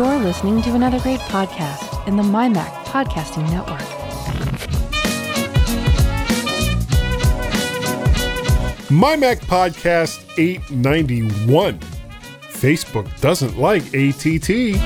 You're 0.00 0.18
listening 0.18 0.62
to 0.62 0.74
another 0.74 0.98
great 1.00 1.20
podcast 1.20 2.08
in 2.08 2.16
the 2.16 2.22
MyMac 2.22 2.72
Podcasting 2.86 3.42
Network. 3.50 3.80
MyMac 8.88 9.40
Podcast 9.40 10.24
891. 10.38 11.78
Facebook 12.48 13.20
doesn't 13.20 13.58
like 13.58 13.82
ATT. 13.88 14.80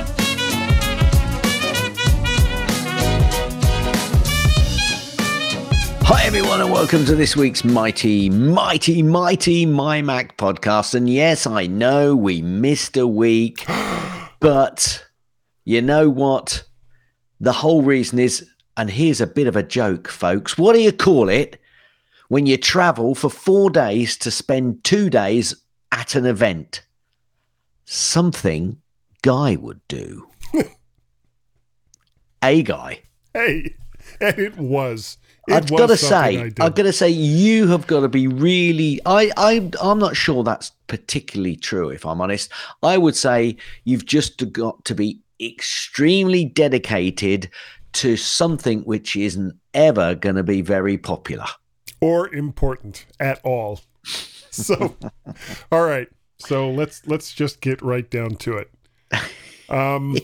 Hi, 6.03 6.25
everyone, 6.25 6.61
and 6.61 6.73
welcome 6.73 7.05
to 7.05 7.15
this 7.15 7.37
week's 7.37 7.63
mighty, 7.63 8.31
mighty, 8.31 9.05
mighty 9.05 9.65
My 9.65 10.03
Mac 10.03 10.37
podcast. 10.37 10.97
And 10.97 11.09
yes, 11.09 11.47
I 11.47 11.69
know 11.69 12.17
we 12.17 12.43
missed 12.43 12.97
a 12.97 13.07
week, 13.07 13.65
but 14.41 15.04
you 15.65 15.83
know 15.83 16.09
what? 16.09 16.65
The 17.41 17.53
whole 17.53 17.83
reason 17.83 18.19
is, 18.19 18.49
and 18.77 18.91
here's 18.91 19.21
a 19.21 19.27
bit 19.27 19.47
of 19.47 19.57
a 19.57 19.63
joke, 19.63 20.09
folks. 20.09 20.57
What 20.57 20.75
do 20.75 20.81
you 20.81 20.93
call 20.93 21.29
it 21.29 21.61
when 22.29 22.47
you 22.47 22.57
travel 22.57 23.15
for 23.15 23.29
four 23.29 23.71
days 23.71 24.17
to 24.19 24.31
spend 24.31 24.85
two 24.85 25.11
days 25.11 25.55
at 25.93 26.15
an 26.15 26.27
event? 26.27 26.85
Something 27.85 28.79
Guy 29.25 29.57
would 29.57 29.81
do. 29.89 30.29
a 32.43 32.63
guy. 32.63 33.01
Hey, 33.33 33.75
and 34.21 34.39
it 34.39 34.59
was. 34.59 35.17
It 35.49 35.55
I've 35.55 35.71
got 35.71 35.87
to 35.87 35.97
say. 35.97 36.53
I've 36.61 36.75
got 36.75 36.83
to 36.83 36.93
say, 36.93 37.09
you 37.09 37.69
have 37.69 37.87
got 37.87 38.01
to 38.01 38.09
be 38.11 38.27
really. 38.27 39.01
I, 39.07 39.31
I, 39.39 39.71
I'm 39.81 39.99
not 39.99 40.15
sure 40.15 40.45
that's 40.45 40.73
particularly 40.89 41.57
true. 41.57 41.89
If 41.89 42.05
I'm 42.05 42.21
honest, 42.21 42.53
I 42.83 42.99
would 42.99 43.17
say 43.17 43.57
you've 43.85 44.05
just 44.05 44.53
got 44.53 44.85
to 44.85 44.95
be 44.95 45.21
extremely 45.41 46.45
dedicated 46.45 47.51
to 47.95 48.17
something 48.17 48.81
which 48.83 49.17
isn't 49.17 49.55
ever 49.73 50.15
going 50.15 50.37
to 50.37 50.43
be 50.43 50.61
very 50.63 50.99
popular. 50.99 51.47
or 52.01 52.33
important 52.35 53.07
at 53.21 53.41
all. 53.45 53.81
So, 54.51 54.95
all 55.73 55.85
right. 55.85 56.09
So 56.39 56.71
let's 56.71 57.07
let's 57.07 57.33
just 57.33 57.61
get 57.61 57.81
right 57.83 58.09
down 58.11 58.37
to 58.37 58.59
it. 58.59 58.71
Um, 59.71 60.17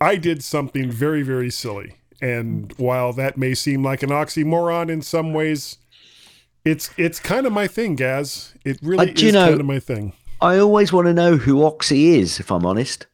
I 0.00 0.16
did 0.16 0.44
something 0.44 0.90
very 0.90 1.22
very 1.22 1.50
silly, 1.50 1.94
and 2.20 2.72
while 2.76 3.12
that 3.14 3.38
may 3.38 3.54
seem 3.54 3.82
like 3.82 4.02
an 4.02 4.10
oxymoron 4.10 4.90
in 4.90 5.00
some 5.02 5.32
ways, 5.32 5.78
it's 6.64 6.90
it's 6.98 7.18
kind 7.18 7.46
of 7.46 7.52
my 7.52 7.66
thing, 7.66 7.94
Gaz. 7.96 8.54
It 8.64 8.78
really 8.82 9.10
Uh, 9.10 9.14
is 9.14 9.32
know- 9.32 9.48
kind 9.48 9.60
of 9.60 9.66
my 9.66 9.78
thing. 9.80 10.12
I 10.40 10.58
always 10.58 10.92
want 10.92 11.06
to 11.06 11.14
know 11.14 11.36
who 11.38 11.64
Oxy 11.64 12.18
is. 12.18 12.38
If 12.40 12.50
I'm 12.52 12.66
honest, 12.66 13.06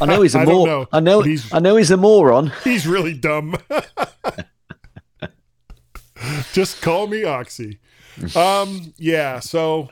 I 0.00 0.06
know 0.06 0.22
he's 0.22 0.34
a 0.34 0.38
I 0.40 0.44
don't 0.44 0.54
mor- 0.54 0.66
know, 0.66 0.86
I 0.92 1.00
know. 1.00 1.20
he's 1.22 1.52
I 1.52 1.58
know 1.58 1.76
he's 1.76 1.90
a 1.90 1.96
moron. 1.96 2.52
he's 2.64 2.86
really 2.86 3.14
dumb. 3.14 3.56
Just 6.52 6.80
call 6.80 7.06
me 7.06 7.24
Oxy. 7.24 7.78
Um, 8.36 8.94
yeah, 8.96 9.40
so 9.40 9.88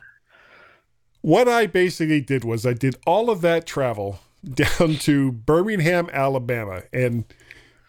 what 1.21 1.49
I 1.49 1.67
basically 1.67 2.21
did 2.21 2.45
was 2.45 2.65
I 2.65 2.73
did 2.73 2.97
all 3.07 3.29
of 3.31 3.41
that 3.43 3.67
travel 3.67 4.21
down 4.49 4.95
to 5.01 5.33
Birmingham, 5.33 6.09
Alabama, 6.13 6.83
and 6.93 7.25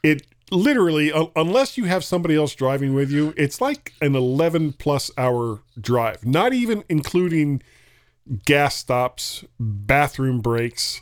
it 0.04 0.24
literally, 0.52 1.12
un- 1.12 1.32
unless 1.36 1.78
you 1.78 1.86
have 1.86 2.04
somebody 2.04 2.36
else 2.36 2.54
driving 2.56 2.94
with 2.94 3.12
you, 3.12 3.34
it's 3.38 3.62
like 3.62 3.94
an 4.02 4.16
11 4.16 4.74
plus 4.74 5.10
hour 5.18 5.62
drive, 5.80 6.26
not 6.26 6.54
even 6.54 6.84
including 6.90 7.62
gas 8.46 8.76
stops, 8.76 9.46
bathroom 9.60 10.42
breaks, 10.42 11.02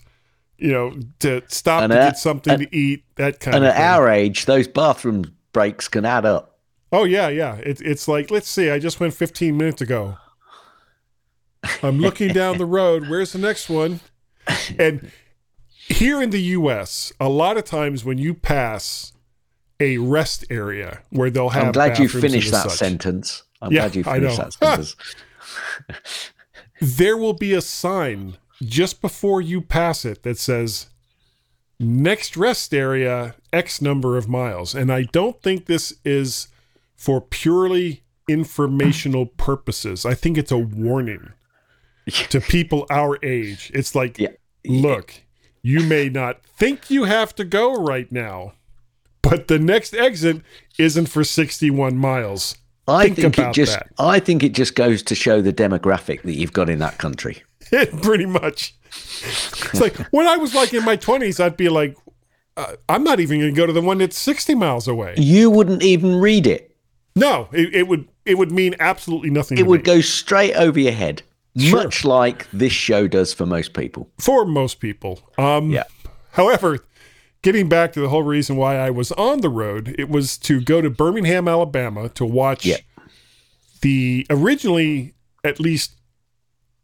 you 0.62 0.72
know, 0.72 0.94
to 1.20 1.42
stop 1.48 1.84
And 1.84 1.92
to 1.92 1.98
get 1.98 2.18
something 2.18 2.60
to 2.60 2.76
eat, 2.76 3.04
that 3.16 3.40
kind 3.40 3.56
And 3.58 3.66
of 3.66 3.72
And 3.72 3.78
at 3.78 3.78
thing. 3.78 3.86
our 3.86 4.10
age, 4.10 4.46
those 4.46 4.68
bathroom 4.68 5.36
breaks 5.54 5.88
can 5.88 6.06
add 6.06 6.26
up. 6.26 6.60
Oh 6.92 7.04
yeah, 7.04 7.30
yeah. 7.30 7.56
It's 7.56 7.82
it's 7.82 8.08
like 8.08 8.30
let's 8.30 8.48
see. 8.50 8.70
I 8.70 8.78
just 8.80 9.00
went 9.00 9.14
15 9.14 9.58
minutes 9.58 9.82
ago. 9.82 10.18
I'm 11.84 12.00
looking 12.00 12.30
down 12.34 12.58
the 12.58 12.66
road. 12.66 13.08
Where's 13.10 13.34
the 13.34 13.40
next 13.40 13.70
one? 13.70 14.00
And 14.78 15.12
here 15.88 16.22
in 16.22 16.32
the 16.32 16.42
U.S., 16.42 17.14
a 17.20 17.30
lot 17.30 17.58
of 17.58 17.64
times 17.66 18.04
when 18.04 18.18
you 18.18 18.34
pass 18.34 19.14
a 19.80 19.98
rest 20.00 20.46
area 20.50 21.02
where 21.12 21.30
they'll 21.30 21.50
have, 21.50 21.68
I'm 21.68 21.72
glad 21.72 21.98
you 22.00 22.08
finished 22.10 22.52
that 22.52 22.70
such, 22.70 22.78
sentence. 22.80 23.44
I'm 23.62 23.72
Yeah, 23.72 23.82
glad 23.90 23.96
you 23.96 24.04
finished 24.04 24.38
that 24.38 24.54
sentence. 24.54 24.96
there 26.82 27.18
will 27.18 27.34
be 27.34 27.54
a 27.54 27.62
sign 27.62 28.38
just 28.62 29.02
before 29.02 29.42
you 29.42 29.62
pass 29.62 30.06
it 30.06 30.24
that 30.24 30.38
says 30.38 30.88
next 31.80 32.38
rest 32.38 32.74
area 32.74 33.36
X 33.52 33.82
number 33.82 34.18
of 34.18 34.28
miles. 34.30 34.76
And 34.76 34.92
I 34.92 35.04
don't 35.04 35.42
think 35.42 35.66
this 35.66 35.94
is 36.06 36.48
for 36.96 37.20
purely 37.22 38.04
informational 38.28 39.26
purposes. 39.26 40.06
I 40.06 40.14
think 40.14 40.38
it's 40.38 40.52
a 40.52 40.58
warning 40.58 41.32
to 42.30 42.40
people 42.42 42.86
our 42.90 43.18
age. 43.24 43.72
It's 43.74 43.96
like, 43.96 44.20
Yeah. 44.20 44.30
look, 44.66 45.14
you 45.64 45.82
may 45.82 46.10
not 46.10 46.44
think 46.46 46.90
you 46.90 47.06
have 47.06 47.36
to 47.36 47.44
go 47.44 47.74
right 47.76 48.12
now, 48.12 48.54
but 49.22 49.48
the 49.48 49.60
next 49.60 49.94
exit 49.94 50.42
isn't 50.78 51.08
for 51.08 51.24
61 51.24 51.98
miles. 51.98 52.56
I 52.88 53.06
Think 53.06 53.36
think, 53.36 53.40
it 53.40 53.54
just 53.54 53.74
that. 53.74 53.88
I 54.00 54.20
think 54.20 54.44
it 54.44 54.54
just 54.54 54.76
goes 54.76 55.04
to 55.04 55.16
show 55.16 55.42
the 55.42 55.54
demographic 55.54 56.24
that 56.24 56.34
you've 56.34 56.54
got 56.54 56.70
in 56.70 56.80
that 56.80 56.98
country. 56.98 57.44
Pretty 58.02 58.26
much. 58.26 58.76
It's 58.90 59.80
like 59.80 59.96
when 60.12 60.28
I 60.28 60.38
was 60.38 60.54
like 60.54 60.74
in 60.74 60.84
my 60.84 60.98
20s, 60.98 61.40
I'd 61.40 61.56
be 61.58 61.70
like, 61.70 61.96
uh, 62.58 62.76
I'm 62.90 63.04
not 63.04 63.20
even 63.20 63.40
going 63.40 63.54
to 63.54 63.58
go 63.58 63.66
to 63.66 63.74
the 63.74 63.82
one 63.82 64.00
that's 64.00 64.18
60 64.18 64.56
miles 64.56 64.88
away. 64.88 65.14
You 65.18 65.50
wouldn't 65.50 65.84
even 65.84 66.16
read 66.20 66.46
it. 66.48 66.76
No, 67.16 67.48
it, 67.52 67.74
it 67.76 67.88
would 67.88 68.08
it 68.26 68.38
would 68.38 68.52
mean 68.52 68.76
absolutely 68.80 69.30
nothing. 69.30 69.58
It 69.58 69.68
would 69.68 69.82
me. 69.82 69.86
go 69.86 70.02
straight 70.02 70.54
over 70.56 70.80
your 70.80 70.92
head. 70.94 71.24
Sure. 71.58 71.84
Much 71.84 72.06
like 72.06 72.50
this 72.52 72.72
show 72.72 73.08
does 73.08 73.34
for 73.34 73.46
most 73.46 73.74
people. 73.74 74.10
for 74.20 74.46
most 74.46 74.80
people. 74.80 75.20
Um, 75.38 75.70
Yeah. 75.72 75.84
However, 76.32 76.80
getting 77.42 77.68
back 77.68 77.92
to 77.94 78.00
the 78.00 78.08
whole 78.10 78.24
reason 78.24 78.56
why 78.56 78.78
I 78.78 78.90
was 78.90 79.12
on 79.14 79.42
the 79.42 79.50
road, 79.50 79.94
it 80.00 80.08
was 80.10 80.38
to 80.40 80.62
go 80.62 80.80
to 80.80 80.90
Birmingham, 80.90 81.48
Alabama, 81.50 82.08
to 82.10 82.26
watch 82.26 82.66
Yeah. 82.66 82.78
the 83.82 84.26
originally 84.30 85.14
at 85.44 85.60
least 85.60 85.96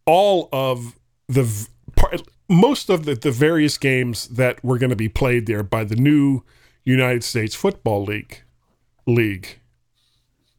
all 0.08 0.50
of 0.52 0.98
the 1.28 1.68
part, 1.96 2.22
most 2.50 2.90
of 2.90 3.06
the, 3.06 3.14
the 3.14 3.32
various 3.32 3.78
games 3.78 4.28
that 4.30 4.64
were 4.64 4.78
going 4.80 4.90
to 4.90 4.96
be 4.96 5.10
played 5.10 5.46
there 5.46 5.62
by 5.64 5.84
the 5.84 5.96
new 5.96 6.42
United 6.86 7.24
States 7.24 7.54
Football 7.54 8.04
League 8.06 8.42
league 9.06 9.60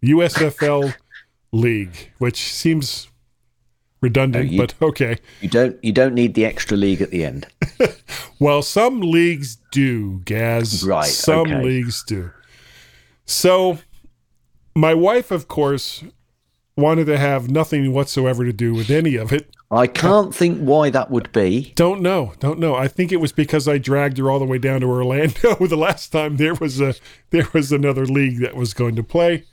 USFL 0.05 0.95
league 1.53 2.11
which 2.19 2.37
seems 2.37 3.09
redundant 4.01 4.51
you- 4.51 4.59
but 4.59 4.75
okay 4.81 5.17
You 5.41 5.49
don't 5.49 5.83
you 5.83 5.93
don't 5.93 6.15
need 6.15 6.35
the 6.35 6.45
extra 6.45 6.77
league 6.77 7.03
at 7.03 7.11
the 7.11 7.25
end. 7.25 7.47
Well, 8.41 8.63
some 8.63 9.01
leagues 9.01 9.57
do, 9.73 10.21
Gaz. 10.21 10.85
Right, 10.87 11.07
Some 11.09 11.49
okay. 11.49 11.61
leagues 11.65 12.05
do. 12.05 12.31
So, 13.27 13.79
my 14.77 14.95
wife, 14.95 15.33
of 15.33 15.49
course, 15.49 16.05
wanted 16.79 17.07
to 17.07 17.19
have 17.19 17.51
nothing 17.51 17.93
whatsoever 17.93 18.45
to 18.45 18.53
do 18.53 18.73
with 18.73 18.89
any 18.89 19.17
of 19.17 19.33
it. 19.33 19.51
I 19.71 19.87
can't 19.87 20.35
think 20.35 20.61
why 20.61 20.89
that 20.91 21.11
would 21.11 21.31
be. 21.33 21.73
Don't 21.75 22.01
know. 22.01 22.33
Don't 22.39 22.59
know. 22.59 22.75
I 22.75 22.89
think 22.89 23.13
it 23.13 23.19
was 23.21 23.33
because 23.33 23.69
I 23.69 23.77
dragged 23.77 24.17
her 24.17 24.31
all 24.31 24.39
the 24.39 24.47
way 24.47 24.57
down 24.59 24.81
to 24.81 24.87
Orlando 24.87 25.55
the 25.67 25.77
last 25.77 26.11
time 26.11 26.37
there 26.37 26.55
was 26.55 26.81
a 26.81 26.95
there 27.31 27.49
was 27.53 27.71
another 27.73 28.07
league 28.07 28.41
that 28.41 28.57
was 28.57 28.73
going 28.73 28.97
to 28.97 29.03
play. 29.03 29.45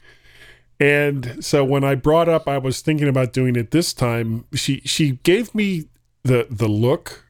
And 0.79 1.43
so 1.43 1.65
when 1.65 1.83
I 1.83 1.95
brought 1.95 2.29
up 2.29 2.47
I 2.47 2.57
was 2.59 2.81
thinking 2.81 3.07
about 3.09 3.33
doing 3.33 3.55
it 3.57 3.71
this 3.71 3.93
time, 3.93 4.45
she 4.53 4.81
she 4.85 5.13
gave 5.23 5.53
me 5.53 5.85
the 6.23 6.47
the 6.49 6.67
look, 6.67 7.25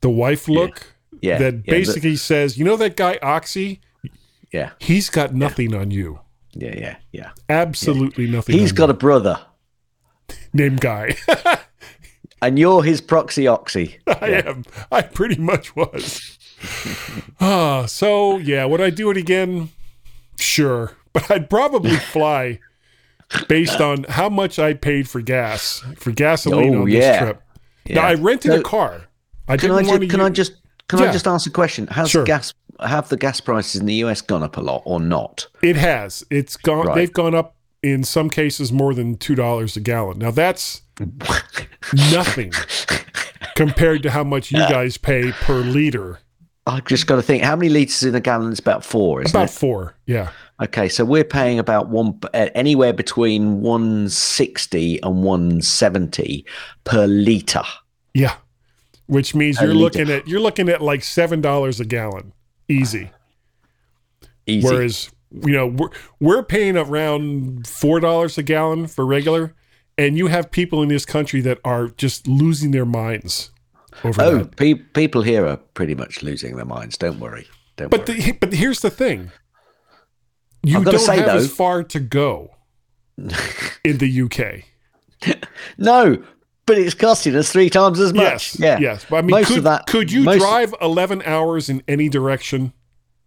the 0.00 0.10
wife 0.10 0.48
look 0.48 0.94
Yeah. 1.20 1.38
that 1.38 1.54
yeah, 1.54 1.70
basically 1.70 2.16
says, 2.16 2.56
you 2.56 2.64
know 2.64 2.76
that 2.76 2.96
guy 2.96 3.18
Oxy, 3.22 3.80
yeah. 4.52 4.70
he's 4.78 5.10
got 5.10 5.34
nothing 5.34 5.74
on 5.74 5.90
you. 5.90 6.20
Yeah, 6.54 6.74
yeah, 6.76 6.96
yeah. 7.12 7.30
Absolutely 7.48 8.26
nothing. 8.28 8.58
He's 8.58 8.72
got 8.72 8.90
a 8.90 8.94
brother. 8.94 9.40
you. 10.28 10.36
name 10.52 10.76
guy. 10.76 11.16
And 12.44 12.58
you're 12.58 12.82
his 12.82 13.00
proxy 13.00 13.46
oxy. 13.46 13.98
I 14.08 14.42
am. 14.44 14.64
I 14.90 15.02
pretty 15.02 15.40
much 15.40 15.76
was. 15.76 16.38
Ah, 17.40 17.86
so 17.86 18.38
yeah, 18.38 18.64
would 18.64 18.80
I 18.80 18.90
do 18.90 19.10
it 19.10 19.16
again? 19.16 19.70
Sure, 20.38 20.96
but 21.12 21.28
I'd 21.30 21.48
probably 21.50 21.96
fly 22.12 22.58
based 23.48 23.80
on 23.80 24.04
how 24.08 24.28
much 24.28 24.58
I 24.58 24.74
paid 24.74 25.08
for 25.08 25.20
gas 25.20 25.82
for 25.96 26.10
gasoline 26.12 26.74
Oh, 26.74 26.82
on 26.82 26.88
yeah. 26.88 26.98
this 27.00 27.18
trip. 27.18 27.42
Now 27.90 28.02
I 28.02 28.14
rented 28.14 28.52
So- 28.52 28.60
a 28.60 28.62
car. 28.62 29.06
I 29.48 29.56
Can 29.56 29.70
didn't 29.70 29.70
I 29.70 29.74
want 29.74 29.86
just, 29.88 30.00
to. 30.02 30.08
can 30.08 30.20
I 30.20 30.30
just 30.30 30.52
can 30.88 30.98
Yeah. 31.00 31.08
I 31.08 31.12
just 31.12 31.26
ask 31.26 31.46
a 31.46 31.50
question? 31.50 31.88
How's 31.90 32.10
Sure. 32.10 32.24
gas 32.24 32.54
have 32.88 33.08
the 33.08 33.16
gas 33.16 33.40
prices 33.40 33.80
in 33.80 33.86
the 33.86 33.94
US 34.04 34.20
gone 34.20 34.42
up 34.42 34.56
a 34.56 34.60
lot 34.60 34.82
or 34.84 35.00
not? 35.00 35.46
It 35.62 35.76
has. 35.76 36.24
It's 36.30 36.56
gone. 36.56 36.86
Right. 36.86 36.94
They've 36.94 37.12
gone 37.12 37.34
up 37.34 37.56
in 37.82 38.04
some 38.04 38.30
cases 38.30 38.72
more 38.72 38.94
than 38.94 39.16
two 39.16 39.34
dollars 39.34 39.76
a 39.76 39.80
gallon. 39.80 40.18
Now 40.18 40.30
that's 40.30 40.82
nothing 42.12 42.52
compared 43.56 44.02
to 44.04 44.10
how 44.10 44.24
much 44.24 44.50
you 44.52 44.58
guys 44.58 44.96
pay 44.96 45.32
per 45.32 45.58
liter. 45.60 46.18
I 46.66 46.78
just 46.80 47.08
got 47.08 47.16
to 47.16 47.22
think 47.22 47.42
how 47.42 47.56
many 47.56 47.68
liters 47.70 48.04
in 48.04 48.14
a 48.14 48.20
gallon 48.20 48.52
is 48.52 48.60
about 48.60 48.84
four, 48.84 49.20
isn't 49.22 49.34
About 49.36 49.50
it? 49.50 49.52
four. 49.52 49.96
Yeah. 50.06 50.30
Okay, 50.62 50.88
so 50.88 51.04
we're 51.04 51.24
paying 51.24 51.58
about 51.58 51.88
one 51.88 52.20
anywhere 52.32 52.92
between 52.92 53.62
160 53.62 55.02
and 55.02 55.24
170 55.24 56.46
per 56.84 57.06
liter. 57.06 57.62
Yeah. 58.14 58.36
Which 59.06 59.34
means 59.34 59.60
you're 59.60 59.74
liter. 59.74 59.80
looking 60.04 60.10
at 60.10 60.28
you're 60.28 60.40
looking 60.40 60.68
at 60.68 60.80
like 60.80 61.02
seven 61.02 61.40
dollars 61.40 61.80
a 61.80 61.84
gallon. 61.84 62.32
Easy. 62.68 63.10
Easy. 64.46 64.66
Whereas, 64.66 65.10
you 65.30 65.52
know, 65.52 65.66
we're 65.66 65.90
we're 66.20 66.42
paying 66.42 66.76
around 66.76 67.66
four 67.66 68.00
dollars 68.00 68.36
a 68.38 68.42
gallon 68.42 68.86
for 68.86 69.06
regular, 69.06 69.54
and 69.96 70.16
you 70.18 70.26
have 70.28 70.50
people 70.50 70.82
in 70.82 70.88
this 70.88 71.04
country 71.04 71.40
that 71.42 71.58
are 71.64 71.88
just 71.88 72.26
losing 72.26 72.70
their 72.70 72.84
minds 72.86 73.50
over 74.04 74.22
oh, 74.22 74.44
pe- 74.56 74.74
people 74.74 75.22
here 75.22 75.46
are 75.46 75.56
pretty 75.58 75.94
much 75.94 76.22
losing 76.22 76.56
their 76.56 76.64
minds. 76.64 76.96
Don't 76.96 77.20
worry. 77.20 77.46
Don't 77.76 77.90
But 77.90 78.08
worry. 78.08 78.20
the, 78.20 78.32
but 78.32 78.52
here's 78.52 78.80
the 78.80 78.90
thing. 78.90 79.30
You 80.64 80.82
don't 80.84 80.98
say, 80.98 81.16
have 81.16 81.26
though- 81.26 81.36
as 81.36 81.52
far 81.52 81.82
to 81.84 82.00
go 82.00 82.56
in 83.84 83.98
the 83.98 84.22
UK. 84.22 84.64
no, 85.78 86.22
but 86.66 86.78
it's 86.78 86.94
costing 86.94 87.34
us 87.36 87.50
three 87.52 87.70
times 87.70 87.98
as 88.00 88.12
much. 88.14 88.24
Yes, 88.24 88.60
yeah. 88.60 88.78
yes. 88.78 89.06
But 89.08 89.16
I 89.16 89.22
mean, 89.22 89.30
Most 89.30 89.48
could, 89.48 89.58
of 89.58 89.64
that- 89.64 89.86
could 89.86 90.10
you 90.12 90.24
drive 90.24 90.74
11 90.80 91.22
hours 91.22 91.68
in 91.68 91.82
any 91.88 92.08
direction 92.08 92.72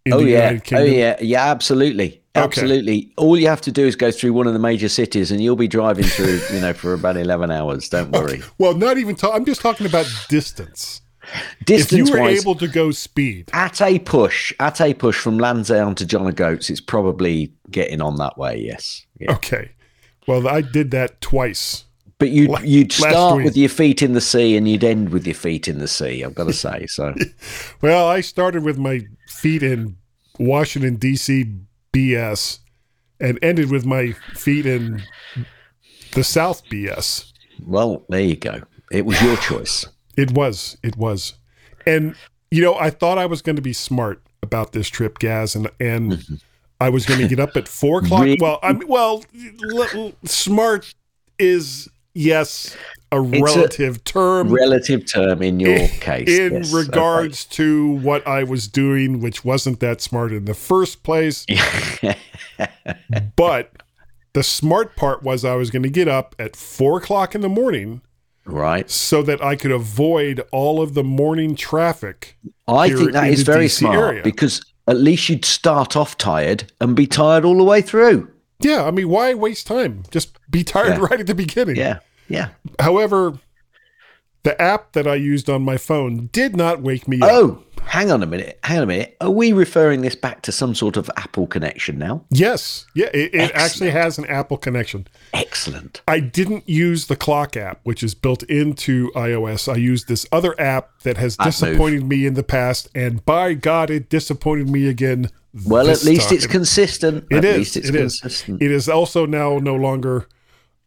in 0.04 0.12
Oh 0.12 0.18
the 0.18 0.24
yeah. 0.30 0.50
United 0.50 0.56
Oh 0.58 0.60
Kingdom? 0.78 0.94
yeah. 0.94 1.16
Yeah. 1.20 1.50
Absolutely. 1.50 2.22
Absolutely. 2.34 3.12
All 3.16 3.38
you 3.38 3.48
have 3.48 3.62
to 3.62 3.72
do 3.72 3.86
is 3.86 3.96
go 3.96 4.10
through 4.10 4.34
one 4.34 4.46
of 4.46 4.52
the 4.52 4.58
major 4.58 4.90
cities, 4.90 5.30
and 5.32 5.42
you'll 5.42 5.56
be 5.56 5.68
driving 5.68 6.04
through, 6.04 6.38
you 6.52 6.60
know, 6.60 6.74
for 6.74 6.92
about 6.92 7.16
eleven 7.16 7.50
hours. 7.50 7.88
Don't 7.88 8.10
worry. 8.10 8.42
Well, 8.58 8.74
not 8.74 8.98
even. 8.98 9.14
Ta- 9.16 9.32
I'm 9.32 9.46
just 9.46 9.62
talking 9.62 9.86
about 9.86 10.06
distance. 10.28 11.00
Distance 11.64 11.92
if 11.92 12.06
you 12.08 12.12
were 12.12 12.28
able 12.28 12.54
to 12.56 12.68
go 12.68 12.90
speed, 12.92 13.48
at 13.54 13.80
a 13.80 13.98
push, 13.98 14.52
at 14.60 14.80
a 14.82 14.92
push 14.94 15.18
from 15.18 15.38
Lands 15.38 15.70
Lansdowne 15.70 15.94
to 15.96 16.06
John 16.06 16.26
O'Groats, 16.26 16.68
it's 16.70 16.80
probably 16.80 17.52
getting 17.70 18.00
on 18.02 18.16
that 18.18 18.36
way. 18.38 18.58
Yes. 18.58 19.04
Yeah. 19.18 19.32
okay. 19.32 19.72
Well, 20.28 20.46
I 20.46 20.60
did 20.60 20.90
that 20.92 21.20
twice. 21.20 21.84
But 22.18 22.30
you'd 22.30 22.50
La- 22.50 22.60
you'd 22.60 22.92
start 22.92 23.44
with 23.44 23.56
your 23.56 23.68
feet 23.68 24.02
in 24.02 24.14
the 24.14 24.20
sea, 24.20 24.56
and 24.56 24.66
you'd 24.68 24.84
end 24.84 25.10
with 25.10 25.26
your 25.26 25.34
feet 25.34 25.68
in 25.68 25.78
the 25.78 25.88
sea. 25.88 26.24
I've 26.24 26.34
got 26.34 26.44
to 26.44 26.52
say. 26.52 26.86
So 26.86 27.14
Well, 27.82 28.08
I 28.08 28.22
started 28.22 28.62
with 28.62 28.78
my 28.78 29.06
feet 29.28 29.62
in 29.62 29.96
Washington 30.38 30.96
D.C. 30.96 31.52
BS, 31.92 32.60
and 33.20 33.38
ended 33.42 33.70
with 33.70 33.84
my 33.84 34.12
feet 34.34 34.64
in 34.64 35.02
the 36.12 36.24
South 36.24 36.64
BS. 36.66 37.32
well, 37.66 38.04
there 38.08 38.20
you 38.20 38.36
go. 38.36 38.62
It 38.90 39.04
was 39.04 39.20
your 39.20 39.36
choice. 39.36 39.86
It 40.16 40.32
was. 40.32 40.78
It 40.82 40.96
was. 40.96 41.34
And 41.86 42.14
you 42.50 42.62
know, 42.62 42.74
I 42.76 42.90
thought 42.90 43.18
I 43.18 43.26
was 43.26 43.42
going 43.42 43.56
to 43.56 43.62
be 43.62 43.72
smart 43.72 44.22
about 44.42 44.72
this 44.72 44.88
trip, 44.88 45.18
Gaz, 45.18 45.54
and 45.54 45.68
and 45.78 46.12
mm-hmm. 46.12 46.34
I 46.80 46.88
was 46.88 47.04
going 47.04 47.20
to 47.20 47.28
get 47.28 47.40
up 47.40 47.56
at 47.56 47.68
four 47.68 47.98
o'clock. 47.98 48.26
Well, 48.40 48.58
I 48.62 48.72
mean, 48.72 48.88
well, 48.88 49.24
l- 49.62 49.88
l- 49.94 50.12
smart 50.24 50.94
is 51.38 51.88
yes 52.16 52.76
a 53.12 53.22
It's 53.22 53.38
a 53.38 53.42
relative 53.42 54.04
term 54.04 54.48
Relative 54.52 55.06
term 55.06 55.42
in 55.42 55.60
your 55.60 55.86
case. 55.88 56.28
in 56.28 56.54
yes, 56.54 56.74
okay. 56.74 56.84
regards 56.84 57.44
to 57.44 57.92
what 57.98 58.26
I 58.26 58.42
was 58.42 58.66
doing, 58.68 59.20
which 59.20 59.44
wasn't 59.44 59.80
that 59.80 60.00
smart 60.00 60.32
in 60.32 60.44
the 60.44 60.54
first 60.54 61.02
place. 61.02 61.46
but 63.36 63.72
the 64.32 64.42
smart 64.42 64.96
part 64.96 65.22
was 65.22 65.44
I 65.44 65.54
was 65.54 65.70
going 65.70 65.82
to 65.84 65.90
get 65.90 66.08
up 66.08 66.34
at 66.38 66.56
four 66.56 66.98
o'clock 66.98 67.34
in 67.34 67.40
the 67.42 67.48
morning 67.48 68.02
right. 68.44 68.90
so 68.90 69.22
that 69.22 69.42
I 69.42 69.56
could 69.56 69.70
avoid 69.72 70.42
all 70.52 70.82
of 70.82 70.94
the 70.94 71.04
morning 71.04 71.54
traffic. 71.54 72.36
I 72.66 72.88
think 72.90 73.12
that 73.12 73.28
in 73.28 73.32
is 73.34 73.42
very 73.42 73.66
DC 73.66 73.78
smart 73.78 73.98
area. 73.98 74.22
because 74.22 74.64
at 74.88 74.96
least 74.96 75.28
you'd 75.28 75.44
start 75.44 75.96
off 75.96 76.18
tired 76.18 76.72
and 76.80 76.96
be 76.96 77.06
tired 77.06 77.44
all 77.44 77.56
the 77.56 77.64
way 77.64 77.82
through. 77.82 78.30
Yeah, 78.60 78.84
I 78.84 78.90
mean, 78.90 79.08
why 79.08 79.34
waste 79.34 79.66
time? 79.66 80.02
Just 80.10 80.38
be 80.50 80.64
tired 80.64 80.98
Yeah. 80.98 81.06
right 81.10 81.20
at 81.20 81.26
the 81.26 81.34
beginning. 81.34 81.76
Yeah. 81.76 81.98
Yeah. 82.28 82.48
However, 82.80 83.38
the 84.42 84.60
app 84.62 84.92
that 84.92 85.06
I 85.08 85.16
used 85.16 85.50
on 85.50 85.62
my 85.62 85.76
phone 85.76 86.28
did 86.32 86.54
not 86.56 86.80
wake 86.80 87.08
me 87.08 87.20
up. 87.20 87.28
Oh, 87.32 87.62
hang 87.82 88.12
on 88.12 88.22
a 88.22 88.26
minute. 88.26 88.60
Hang 88.62 88.76
on 88.78 88.82
a 88.84 88.86
minute. 88.86 89.16
Are 89.20 89.30
we 89.30 89.52
referring 89.52 90.02
this 90.02 90.14
back 90.14 90.42
to 90.42 90.52
some 90.52 90.72
sort 90.72 90.96
of 90.96 91.10
Apple 91.16 91.48
connection 91.48 91.98
now? 91.98 92.24
Yes. 92.30 92.86
Yeah, 92.94 93.06
it, 93.12 93.34
it 93.34 93.50
actually 93.54 93.90
has 93.90 94.18
an 94.18 94.26
Apple 94.26 94.56
connection. 94.56 95.08
Excellent. 95.34 96.00
I 96.06 96.20
didn't 96.20 96.68
use 96.68 97.08
the 97.08 97.16
clock 97.16 97.56
app, 97.56 97.80
which 97.82 98.04
is 98.04 98.14
built 98.14 98.44
into 98.44 99.10
iOS. 99.16 99.72
I 99.72 99.76
used 99.78 100.06
this 100.06 100.26
other 100.30 100.54
app 100.60 101.00
that 101.00 101.16
has 101.16 101.36
App 101.40 101.46
disappointed 101.46 102.04
me 102.04 102.24
in 102.24 102.34
the 102.34 102.44
past, 102.44 102.88
and 102.94 103.24
by 103.24 103.54
God, 103.54 103.90
it 103.90 104.08
disappointed 104.08 104.70
me 104.70 104.86
again. 104.86 105.30
Well, 105.66 105.88
at 105.88 106.04
least 106.04 106.28
time. 106.28 106.36
it's 106.36 106.46
consistent. 106.46 107.24
It 107.30 107.38
at 107.38 107.44
is. 107.44 107.56
least 107.56 107.76
it's 107.78 107.88
It 107.88 107.94
is. 107.96 108.20
consistent. 108.20 108.62
It 108.62 108.70
is 108.70 108.88
also 108.88 109.26
now 109.26 109.58
no 109.58 109.74
longer 109.74 110.28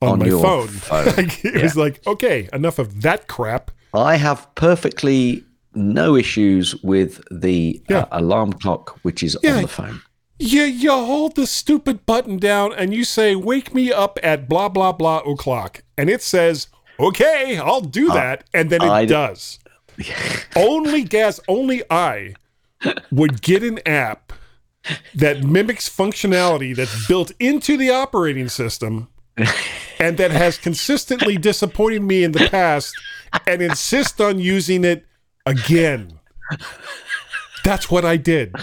on, 0.02 0.10
On 0.14 0.20
my 0.20 0.26
your 0.26 0.42
phone. 0.42 0.68
phone. 0.68 1.06
Like, 1.18 1.44
it 1.46 1.62
was 1.62 1.76
like, 1.76 2.06
okay, 2.08 2.48
enough 2.54 2.80
of 2.80 3.02
that 3.02 3.28
crap. 3.28 3.72
I 3.94 4.16
have 4.18 4.48
perfectly 4.56 5.44
no 5.76 6.16
issues 6.16 6.76
with 6.84 7.22
the 7.32 7.82
Yeah. 7.90 8.00
uh, 8.00 8.06
alarm 8.20 8.54
clock, 8.54 9.00
which 9.02 9.24
is 9.24 9.38
Yeah. 9.44 9.58
on 9.58 9.62
the 9.64 9.68
phone. 9.68 10.02
You 10.42 10.64
you 10.64 10.92
hold 10.92 11.36
the 11.36 11.46
stupid 11.46 12.06
button 12.06 12.38
down 12.38 12.72
and 12.74 12.94
you 12.94 13.04
say, 13.04 13.36
"Wake 13.36 13.74
me 13.74 13.92
up 13.92 14.18
at 14.24 14.48
blah 14.48 14.70
blah 14.70 14.94
blah 14.94 15.20
o'clock," 15.20 15.84
and 15.98 16.10
it 16.10 16.22
says, 16.22 16.68
"Okay, 16.98 17.58
I'll 17.58 17.82
do 17.82 18.08
that," 18.08 18.46
and 18.54 18.70
then 18.70 18.82
it 18.82 18.90
I- 18.90 19.06
does. 19.06 19.60
only 20.56 21.04
Gaz, 21.04 21.42
only 21.50 21.84
I 21.92 22.36
would 23.12 23.42
get 23.42 23.64
an 23.64 23.80
app 23.86 24.32
that 25.14 25.44
mimics 25.44 25.90
functionality 25.90 26.74
that's 26.74 27.06
built 27.06 27.34
into 27.38 27.76
the 27.76 27.90
operating 27.90 28.48
system 28.48 29.10
and 30.00 30.18
that 30.18 30.32
has 30.32 30.58
consistently 30.58 31.38
disappointed 31.38 32.02
me 32.02 32.24
in 32.24 32.32
the 32.32 32.48
past 32.50 32.94
and 33.48 33.62
insist 33.62 34.20
on 34.22 34.40
using 34.40 34.84
it 34.84 35.06
again. 35.46 36.20
That's 37.64 37.92
what 37.92 38.06
I 38.06 38.16
did. 38.18 38.56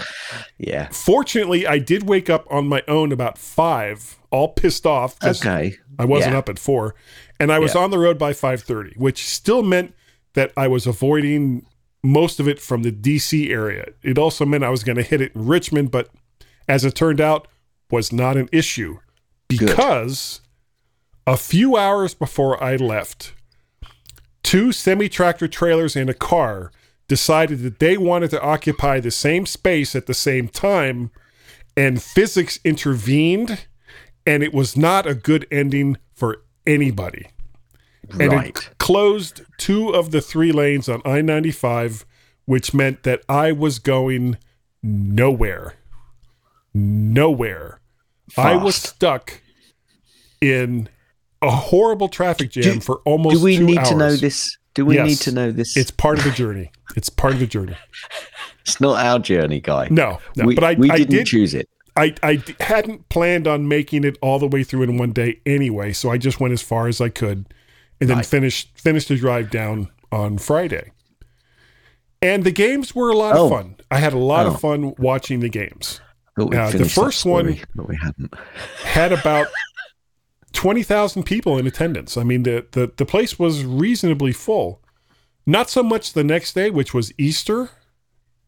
Yeah. 0.57 0.89
Fortunately, 0.91 1.67
I 1.67 1.77
did 1.77 2.07
wake 2.09 2.29
up 2.29 2.45
on 2.49 2.67
my 2.67 2.83
own 2.87 3.11
about 3.11 3.37
five, 3.37 4.17
all 4.31 4.49
pissed 4.49 4.85
off. 4.87 5.15
Okay. 5.23 5.75
I 5.99 6.05
wasn't 6.05 6.33
Yeah. 6.33 6.39
up 6.39 6.49
at 6.49 6.57
four, 6.59 6.95
and 7.39 7.51
I 7.51 7.59
was 7.59 7.75
Yeah. 7.75 7.81
on 7.81 7.91
the 7.91 7.99
road 7.99 8.17
by 8.17 8.33
five 8.33 8.63
thirty, 8.63 8.93
which 8.97 9.25
still 9.27 9.61
meant 9.63 9.93
that 10.33 10.51
I 10.57 10.67
was 10.67 10.85
avoiding 10.87 11.65
most 12.03 12.39
of 12.39 12.47
it 12.47 12.59
from 12.59 12.83
the 12.83 12.91
DC 12.91 13.49
area. 13.51 13.85
It 14.03 14.17
also 14.17 14.45
meant 14.45 14.63
I 14.63 14.69
was 14.69 14.83
going 14.83 14.97
to 14.97 15.03
hit 15.03 15.21
it 15.21 15.31
in 15.35 15.45
Richmond, 15.45 15.91
but 15.91 16.09
as 16.67 16.83
it 16.83 16.95
turned 16.95 17.21
out, 17.21 17.47
was 17.89 18.11
not 18.11 18.35
an 18.35 18.49
issue 18.51 18.97
because 19.47 20.41
a 21.27 21.35
few 21.37 21.75
hours 21.75 22.13
before 22.13 22.61
I 22.63 22.77
left, 22.77 23.33
two 24.41 24.71
semi 24.71 25.09
tractor 25.09 25.47
trailers 25.47 25.95
and 25.95 26.09
a 26.09 26.13
car 26.13 26.71
decided 27.09 27.59
that 27.59 27.79
they 27.79 27.97
wanted 27.97 28.29
to 28.31 28.41
occupy 28.41 28.99
the 28.99 29.11
same 29.11 29.45
space 29.45 29.95
at 29.95 30.07
the 30.07 30.13
same 30.13 30.47
time, 30.47 31.11
and 31.75 32.01
physics 32.01 32.59
intervened, 32.63 33.65
and 34.25 34.41
it 34.41 34.53
was 34.53 34.77
not 34.77 35.05
a 35.05 35.13
good 35.13 35.45
ending 35.51 35.97
for 36.13 36.43
anybody. 36.65 37.27
And 38.19 38.31
Right. 38.31 38.57
it 38.57 38.77
closed 38.77 39.41
two 39.57 39.89
of 39.89 40.11
the 40.11 40.21
three 40.21 40.53
lanes 40.53 40.87
on 40.87 41.01
I 41.03 41.21
95, 41.21 42.05
which 42.45 42.73
meant 42.73 43.03
that 43.03 43.21
I 43.27 43.51
was 43.51 43.79
going 43.79 44.37
nowhere. 44.81 45.73
Nowhere. 46.73 47.79
I 48.37 48.55
was 48.55 48.75
stuck 48.75 49.41
in 50.39 50.87
a 51.41 51.51
horrible 51.51 52.09
traffic 52.09 52.51
jam 52.51 52.75
Do- 52.75 52.79
for 52.81 52.97
almost 53.05 53.37
Do 53.37 53.43
we 53.43 53.57
two 53.57 53.65
need 53.65 53.77
hours. 53.79 53.89
to 53.89 53.95
know 53.95 54.15
this? 54.15 54.57
Do 54.73 54.85
we 54.85 54.95
Yes. 54.95 55.07
need 55.07 55.17
to 55.19 55.31
know 55.31 55.51
this? 55.51 55.75
It's 55.77 55.91
part 55.91 56.17
of 56.19 56.23
the 56.23 56.31
journey. 56.31 56.71
It's 56.95 57.09
part 57.09 57.33
of 57.33 57.39
the 57.39 57.47
journey. 57.47 57.75
It's 58.61 58.79
not 58.81 59.03
our 59.03 59.19
journey, 59.19 59.59
guy. 59.59 59.87
No, 59.89 60.19
no. 60.35 60.45
we, 60.45 60.55
but 60.55 60.63
I, 60.63 60.73
we 60.73 60.89
I 60.91 60.97
didn't 60.97 61.11
did. 61.15 61.27
choose 61.27 61.53
it. 61.53 61.67
I, 61.95 62.13
I 62.21 62.35
d- 62.35 62.55
hadn't 62.59 63.09
planned 63.09 63.47
on 63.47 63.67
making 63.67 64.03
it 64.03 64.17
all 64.21 64.37
the 64.39 64.47
way 64.47 64.63
through 64.63 64.83
in 64.83 64.97
one 64.97 65.13
day 65.13 65.39
anyway, 65.47 65.93
so 65.93 66.11
I 66.11 66.17
just 66.19 66.39
went 66.39 66.53
as 66.53 66.61
far 66.61 66.87
as 66.87 67.01
I 67.01 67.09
could, 67.09 67.45
and 67.99 68.09
then 68.09 68.17
Right. 68.17 68.25
finished 68.25 68.69
finished 68.79 69.07
the 69.07 69.15
drive 69.15 69.49
down 69.49 69.89
on 70.11 70.37
Friday. 70.37 70.91
And 72.21 72.43
the 72.43 72.51
games 72.51 72.93
were 72.95 73.09
a 73.09 73.15
lot 73.17 73.35
Oh. 73.35 73.45
of 73.45 73.51
fun. 73.51 73.75
I 73.89 73.97
had 73.99 74.13
a 74.13 74.17
lot 74.19 74.45
Oh. 74.45 74.49
of 74.53 74.59
fun 74.61 74.93
watching 74.99 75.39
the 75.39 75.49
games. 75.49 76.01
Thought 76.37 76.49
we'd 76.51 76.57
Uh, 76.57 76.65
the 76.67 76.71
finished 76.73 76.95
that 76.95 77.01
first 77.01 77.25
one- 77.25 77.59
but 77.75 77.87
we 77.89 77.95
hadn't. 77.95 78.33
Had 78.83 79.11
about 79.11 79.47
twenty 80.57 80.81
thousand 80.81 81.21
people 81.21 81.55
in 81.59 81.67
attendance. 81.67 82.17
I 82.17 82.23
mean, 82.23 82.41
the, 82.41 82.65
the 82.71 82.91
the 82.97 83.05
place 83.05 83.37
was 83.37 83.63
reasonably 83.63 84.33
full. 84.33 84.81
Not 85.45 85.69
so 85.69 85.83
much 85.83 86.13
the 86.13 86.23
next 86.23 86.53
day, 86.53 86.71
which 86.71 86.95
was 86.95 87.13
Easter. 87.19 87.69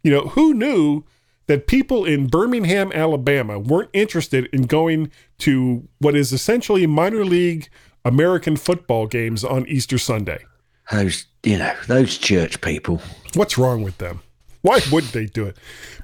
You 0.02 0.12
know, 0.12 0.22
who 0.30 0.56
knew 0.56 1.04
that 1.46 1.68
people 1.68 2.06
in 2.06 2.26
Birmingham, 2.26 2.92
Alabama 2.94 3.60
weren't 3.60 3.92
interested 3.94 4.50
in 4.52 4.64
going 4.64 5.12
to 5.40 5.88
what 6.00 6.16
is 6.16 6.34
essentially 6.34 6.88
minor 6.88 7.24
league 7.24 7.70
American 8.04 8.58
football 8.58 9.06
games 9.06 9.44
on 9.44 9.68
Easter 9.68 10.00
Sunday? 10.00 10.46
Those, 10.92 11.28
you 11.44 11.60
know, 11.60 11.76
those 11.88 12.18
church 12.18 12.60
people. 12.62 13.04
What's 13.36 13.56
wrong 13.56 13.84
with 13.84 14.00
them? 14.00 14.22
Why 14.64 14.80
wouldn't 14.92 15.14
they 15.14 15.28
do 15.28 15.46
it? 15.46 15.58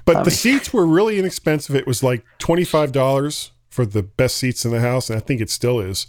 But 0.04 0.22
the 0.22 0.30
seats 0.30 0.72
were 0.72 0.86
really 0.86 1.18
inexpensive. 1.18 1.74
It 1.74 1.86
was 1.88 2.04
like 2.04 2.24
twenty 2.38 2.64
five 2.64 2.92
dollars 2.92 3.50
for 3.76 3.84
the 3.84 4.02
best 4.02 4.38
seats 4.38 4.64
in 4.64 4.70
the 4.70 4.80
house, 4.80 5.10
and 5.10 5.18
I 5.18 5.20
think 5.20 5.42
it 5.42 5.50
still 5.50 5.78
is. 5.80 6.06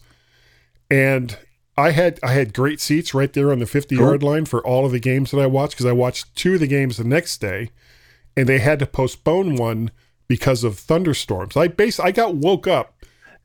And 0.90 1.38
I 1.78 1.92
had 1.92 2.18
I 2.24 2.32
had 2.32 2.54
great 2.54 2.80
seats 2.80 3.14
right 3.14 3.32
there 3.34 3.52
on 3.52 3.60
the 3.60 3.66
fifty 3.66 3.96
yard 3.98 4.24
line 4.24 4.46
for 4.46 4.66
all 4.66 4.86
of 4.86 4.94
the 4.94 5.00
games 5.02 5.32
that 5.32 5.40
I 5.40 5.46
watched 5.46 5.74
because 5.74 5.86
I 5.86 5.92
watched 5.92 6.34
two 6.34 6.54
of 6.54 6.62
the 6.62 6.68
games 6.68 6.96
the 6.96 7.04
next 7.04 7.40
day, 7.42 7.70
and 8.38 8.48
they 8.48 8.60
had 8.60 8.80
to 8.80 8.88
postpone 8.88 9.58
one 9.58 9.92
because 10.30 10.64
of 10.64 10.80
thunderstorms. 10.80 11.58
I 11.58 11.68
base 11.68 12.00
I 12.00 12.12
got 12.12 12.36
woke 12.36 12.68
up 12.68 12.96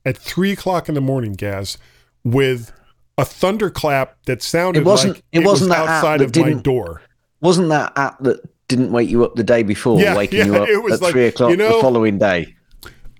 at 0.06 0.16
three 0.16 0.52
o'clock 0.52 0.88
in 0.88 0.94
the 0.94 1.00
morning, 1.00 1.32
Gaz, 1.32 1.76
with 2.22 2.72
a 3.18 3.24
thunderclap 3.24 4.16
that 4.26 4.40
sounded 4.40 4.80
It 4.80 4.86
wasn't- 4.86 5.14
like 5.16 5.24
it 5.32 5.40
wasn't 5.44 5.70
was 5.70 5.76
that 5.78 5.88
outside 5.88 6.20
of 6.22 6.34
my 6.36 6.52
door. 6.54 7.02
Wasn't 7.40 7.68
that 7.70 7.92
app 7.96 8.22
that 8.22 8.40
didn't 8.68 8.92
wake 8.92 9.10
you 9.10 9.24
up 9.24 9.34
the 9.34 9.42
day 9.44 9.64
before, 9.64 10.00
Yeah, 10.00 10.16
waking 10.16 10.46
you 10.46 10.56
up 10.56 10.68
it 10.68 10.82
was 10.82 10.94
at 10.94 11.02
like, 11.02 11.12
three 11.12 11.26
o'clock 11.26 11.50
you 11.50 11.56
know, 11.56 11.76
the 11.76 11.82
following 11.82 12.18
day? 12.18 12.54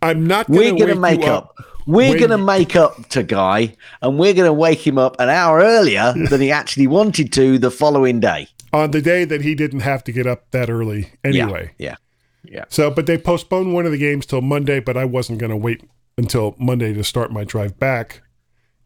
I'm 0.02 0.26
not 0.26 0.48
gonna 0.48 0.58
We're 0.58 0.76
going 0.76 0.88
to 0.88 1.00
make 1.00 1.20
you 1.20 1.26
up. 1.26 1.56
We're 1.86 2.10
when 2.10 2.18
going 2.18 2.30
to 2.30 2.38
make 2.38 2.76
up 2.76 3.08
to 3.10 3.22
Guy, 3.22 3.74
and 4.02 4.18
we're 4.18 4.34
going 4.34 4.46
to 4.46 4.52
wake 4.52 4.86
him 4.86 4.98
up 4.98 5.16
an 5.18 5.28
hour 5.28 5.58
earlier 5.58 6.12
than 6.28 6.40
he 6.40 6.50
actually 6.50 6.86
wanted 6.86 7.32
to 7.32 7.58
the 7.58 7.70
following 7.70 8.20
day. 8.20 8.46
on 8.72 8.92
the 8.92 9.02
day 9.02 9.24
that 9.24 9.40
he 9.42 9.54
didn't 9.54 9.80
have 9.80 10.04
to 10.04 10.12
get 10.12 10.26
up 10.26 10.50
that 10.52 10.70
early 10.70 11.10
anyway. 11.24 11.72
Yeah. 11.78 11.88
Yeah. 11.88 11.96
Yeah. 12.44 12.64
So, 12.68 12.90
but 12.90 13.06
they 13.06 13.18
postponed 13.18 13.72
one 13.72 13.86
of 13.86 13.92
the 13.92 13.98
games 13.98 14.26
till 14.26 14.40
Monday, 14.42 14.80
but 14.80 14.96
I 14.96 15.04
wasn't 15.04 15.38
going 15.38 15.50
to 15.50 15.56
wait 15.56 15.82
until 16.18 16.54
Monday 16.58 16.92
to 16.92 17.04
start 17.04 17.32
my 17.32 17.44
drive 17.44 17.78
back. 17.78 18.22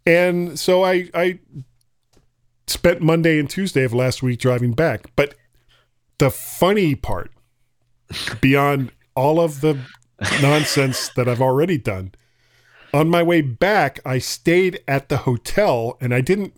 And 0.04 0.58
so 0.58 0.84
I 0.84 1.10
I 1.14 1.38
spent 2.66 3.00
Monday 3.00 3.38
and 3.38 3.48
Tuesday 3.48 3.84
of 3.84 3.92
last 3.92 4.22
week 4.22 4.38
driving 4.40 4.72
back. 4.72 5.10
But 5.16 5.34
the 6.18 6.30
funny 6.30 6.94
part 6.94 7.30
beyond 8.40 8.92
all 9.14 9.40
of 9.40 9.60
the 9.60 9.78
nonsense 10.42 11.08
that 11.10 11.28
I've 11.28 11.42
already 11.42 11.78
done, 11.78 12.12
on 12.92 13.08
my 13.08 13.22
way 13.22 13.40
back, 13.40 14.00
I 14.04 14.18
stayed 14.18 14.80
at 14.88 15.08
the 15.08 15.18
hotel 15.18 15.96
and 16.00 16.14
I 16.14 16.20
didn't 16.20 16.54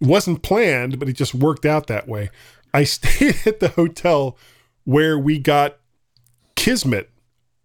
it 0.00 0.06
wasn't 0.06 0.42
planned, 0.42 0.98
but 0.98 1.08
it 1.08 1.12
just 1.12 1.34
worked 1.34 1.66
out 1.66 1.86
that 1.88 2.08
way. 2.08 2.30
I 2.72 2.84
stayed 2.84 3.36
at 3.46 3.60
the 3.60 3.68
hotel 3.68 4.36
where 4.84 5.18
we 5.18 5.38
got 5.38 5.78
Kismet, 6.56 7.10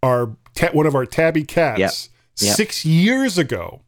our 0.02 0.36
one 0.72 0.86
of 0.86 0.94
our 0.94 1.06
tabby 1.06 1.44
cats, 1.44 2.10
Yep. 2.38 2.48
Yep. 2.48 2.56
six 2.56 2.84
years 2.84 3.38
ago 3.38 3.80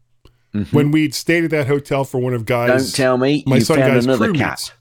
mm-hmm. 0.55 0.75
when 0.75 0.91
we'd 0.91 1.15
stayed 1.15 1.45
at 1.45 1.51
that 1.51 1.67
hotel 1.67 2.05
for 2.05 2.19
one 2.19 2.35
of 2.35 2.47
guys. 2.47 2.93
Don't 2.93 2.97
tell 2.97 3.19
me 3.19 3.45
my 3.47 3.57
you 3.57 3.63
son 3.63 3.79
found 3.79 3.93
guy's 3.93 4.05
another 4.05 4.27
crew 4.27 4.35
cat. 4.35 4.73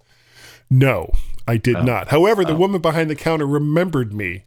No, 0.69 1.11
I 1.47 1.57
did 1.57 1.77
oh. 1.77 1.83
not. 1.83 2.09
However, 2.09 2.43
the 2.45 2.53
oh. 2.53 2.57
woman 2.57 2.81
behind 2.81 3.09
the 3.09 3.15
counter 3.15 3.45
remembered 3.45 4.13
me 4.13 4.45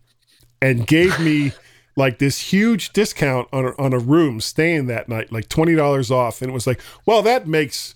and 0.61 0.87
gave 0.87 1.19
me 1.21 1.53
like 1.97 2.19
this 2.19 2.53
huge 2.53 2.93
discount 2.93 3.49
on 3.53 3.67
a, 3.67 3.73
on 3.83 3.93
a 3.93 3.99
room 3.99 4.41
staying 4.41 4.87
that 4.87 5.09
night, 5.09 5.33
like 5.33 5.49
twenty 5.49 5.75
dollars 5.75 6.11
off, 6.11 6.41
and 6.43 6.51
it 6.51 6.55
was 6.55 6.67
like, 6.67 6.81
well, 7.07 7.23
that 7.23 7.47
makes 7.47 7.95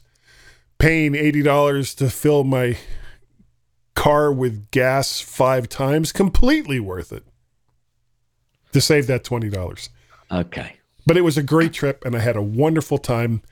paying 0.78 1.14
eighty 1.14 1.42
dollars 1.42 1.94
to 1.96 2.10
fill 2.10 2.44
my 2.44 2.76
car 3.94 4.32
with 4.32 4.70
gas 4.70 5.20
five 5.20 5.68
times 5.68 6.10
completely 6.12 6.80
worth 6.80 7.12
it 7.12 7.24
to 8.72 8.80
save 8.80 9.06
that 9.06 9.24
twenty 9.24 9.48
dollars. 9.48 9.90
Okay. 10.30 10.76
But 11.06 11.16
it 11.18 11.20
was 11.20 11.36
a 11.36 11.42
great 11.42 11.74
trip, 11.74 12.04
and 12.04 12.16
I 12.16 12.20
had 12.20 12.34
a 12.36 12.42
wonderful 12.42 12.98
time. 12.98 13.42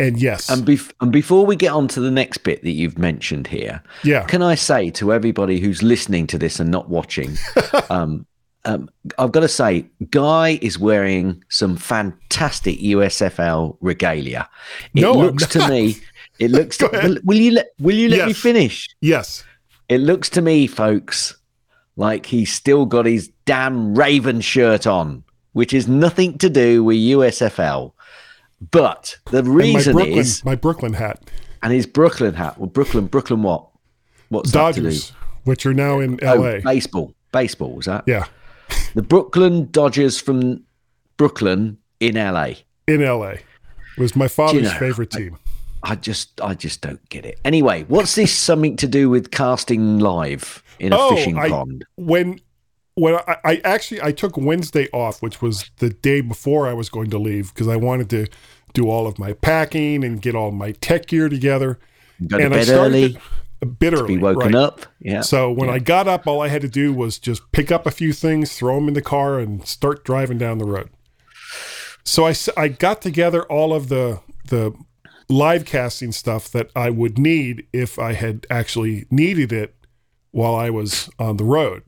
And 0.00 0.20
yes, 0.20 0.48
And, 0.48 0.66
bef- 0.66 0.90
and 1.02 1.12
before 1.12 1.44
we 1.44 1.54
get 1.54 1.70
on 1.72 1.86
to 1.88 2.00
the 2.00 2.10
next 2.10 2.38
bit 2.38 2.62
that 2.62 2.70
you've 2.70 2.98
mentioned 2.98 3.46
here, 3.46 3.82
yeah, 4.02 4.24
can 4.24 4.42
I 4.42 4.54
say 4.54 4.90
to 4.92 5.12
everybody 5.12 5.60
who's 5.60 5.82
listening 5.82 6.26
to 6.28 6.38
this 6.38 6.58
and 6.58 6.70
not 6.70 6.88
watching, 6.88 7.36
um, 7.90 8.26
um, 8.64 8.88
I've 9.18 9.32
got 9.32 9.40
to 9.40 9.48
say, 9.48 9.86
Guy 10.10 10.58
is 10.62 10.78
wearing 10.78 11.42
some 11.48 11.76
fantastic 11.76 12.78
USFL 12.78 13.76
regalia. 13.80 14.48
It 14.94 15.00
No, 15.02 15.12
looks 15.14 15.46
to 15.48 15.68
me, 15.68 15.96
it 16.38 16.50
looks. 16.52 16.76
To, 16.78 17.20
will, 17.24 17.36
you 17.38 17.52
let 17.52 17.68
Will 17.80 17.96
you 17.96 18.08
let 18.08 18.26
me 18.28 18.32
finish? 18.32 18.88
yes. 19.00 19.44
It 19.88 19.98
looks 19.98 20.30
to 20.30 20.40
me, 20.42 20.66
folks, 20.68 21.36
like 21.96 22.24
he's 22.24 22.50
still 22.52 22.86
got 22.86 23.04
his 23.04 23.28
damn 23.44 23.94
Raven 23.94 24.40
shirt 24.40 24.86
on, 24.86 25.22
which 25.52 25.74
is 25.74 25.86
nothing 25.86 26.38
to 26.38 26.48
do 26.48 26.82
with 26.84 26.96
USFL. 26.96 27.92
But 28.70 29.16
the 29.32 29.38
And 29.38 29.48
my 29.48 29.54
reason 29.54 29.92
Brooklyn, 29.92 30.18
is, 30.18 30.44
my 30.44 30.54
Brooklyn 30.54 30.92
hat, 30.94 31.20
and 31.62 31.72
his 31.72 31.84
Brooklyn 31.86 32.34
hat. 32.34 32.58
Well, 32.58 32.68
Brooklyn, 32.68 33.06
Brooklyn, 33.06 33.42
what? 33.42 33.68
What's 34.28 34.52
that 34.52 34.74
to 34.76 34.80
do? 34.80 34.86
Dodgers, 34.86 35.12
which 35.44 35.66
are 35.66 35.74
now 35.74 35.98
in 35.98 36.18
Oh, 36.22 36.42
L.A. 36.44 36.60
baseball. 36.62 37.12
Baseball 37.32 37.74
was 37.74 37.86
that? 37.86 38.04
Yeah, 38.06 38.26
The 38.94 39.02
Brooklyn 39.02 39.68
Dodgers 39.70 40.20
from 40.20 40.64
Brooklyn 41.16 41.78
in 42.00 42.14
LA. 42.16 42.52
in 42.86 43.02
L.A. 43.02 43.40
was 43.98 44.14
my 44.16 44.28
father's 44.28 44.64
know, 44.72 44.78
favorite 44.78 45.10
team. 45.10 45.38
I 45.82 45.94
just, 45.96 46.40
I 46.40 46.54
just 46.54 46.80
don't 46.80 47.06
get 47.08 47.24
it. 47.24 47.40
Anyway, 47.44 47.84
what's 47.88 48.14
this 48.14 48.32
something 48.36 48.76
to 48.76 48.86
do 48.86 49.08
with 49.10 49.30
casting 49.30 49.98
live 49.98 50.62
in 50.78 50.92
a 50.92 50.96
Oh, 50.98 51.14
fishing 51.16 51.38
I- 51.38 51.48
pond? 51.48 51.84
when 51.96 52.40
when 52.94 53.14
I, 53.26 53.36
I 53.44 53.56
actually 53.64 54.02
I 54.02 54.12
took 54.12 54.36
Wednesday 54.36 54.86
off, 54.92 55.22
which 55.22 55.40
was 55.40 55.70
the 55.78 55.88
day 55.88 56.20
before 56.20 56.68
I 56.68 56.74
was 56.74 56.90
going 56.90 57.08
to 57.10 57.18
leave 57.18 57.54
because 57.54 57.66
I 57.66 57.76
wanted 57.76 58.10
to 58.10 58.26
do 58.74 58.90
all 58.90 59.06
of 59.06 59.18
my 59.18 59.32
packing 59.32 60.04
and 60.04 60.20
get 60.20 60.34
all 60.34 60.50
my 60.50 60.72
tech 60.72 61.06
gear 61.06 61.30
together. 61.30 61.78
Go 62.26 62.36
to 62.36 62.44
and 62.44 62.52
I 62.54 62.58
bed 62.58 62.66
started 62.66 62.94
early, 62.94 63.18
it 63.62 63.66
a 63.66 63.70
bit 63.70 63.94
early. 63.94 64.16
be 64.16 64.22
woken 64.22 64.52
right. 64.52 64.54
up. 64.54 64.86
Yeah. 65.00 65.20
So 65.20 65.50
when 65.50 65.70
I 65.70 65.78
got 65.78 66.08
up, 66.08 66.26
all 66.26 66.40
I 66.40 66.48
had 66.48 66.62
to 66.62 66.68
do 66.68 66.92
was 66.92 67.18
just 67.18 67.50
pick 67.52 67.70
up 67.70 67.86
a 67.86 67.90
few 67.90 68.12
things, 68.12 68.56
throw 68.56 68.74
them 68.74 68.88
in 68.88 68.94
the 68.94 69.02
car, 69.02 69.38
and 69.38 69.66
start 69.66 70.04
driving 70.04 70.38
down 70.38 70.58
the 70.58 70.64
road. 70.64 70.90
So 72.04 72.26
I, 72.26 72.34
I 72.56 72.68
got 72.68 73.00
together 73.00 73.44
all 73.44 73.72
of 73.72 73.88
the 73.88 74.20
the 74.48 74.74
live 75.28 75.64
casting 75.64 76.12
stuff 76.12 76.50
that 76.50 76.70
I 76.76 76.90
would 76.90 77.18
need 77.18 77.66
if 77.72 77.98
I 77.98 78.12
had 78.12 78.46
actually 78.50 79.06
needed 79.10 79.52
it 79.52 79.74
while 80.30 80.54
I 80.54 80.68
was 80.68 81.08
on 81.18 81.36
the 81.36 81.44
road 81.44 81.84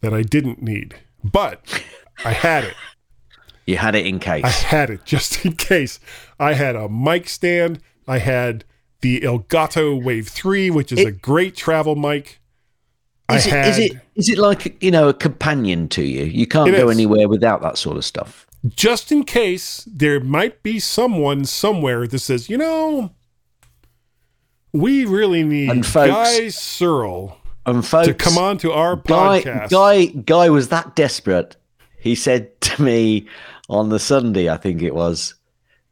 that 0.00 0.12
I 0.14 0.22
didn't 0.22 0.62
need, 0.62 0.94
but 1.24 1.82
I 2.24 2.32
had 2.32 2.64
it. 2.64 2.74
you 3.66 3.76
had 3.76 3.94
it 3.94 4.06
in 4.06 4.18
case. 4.18 4.44
I 4.44 4.50
had 4.50 4.90
it 4.90 5.00
just 5.04 5.44
in 5.44 5.56
case. 5.56 6.00
I 6.38 6.54
had 6.54 6.76
a 6.76 6.88
mic 6.88 7.28
stand. 7.28 7.80
I 8.06 8.18
had 8.18 8.64
the 9.00 9.20
Elgato 9.20 10.02
Wave 10.02 10.28
3, 10.28 10.70
which 10.70 10.92
is 10.92 11.00
a 11.00 11.10
great 11.12 11.56
travel 11.56 11.96
mic. 11.96 12.40
Is 13.32 13.46
I 13.46 13.56
it, 13.58 13.66
is 13.68 13.78
it 13.78 13.92
is 14.16 14.28
it 14.28 14.38
like 14.38 14.82
you 14.82 14.90
know 14.90 15.08
a 15.08 15.14
companion 15.14 15.88
to 15.90 16.02
you? 16.02 16.24
You 16.24 16.46
can't 16.46 16.70
go 16.72 16.88
is. 16.88 16.96
anywhere 16.96 17.28
without 17.28 17.62
that 17.62 17.78
sort 17.78 17.96
of 17.96 18.04
stuff. 18.04 18.46
just 18.74 19.10
in 19.12 19.24
case 19.24 19.84
there 19.90 20.18
might 20.20 20.62
be 20.62 20.78
someone 20.80 21.44
somewhere 21.44 22.06
that 22.08 22.18
says, 22.18 22.50
you 22.50 22.58
know, 22.58 23.10
we 24.72 25.04
really 25.04 25.42
need 25.42 25.70
And 25.70 25.86
folks- 25.86 26.10
Guy 26.10 26.48
Serle 26.48 27.36
And 27.66 27.86
folks, 27.86 28.08
to 28.08 28.14
come 28.14 28.36
on 28.38 28.58
to 28.58 28.72
our 28.72 28.96
Guy, 28.96 29.42
podcast. 29.42 29.70
Guy, 29.70 30.06
Guy 30.06 30.50
was 30.50 30.68
that 30.68 30.94
desperate. 30.96 31.56
He 31.98 32.14
said 32.14 32.60
to 32.62 32.82
me 32.82 33.26
on 33.68 33.88
the 33.90 33.98
Sunday, 33.98 34.48
I 34.50 34.56
think 34.56 34.82
it 34.82 34.94
was, 34.94 35.34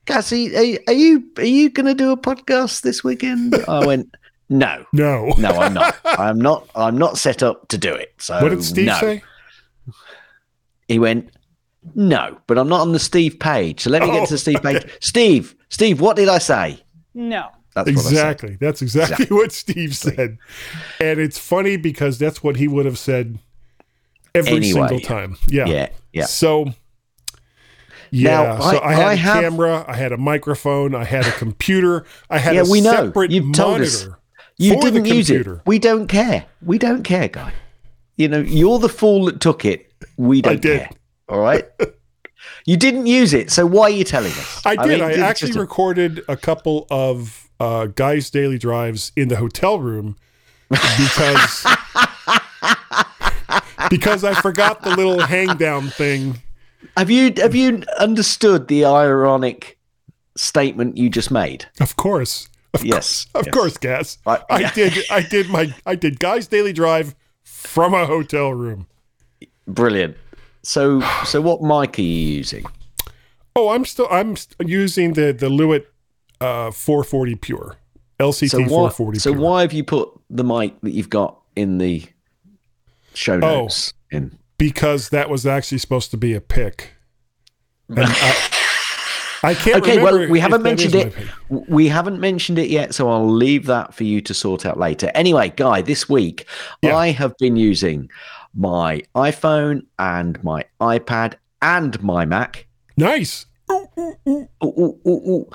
Cassie, 0.09 0.57
are, 0.57 0.81
are 0.87 0.95
you 0.95 1.23
are 1.37 1.45
you 1.45 1.69
going 1.69 1.85
to 1.85 1.95
do 1.95 2.11
a 2.11 2.17
podcast 2.17 2.81
this 2.81 3.05
weekend? 3.05 3.55
I 3.69 3.85
went, 3.85 4.17
no, 4.49 4.87
no. 4.95 5.35
no, 5.37 5.51
I'm 5.51 5.75
not. 5.75 5.97
I'm 6.07 6.39
not. 6.39 6.67
I'm 6.75 6.97
not 6.97 7.19
set 7.19 7.43
up 7.43 7.69
to 7.69 7.77
do 7.77 7.93
it. 7.95 8.15
So 8.17 8.41
what 8.41 8.49
did 8.49 8.65
Steve 8.65 8.87
no. 8.87 8.99
say? 8.99 9.23
He 10.89 10.99
went, 10.99 11.31
no, 11.95 12.39
but 12.47 12.57
I'm 12.57 12.71
not 12.71 12.81
on 12.81 12.93
the 12.93 12.99
Steve 12.99 13.39
page. 13.39 13.83
So 13.83 13.91
let 13.91 14.01
me 14.01 14.09
Oh, 14.09 14.13
get 14.13 14.29
to 14.29 14.37
the 14.37 14.37
oh. 14.37 14.39
Steve 14.39 14.63
page. 14.63 14.91
Steve, 15.03 15.55
Steve, 15.69 16.01
what 16.01 16.17
did 16.17 16.31
I 16.31 16.39
say? 16.39 16.83
No. 17.13 17.51
That's 17.75 17.91
what 17.91 17.99
I 17.99 18.01
said. 18.01 18.11
Exactly. 18.13 18.57
That's 18.59 18.81
exactly, 18.81 19.27
what 19.27 19.53
Steve 19.53 19.95
said. 19.95 20.39
And 21.01 21.21
it's 21.21 21.39
funny 21.39 21.77
because 21.77 22.19
that's 22.19 22.43
what 22.43 22.57
he 22.57 22.67
would 22.67 22.87
have 22.87 22.99
said 22.99 23.39
every 24.35 24.57
Anyway. 24.57 24.89
single 24.89 25.01
time. 25.01 25.37
Yeah. 25.49 25.67
Yeah, 25.67 25.89
yeah. 26.15 26.25
So 26.25 26.73
yeah, 28.11 28.31
Now, 28.57 28.61
so 28.61 28.79
I- 28.79 28.91
I, 28.91 28.95
had 28.95 29.07
I 29.07 29.13
a 29.13 29.17
have- 29.17 29.43
camera, 29.43 29.85
I 29.89 29.97
had 29.97 30.13
a 30.13 30.17
microphone, 30.17 30.95
I 30.95 31.05
had 31.05 31.27
a 31.27 31.33
computer, 31.33 32.05
I 32.31 32.39
had 32.39 32.55
Yeah, 32.55 32.63
a 32.63 32.71
we 32.71 32.81
know. 32.81 32.93
separate 32.93 33.31
You've 33.31 33.53
told 33.55 33.81
us. 33.81 34.03
monitor. 34.05 34.19
You 34.59 34.75
for 34.75 34.81
didn't 34.81 35.05
use 35.05 35.31
it. 35.31 35.47
We 35.67 35.79
don't 35.79 36.09
care. 36.09 36.47
We 36.63 36.79
don't 36.79 37.05
care, 37.05 37.29
guy. 37.29 37.53
You 38.17 38.27
know, 38.29 38.41
you're 38.41 38.81
the 38.81 38.89
fool 38.89 39.27
that 39.27 39.41
took 39.41 39.65
it. 39.65 39.93
We 40.17 40.43
don't 40.43 40.61
did. 40.61 40.81
care. 40.81 40.91
All 41.29 41.39
right. 41.39 41.65
you 42.67 42.77
didn't 42.77 43.07
use 43.07 43.33
it, 43.35 43.53
so 43.53 43.67
why 43.67 43.85
are 43.85 43.91
you 43.91 44.03
telling 44.05 44.33
us? 44.33 44.63
I 44.67 44.75
did. 44.75 45.01
mean, 45.01 45.03
I, 45.03 45.13
actually 45.15 45.53
a- 45.53 45.61
recorded 45.61 46.23
a 46.29 46.37
couple 46.37 46.89
of 46.91 47.49
uh, 47.61 47.87
guys' 47.87 48.31
daily 48.31 48.59
drives 48.59 49.13
in 49.15 49.29
the 49.29 49.37
hotel 49.37 49.79
room 49.79 50.17
because 50.69 51.65
because 53.91 54.25
I 54.25 54.35
forgot 54.41 54.83
the 54.83 54.91
little 54.97 55.21
hang 55.21 55.57
down 55.57 55.89
thing. 55.89 56.37
Have 56.97 57.11
you 57.11 57.33
have 57.39 57.55
you 57.55 57.83
understood 57.99 58.69
the 58.69 58.85
ironic 58.85 59.79
statement 60.37 60.97
you 60.97 61.11
just 61.11 61.31
made? 61.31 61.67
Of 61.81 61.97
course. 61.97 62.49
Of 62.75 62.85
yes, 62.85 63.27
Of 63.35 63.47
yes. 63.47 63.53
course, 63.55 63.77
Gaz. 63.79 64.19
I- 64.27 64.43
I 64.51 64.61
yeah. 64.61 64.73
did. 64.75 64.93
I 65.11 65.23
did 65.23 65.49
my. 65.49 65.75
I 65.87 65.95
did 65.95 66.21
Guy's 66.21 66.47
Daily 66.49 66.73
Drive 66.73 67.15
from 67.43 67.95
a 67.95 68.05
hotel 68.07 68.53
room. 68.53 68.87
Brilliant. 69.67 70.17
So, 70.63 71.01
so 71.25 71.41
what 71.41 71.63
mic 71.63 71.99
are 71.99 72.03
you 72.03 72.09
using? 72.37 72.65
Oh, 73.57 73.71
I'm 73.71 73.85
still. 73.87 74.07
I'm 74.11 74.37
using 74.65 75.15
the 75.15 75.33
the 75.33 75.49
Lewitt 75.49 75.87
uh, 76.41 76.71
440 76.71 77.35
Pure 77.37 77.77
LCT 78.21 78.51
So 78.51 78.59
why, 78.61 78.67
440. 78.91 79.19
so 79.19 79.33
Pure. 79.33 79.43
why 79.43 79.61
have 79.63 79.73
you 79.73 79.83
put 79.83 80.11
the 80.29 80.45
mic 80.45 80.79
that 80.83 80.91
you've 80.93 81.11
got 81.11 81.41
in 81.57 81.79
the 81.79 82.05
show 83.15 83.35
Oh. 83.37 83.63
notes 83.63 83.95
in? 84.11 84.39
Because 84.59 85.11
that 85.11 85.31
was 85.31 85.47
actually 85.47 85.79
supposed 85.79 86.11
to 86.11 86.17
be 86.17 86.35
a 86.35 86.41
pick. 86.41 86.93
And 87.89 88.01
I, 88.01 88.49
I 89.43 89.55
can't. 89.55 89.77
Okay, 89.83 90.03
well, 90.03 90.29
we 90.29 90.41
haven't 90.41 90.63
mentioned 90.63 90.95
it. 90.95 91.15
We 91.49 91.89
haven't 91.89 92.21
mentioned 92.21 92.59
it 92.59 92.69
yet, 92.69 92.95
so 92.95 93.09
I'll 93.09 93.31
leave 93.31 93.67
that 93.67 93.95
for 93.95 94.05
you 94.05 94.21
to 94.23 94.35
sort 94.35 94.67
out 94.67 94.79
later. 94.79 95.11
Anyway, 95.15 95.53
Guy, 95.57 95.81
this 95.81 96.09
week 96.09 96.47
Yeah. 96.83 96.97
I 96.97 97.11
have 97.13 97.37
been 97.39 97.57
using 97.57 98.11
my 98.55 99.03
iPhone 99.15 99.87
and 99.99 100.43
my 100.43 100.65
iPad 100.81 101.35
and 101.63 102.01
my 102.03 102.25
Mac 102.25 102.67
Nice. 102.97 103.47
ooh, 103.71 104.49
ooh, 104.65 104.99
ooh, 105.07 105.51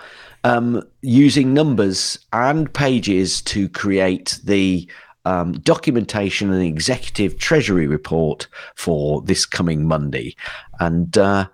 um, 0.45 0.81
using 1.01 1.53
numbers 1.53 2.19
and 2.31 2.73
pages 2.73 3.41
to 3.41 3.67
create 3.69 4.39
the 4.43 4.89
um, 5.25 5.53
documentation 5.53 6.51
and 6.51 6.61
executive 6.63 7.37
treasury 7.37 7.87
report 7.87 8.47
for 8.75 9.21
this 9.21 9.45
coming 9.45 9.87
Monday. 9.87 10.35
And 10.79 11.17
uh, 11.17 11.47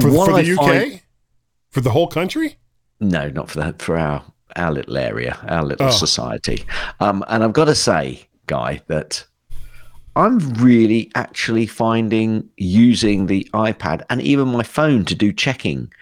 For, 0.00 0.10
for 0.10 0.42
the 0.42 0.52
UK? 0.56 0.66
find- 0.66 1.00
for 1.70 1.80
the 1.80 1.90
whole 1.90 2.06
country? 2.08 2.56
no, 3.00 3.28
not 3.28 3.48
for 3.50 3.58
that. 3.60 3.80
For 3.82 3.96
our 3.98 4.24
our 4.56 4.72
little 4.72 4.96
area, 4.96 5.38
our 5.46 5.62
little 5.62 5.88
Oh. 5.88 5.90
society. 5.90 6.64
Um, 7.00 7.22
and 7.28 7.44
I've 7.44 7.52
got 7.52 7.66
to 7.66 7.74
say, 7.74 8.26
Guy, 8.46 8.80
that 8.88 9.24
I'm 10.16 10.38
really 10.54 11.12
actually 11.14 11.66
finding 11.66 12.48
using 12.56 13.26
the 13.26 13.48
iPad 13.52 14.02
and 14.10 14.20
even 14.22 14.48
my 14.48 14.62
phone 14.64 15.04
to 15.04 15.14
do 15.14 15.32
checking 15.32 15.92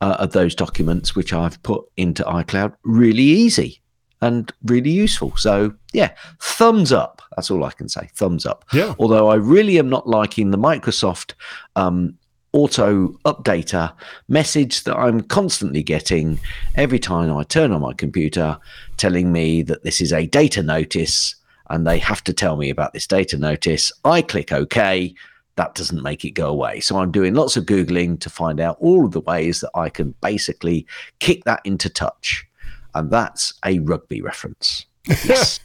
uh, 0.00 0.16
of 0.20 0.30
those 0.32 0.54
documents, 0.54 1.14
which 1.16 1.32
I've 1.32 1.60
put 1.64 1.84
into 1.96 2.22
iCloud, 2.22 2.74
really 2.84 3.24
easy 3.24 3.80
and 4.20 4.52
really 4.64 4.90
useful. 4.90 5.36
So, 5.36 5.74
yeah, 5.92 6.12
thumbs 6.40 6.92
up. 6.92 7.22
That's 7.36 7.50
all 7.50 7.64
I 7.64 7.70
can 7.70 7.88
say. 7.88 8.08
Thumbs 8.14 8.46
up. 8.46 8.64
Yeah. 8.72 8.94
Although 8.98 9.28
I 9.28 9.36
really 9.36 9.78
am 9.78 9.88
not 9.88 10.08
liking 10.08 10.50
the 10.50 10.58
Microsoft 10.58 11.34
um, 11.76 12.18
auto 12.52 13.08
updater 13.24 13.92
message 14.28 14.84
that 14.84 14.96
I'm 14.96 15.20
constantly 15.20 15.82
getting 15.82 16.40
every 16.74 16.98
time 16.98 17.34
I 17.36 17.44
turn 17.44 17.72
on 17.72 17.82
my 17.82 17.92
computer 17.92 18.58
telling 18.96 19.32
me 19.32 19.62
that 19.62 19.84
this 19.84 20.00
is 20.00 20.12
a 20.12 20.26
data 20.26 20.62
notice 20.62 21.34
and 21.70 21.86
they 21.86 21.98
have 21.98 22.24
to 22.24 22.32
tell 22.32 22.56
me 22.56 22.70
about 22.70 22.92
this 22.92 23.06
data 23.06 23.36
notice. 23.36 23.92
I 24.04 24.22
click 24.22 24.52
OK. 24.52 25.14
That 25.56 25.74
doesn't 25.74 26.02
make 26.02 26.24
it 26.24 26.30
go 26.30 26.48
away. 26.48 26.80
So 26.80 26.98
I'm 26.98 27.10
doing 27.10 27.34
lots 27.34 27.56
of 27.56 27.66
Googling 27.66 28.18
to 28.20 28.30
find 28.30 28.60
out 28.60 28.76
all 28.80 29.04
of 29.04 29.12
the 29.12 29.20
ways 29.20 29.60
that 29.60 29.70
I 29.74 29.90
can 29.90 30.14
basically 30.22 30.86
kick 31.18 31.44
that 31.44 31.60
into 31.64 31.90
touch. 31.90 32.47
And 32.94 33.10
that's 33.10 33.54
a 33.64 33.78
rugby 33.80 34.20
reference. 34.22 34.86
Yes. 35.24 35.60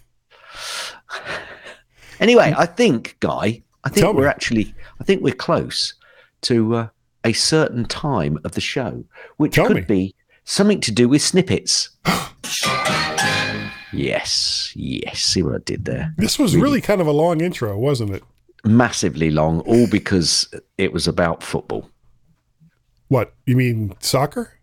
anyway, 2.19 2.53
I 2.57 2.65
think, 2.65 3.17
Guy, 3.19 3.61
I 3.83 3.89
think 3.89 3.97
Tell 4.05 4.13
we're 4.13 4.27
actually, 4.27 4.73
I 5.01 5.03
think 5.03 5.21
we're 5.21 5.33
close 5.33 5.93
to 6.43 6.75
uh, 6.75 6.87
a 7.23 7.33
certain 7.33 7.85
time 7.85 8.39
of 8.43 8.51
the 8.53 8.61
show, 8.61 9.03
which 9.37 9.55
Tell 9.55 9.67
could 9.67 9.75
me. 9.77 9.81
be 9.83 10.15
something 10.45 10.79
to 10.81 10.91
do 10.91 11.09
with 11.09 11.21
snippets. 11.21 11.89
yes, 13.91 14.71
yes. 14.75 15.19
See 15.19 15.43
what 15.43 15.55
I 15.55 15.59
did 15.65 15.85
there? 15.85 16.13
This 16.17 16.39
was 16.39 16.55
really 16.55 16.81
kind 16.81 17.01
of 17.01 17.07
a 17.07 17.11
long 17.11 17.41
intro, 17.41 17.77
wasn't 17.77 18.11
it? 18.11 18.23
Massively 18.65 19.29
long, 19.29 19.59
all 19.61 19.87
because 19.87 20.47
it 20.77 20.93
was 20.93 21.07
about 21.07 21.43
football. 21.43 21.89
What? 23.09 23.33
You 23.45 23.55
mean 23.57 23.93
soccer? 23.99 24.59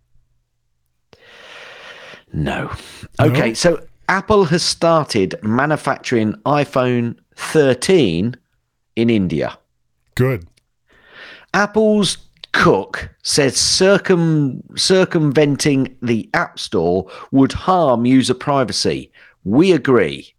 No. 2.32 2.70
No? 3.18 3.26
Okay, 3.26 3.54
so 3.54 3.84
Apple 4.08 4.44
has 4.46 4.62
started 4.62 5.34
manufacturing 5.42 6.34
iPhone 6.46 7.16
13 7.36 8.36
in 8.96 9.10
India. 9.10 9.58
Good. 10.14 10.46
Apple's 11.54 12.18
cook 12.52 13.10
says 13.22 13.56
circum 13.56 14.62
circumventing 14.76 15.96
the 16.02 16.28
App 16.34 16.58
Store 16.58 17.08
would 17.30 17.52
harm 17.52 18.04
user 18.04 18.34
privacy. 18.34 19.10
We 19.44 19.72
agree, 19.72 20.34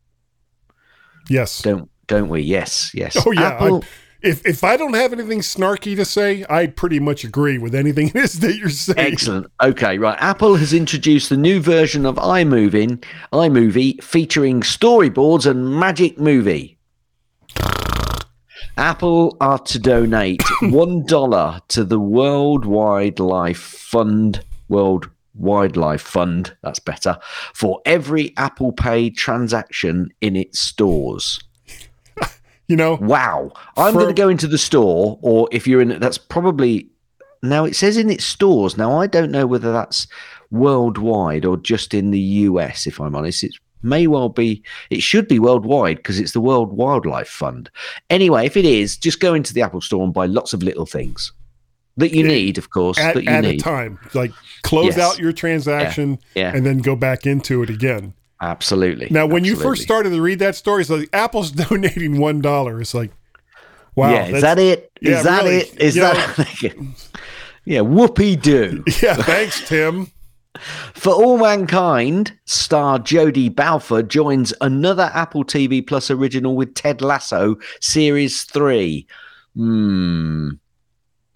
Yes. 1.29 1.61
don't 1.61 1.89
don't 2.07 2.27
we? 2.29 2.41
Yes, 2.41 2.91
yes. 2.93 3.15
Oh 3.25 3.31
yeah. 3.31 3.41
Apple, 3.53 3.83
if 4.21 4.45
if 4.45 4.63
I 4.63 4.77
don't 4.77 4.93
have 4.93 5.13
anything 5.13 5.39
snarky 5.39 5.95
to 5.95 6.05
say, 6.05 6.45
I 6.49 6.67
pretty 6.67 6.99
much 6.99 7.23
agree 7.23 7.57
with 7.57 7.73
anything 7.73 8.07
it 8.15 8.15
is 8.15 8.39
that 8.39 8.55
you're 8.55 8.69
saying. 8.69 8.99
Excellent. 8.99 9.47
Okay, 9.61 9.97
right. 9.97 10.17
Apple 10.21 10.55
has 10.55 10.73
introduced 10.73 11.29
the 11.29 11.37
new 11.37 11.59
version 11.59 12.05
of 12.05 12.15
iMovie, 12.15 13.03
iMovie 13.33 14.03
featuring 14.03 14.61
storyboards 14.61 15.49
and 15.49 15.73
Magic 15.79 16.19
Movie. 16.19 16.77
Apple 18.77 19.35
are 19.41 19.59
to 19.59 19.79
donate 19.79 20.41
one 20.61 21.05
dollar 21.05 21.59
to 21.69 21.83
the 21.83 21.99
World 21.99 22.65
Wildlife 22.65 23.59
Fund. 23.59 24.43
World 24.69 25.09
Wildlife 25.33 26.01
Fund. 26.01 26.55
That's 26.61 26.79
better 26.79 27.17
for 27.53 27.81
every 27.85 28.33
Apple 28.37 28.71
Pay 28.71 29.09
transaction 29.09 30.09
in 30.21 30.35
its 30.35 30.59
stores. 30.59 31.39
You 32.71 32.77
know, 32.77 32.95
Wow. 33.01 33.51
I'm 33.75 33.93
going 33.93 34.07
to 34.07 34.13
go 34.13 34.29
into 34.29 34.47
the 34.47 34.57
store, 34.57 35.19
or 35.21 35.49
if 35.51 35.67
you're 35.67 35.81
in 35.81 35.99
that's 35.99 36.17
probably. 36.17 36.87
Now, 37.43 37.65
it 37.65 37.75
says 37.75 37.97
in 37.97 38.09
its 38.09 38.23
stores. 38.23 38.77
Now, 38.77 38.99
I 39.01 39.07
don't 39.07 39.31
know 39.31 39.45
whether 39.45 39.71
that's 39.73 40.07
worldwide 40.51 41.43
or 41.43 41.57
just 41.57 41.93
in 41.93 42.11
the 42.11 42.19
US, 42.19 42.87
if 42.87 42.99
I'm 43.01 43.15
honest. 43.15 43.43
It 43.43 43.53
may 43.83 44.05
well 44.07 44.29
be, 44.29 44.63
it 44.89 45.01
should 45.01 45.27
be 45.27 45.39
worldwide 45.39 45.97
because 45.97 46.19
it's 46.19 46.33
the 46.33 46.39
World 46.39 46.71
Wildlife 46.71 47.27
Fund. 47.27 47.69
Anyway, 48.09 48.45
if 48.45 48.55
it 48.55 48.63
is, 48.65 48.95
just 48.95 49.19
go 49.19 49.33
into 49.33 49.53
the 49.53 49.61
Apple 49.63 49.81
store 49.81 50.03
and 50.03 50.13
buy 50.13 50.27
lots 50.27 50.53
of 50.53 50.61
little 50.63 50.85
things 50.85 51.33
that 51.97 52.13
you 52.13 52.21
Yeah, 52.23 52.27
need, 52.31 52.57
of 52.57 52.69
course, 52.69 52.99
at, 52.99 53.15
that 53.15 53.23
you 53.23 53.29
at 53.31 53.43
a 53.43 53.57
time, 53.57 53.99
like 54.13 54.31
close 54.63 54.95
Yes. 54.95 54.99
out 54.99 55.19
your 55.19 55.33
transaction 55.33 56.19
Yeah, 56.35 56.55
and 56.55 56.65
then 56.65 56.77
go 56.77 56.95
back 56.95 57.25
into 57.25 57.63
it 57.63 57.69
again. 57.69 58.13
Absolutely. 58.41 59.07
Now, 59.11 59.27
when 59.27 59.45
you 59.45 59.55
first 59.55 59.83
started 59.83 60.09
to 60.09 60.21
read 60.21 60.39
that 60.39 60.55
story, 60.55 60.81
it's 60.81 60.89
like 60.89 61.09
Apple's 61.13 61.51
donating 61.69 62.19
one 62.19 62.41
dollar. 62.41 62.81
It's 62.81 62.93
like, 62.93 63.11
wow, 63.95 64.11
yeah, 64.11 64.25
is 64.27 64.41
that 64.41 64.57
it? 64.57 64.91
Is 64.99 65.09
yeah, 65.09 65.21
that 65.21 65.43
really. 65.43 65.55
it? 65.57 65.79
Is 65.79 65.95
that. 65.95 66.75
yeah, 67.65 67.81
whoopee 67.81 68.35
doo. 68.35 68.83
Yeah, 69.01 69.15
thanks, 69.15 69.67
Tim. 69.67 70.11
For 70.93 71.13
All 71.13 71.37
Mankind, 71.37 72.37
star 72.45 72.99
Jodi 72.99 73.47
Balfour 73.47 74.03
joins 74.03 74.53
another 74.59 75.09
Apple 75.13 75.45
TV 75.45 75.85
Plus 75.85 76.11
original 76.11 76.55
with 76.55 76.73
Ted 76.73 77.01
Lasso, 77.01 77.55
Series 77.79 78.43
3. 78.43 79.07
Hmm. 79.55 80.49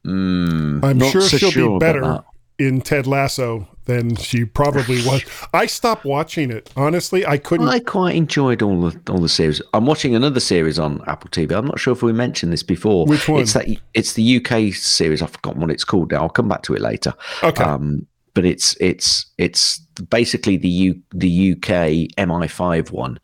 Hmm. 0.04 0.84
I'm 0.84 1.00
sure 1.00 1.22
so 1.22 1.38
she'll 1.38 1.52
sure 1.52 1.80
be 1.80 1.86
better 1.86 2.24
in 2.60 2.82
Ted 2.82 3.08
Lasso 3.08 3.68
than 3.86 4.16
she 4.16 4.46
probably 4.46 4.98
was. 5.06 5.24
I 5.54 5.66
stopped 5.66 6.06
watching 6.06 6.52
it. 6.52 6.72
Honestly, 6.76 7.26
I 7.26 7.38
couldn't. 7.38 7.68
I 7.68 7.80
quite 7.80 8.16
enjoyed 8.16 8.62
all 8.62 8.90
the 8.90 9.12
all 9.12 9.20
the 9.20 9.30
series. 9.30 9.62
I'm 9.74 9.86
watching 9.86 10.16
another 10.16 10.40
series 10.40 10.78
on 10.80 11.04
Apple 11.08 11.30
TV. 11.30 11.56
I'm 11.56 11.66
not 11.66 11.80
sure 11.80 11.94
if 11.94 12.04
we 12.04 12.14
mentioned 12.14 12.52
this 12.52 12.64
before. 12.64 13.06
Which 13.06 13.28
one? 13.28 13.42
It's 13.42 13.54
that 13.54 13.68
it's 13.94 14.14
the 14.14 14.38
UK 14.38 14.74
series. 14.74 15.22
I've 15.22 15.32
forgotten 15.32 15.62
what 15.62 15.72
it's 15.72 15.84
called 15.84 16.12
now. 16.12 16.24
I'll 16.24 16.30
come 16.30 16.50
back 16.50 16.64
to 16.64 16.76
it 16.76 16.82
later. 16.82 17.14
okay. 17.44 17.64
Um, 17.64 18.08
but 18.34 18.46
it's 18.46 18.76
it's 18.80 19.26
it's 19.38 19.80
basically 20.10 20.58
the 20.58 20.70
U, 20.70 21.02
the 21.12 21.54
UK 21.54 22.14
MI5 22.18 22.92
one. 22.92 23.20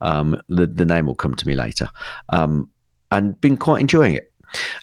Um, 0.00 0.40
the 0.48 0.66
the 0.66 0.84
name 0.84 1.06
will 1.06 1.14
come 1.14 1.34
to 1.34 1.46
me 1.46 1.54
later. 1.54 1.88
Um, 2.28 2.70
and 3.10 3.40
been 3.40 3.56
quite 3.56 3.80
enjoying 3.80 4.14
it. 4.14 4.27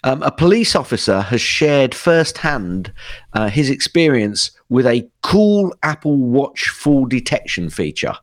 Um, 0.04 0.22
a 0.22 0.30
police 0.30 0.76
officer 0.76 1.20
has 1.22 1.40
shared 1.40 1.94
firsthand 1.94 2.92
uh, 3.32 3.48
his 3.48 3.68
experience 3.70 4.50
with 4.68 4.86
a 4.86 5.08
cool 5.22 5.74
Apple 5.82 6.16
Watch 6.16 6.68
fall 6.68 7.06
detection 7.06 7.70
feature. 7.70 8.14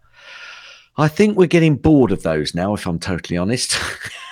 I 0.97 1.07
think 1.07 1.37
we're 1.37 1.47
getting 1.47 1.75
bored 1.75 2.11
of 2.11 2.23
those 2.23 2.53
now, 2.53 2.73
if 2.73 2.85
I'm 2.85 2.99
totally 2.99 3.37
honest. 3.37 3.77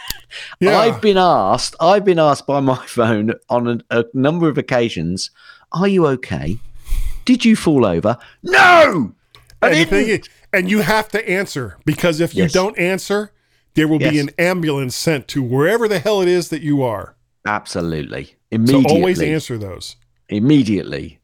yeah. 0.60 0.78
I've 0.78 1.02
been 1.02 1.18
asked. 1.18 1.76
I've 1.80 2.06
been 2.06 2.20
asked 2.20 2.46
by 2.48 2.60
my 2.60 2.76
phone 2.86 3.34
on 3.50 3.68
a, 3.68 4.00
a 4.00 4.06
number 4.14 4.48
of 4.48 4.58
occasions. 4.58 5.32
Are 5.72 5.88
you 5.88 6.06
okay? 6.08 6.58
Did 7.26 7.46
you 7.46 7.56
fall 7.56 7.86
over? 7.86 8.18
No. 8.44 9.14
I 9.62 9.70
and, 9.70 9.90
didn't. 9.90 10.10
is- 10.10 10.30
and 10.54 10.70
you 10.70 10.80
have 10.82 11.08
to 11.10 11.30
answer 11.30 11.78
because 11.86 12.20
if 12.20 12.36
you 12.36 12.44
Yes. 12.44 12.52
don't 12.52 12.78
answer, 12.78 13.32
there 13.74 13.88
will 13.88 14.00
be 14.00 14.20
an 14.20 14.30
ambulance 14.38 14.96
sent 14.96 15.28
to 15.30 15.42
wherever 15.44 15.88
the 15.88 16.00
hell 16.00 16.22
it 16.22 16.28
is 16.28 16.50
that 16.50 16.62
you 16.62 16.84
are. 16.84 17.16
Absolutely. 17.46 18.36
Immediately. 18.52 18.84
So 18.84 18.96
always 18.96 19.22
answer 19.22 19.58
those. 19.58 19.96
Immediately. 20.30 21.20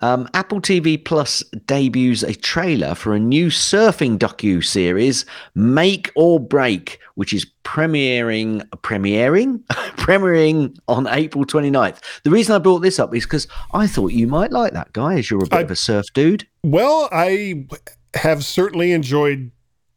Um, 0.00 0.28
Apple 0.34 0.60
TV 0.60 1.02
Plus 1.04 1.42
debuts 1.66 2.22
a 2.22 2.34
trailer 2.34 2.94
for 2.94 3.14
a 3.14 3.18
new 3.18 3.48
surfing 3.48 4.16
docu 4.18 4.64
series, 4.64 5.24
Make 5.54 6.12
or 6.14 6.38
Break, 6.38 7.00
which 7.16 7.32
is 7.32 7.44
premiering 7.64 8.62
premiering 8.76 9.64
premiering 9.96 10.76
on 10.86 11.08
April 11.08 11.44
29th. 11.44 11.98
The 12.22 12.30
reason 12.30 12.54
I 12.54 12.58
brought 12.58 12.80
this 12.80 12.98
up 13.00 13.14
is 13.14 13.24
because 13.24 13.48
I 13.72 13.86
thought 13.88 14.12
you 14.12 14.28
might 14.28 14.52
like 14.52 14.72
that 14.74 14.92
guy, 14.92 15.14
as 15.18 15.30
you're 15.30 15.42
a 15.42 15.48
bit 15.48 15.54
I- 15.54 15.62
of 15.62 15.70
a 15.72 15.76
surf 15.76 16.06
dude. 16.14 16.46
Well, 16.62 17.08
I 17.10 17.66
have 18.14 18.44
certainly 18.44 18.92
enjoyed 18.92 19.50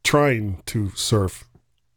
trying 0.03 0.63
to 0.67 0.89
surf. 0.95 1.43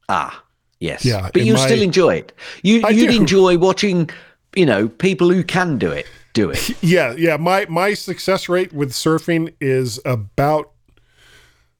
Ah, 0.09 0.43
yes. 0.81 1.05
Yeah, 1.05 1.31
but 1.33 1.43
you 1.45 1.55
my- 1.55 1.67
still 1.67 1.83
enjoy 1.83 2.14
it. 2.17 2.33
You 2.62 2.83
I 2.85 2.90
you'd 2.90 3.11
do. 3.11 3.17
enjoy 3.17 3.59
watching, 3.59 4.11
you 4.55 4.67
know, 4.67 4.88
people 4.88 5.31
who 5.31 5.43
can 5.45 5.79
do 5.79 5.90
it 5.90 6.07
do 6.35 6.51
it. 6.51 6.71
Yeah, 6.83 7.14
yeah. 7.17 7.37
My 7.37 7.67
my 7.69 7.95
success 7.95 8.49
rate 8.49 8.73
with 8.73 8.90
surfing 8.93 9.55
is 9.61 10.01
about. 10.05 10.71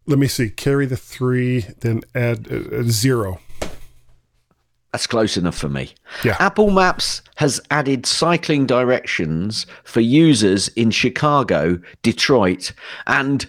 Let 0.07 0.19
me 0.19 0.29
see. 0.29 0.51
Carry 0.51 0.87
the 0.87 0.97
three, 0.99 1.63
then 1.81 2.03
add 2.15 2.47
uh, 2.51 2.77
uh, 2.79 2.83
zero. 2.85 3.41
That's 4.93 5.07
close 5.09 5.37
enough 5.37 5.57
for 5.57 5.69
me. 5.69 5.93
Yeah. 6.25 6.37
Apple 6.39 6.71
Maps 6.71 7.21
has 7.37 7.61
added 7.71 8.07
cycling 8.07 8.65
directions 8.65 9.67
for 9.83 10.01
users 10.01 10.69
in 10.69 10.93
Chicago, 10.93 11.81
Detroit, 12.03 12.73
and 13.09 13.47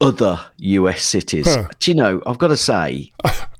other 0.00 0.38
US 0.58 1.02
cities. 1.02 1.46
Huh. 1.46 1.68
Do 1.78 1.90
you 1.90 1.94
know, 1.96 2.22
I've 2.26 2.38
got 2.38 2.48
to 2.48 2.56
say, 2.56 3.12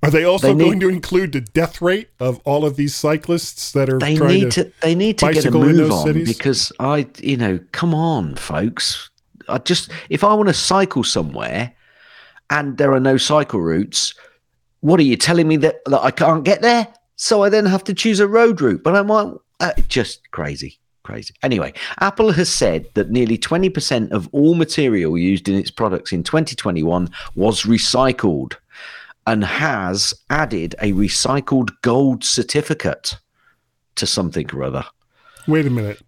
Are 0.03 0.11
they 0.11 0.25
also 0.25 0.49
They 0.49 0.55
need- 0.55 0.65
going 0.65 0.81
to 0.81 0.89
include 0.89 1.33
the 1.33 1.41
death 1.41 1.81
rate 1.81 2.09
of 2.21 2.41
all 2.45 2.65
of 2.65 2.77
these 2.77 2.95
cyclists 2.95 3.73
that 3.73 3.89
are 3.89 3.99
they 3.99 4.17
trying 4.17 4.41
need 4.41 4.51
to, 4.53 4.73
they 4.83 4.95
need 4.95 5.19
to 5.19 5.33
get 5.33 5.47
a 5.47 5.51
move 5.51 5.91
on 5.91 6.07
cities? 6.07 6.37
because 6.37 6.73
I, 6.79 7.07
you 7.19 7.37
know, 7.37 7.59
come 7.73 7.95
on, 7.95 8.37
folks. 8.37 9.11
I 9.49 9.59
just 9.59 9.91
if 10.11 10.25
I 10.25 10.35
want 10.35 10.49
to 10.49 10.55
cycle 10.55 11.05
somewhere 11.05 11.73
and 12.51 12.77
there 12.79 12.93
are 12.93 13.01
no 13.01 13.17
cycle 13.17 13.61
routes, 13.61 14.13
what 14.81 15.01
are 15.01 15.05
you 15.05 15.17
telling 15.17 15.49
me 15.49 15.57
that, 15.59 15.77
that 15.87 16.03
I 16.03 16.11
can't 16.11 16.45
get 16.45 16.63
there? 16.63 16.89
So 17.17 17.43
I 17.45 17.49
then 17.49 17.65
have 17.65 17.85
to 17.85 17.95
choose 17.95 18.21
a 18.21 18.29
road 18.29 18.61
route. 18.61 18.83
But 18.83 18.95
I 18.95 19.03
might 19.03 19.33
uh, 19.61 19.73
just 19.89 20.31
crazy, 20.33 20.79
crazy. 21.07 21.33
Anyway, 21.45 21.73
Apple 22.01 22.33
has 22.33 22.49
said 22.49 22.87
that 22.95 23.11
nearly 23.11 23.39
20% 23.39 24.11
of 24.11 24.29
all 24.33 24.57
material 24.57 25.17
used 25.17 25.49
in 25.49 25.55
its 25.55 25.71
products 25.71 26.13
in 26.13 26.25
2021 26.25 27.09
was 27.37 27.63
recycled 27.63 28.55
and 29.25 29.45
has 29.45 30.13
added 30.31 30.75
a 30.81 30.93
recycled 30.93 31.71
gold 31.83 32.25
certificate 32.25 33.19
to 33.95 34.05
something 34.05 34.51
or 34.53 34.65
other. 34.65 34.85
Wait 35.47 35.65
a 35.65 35.71
minute. 35.71 36.03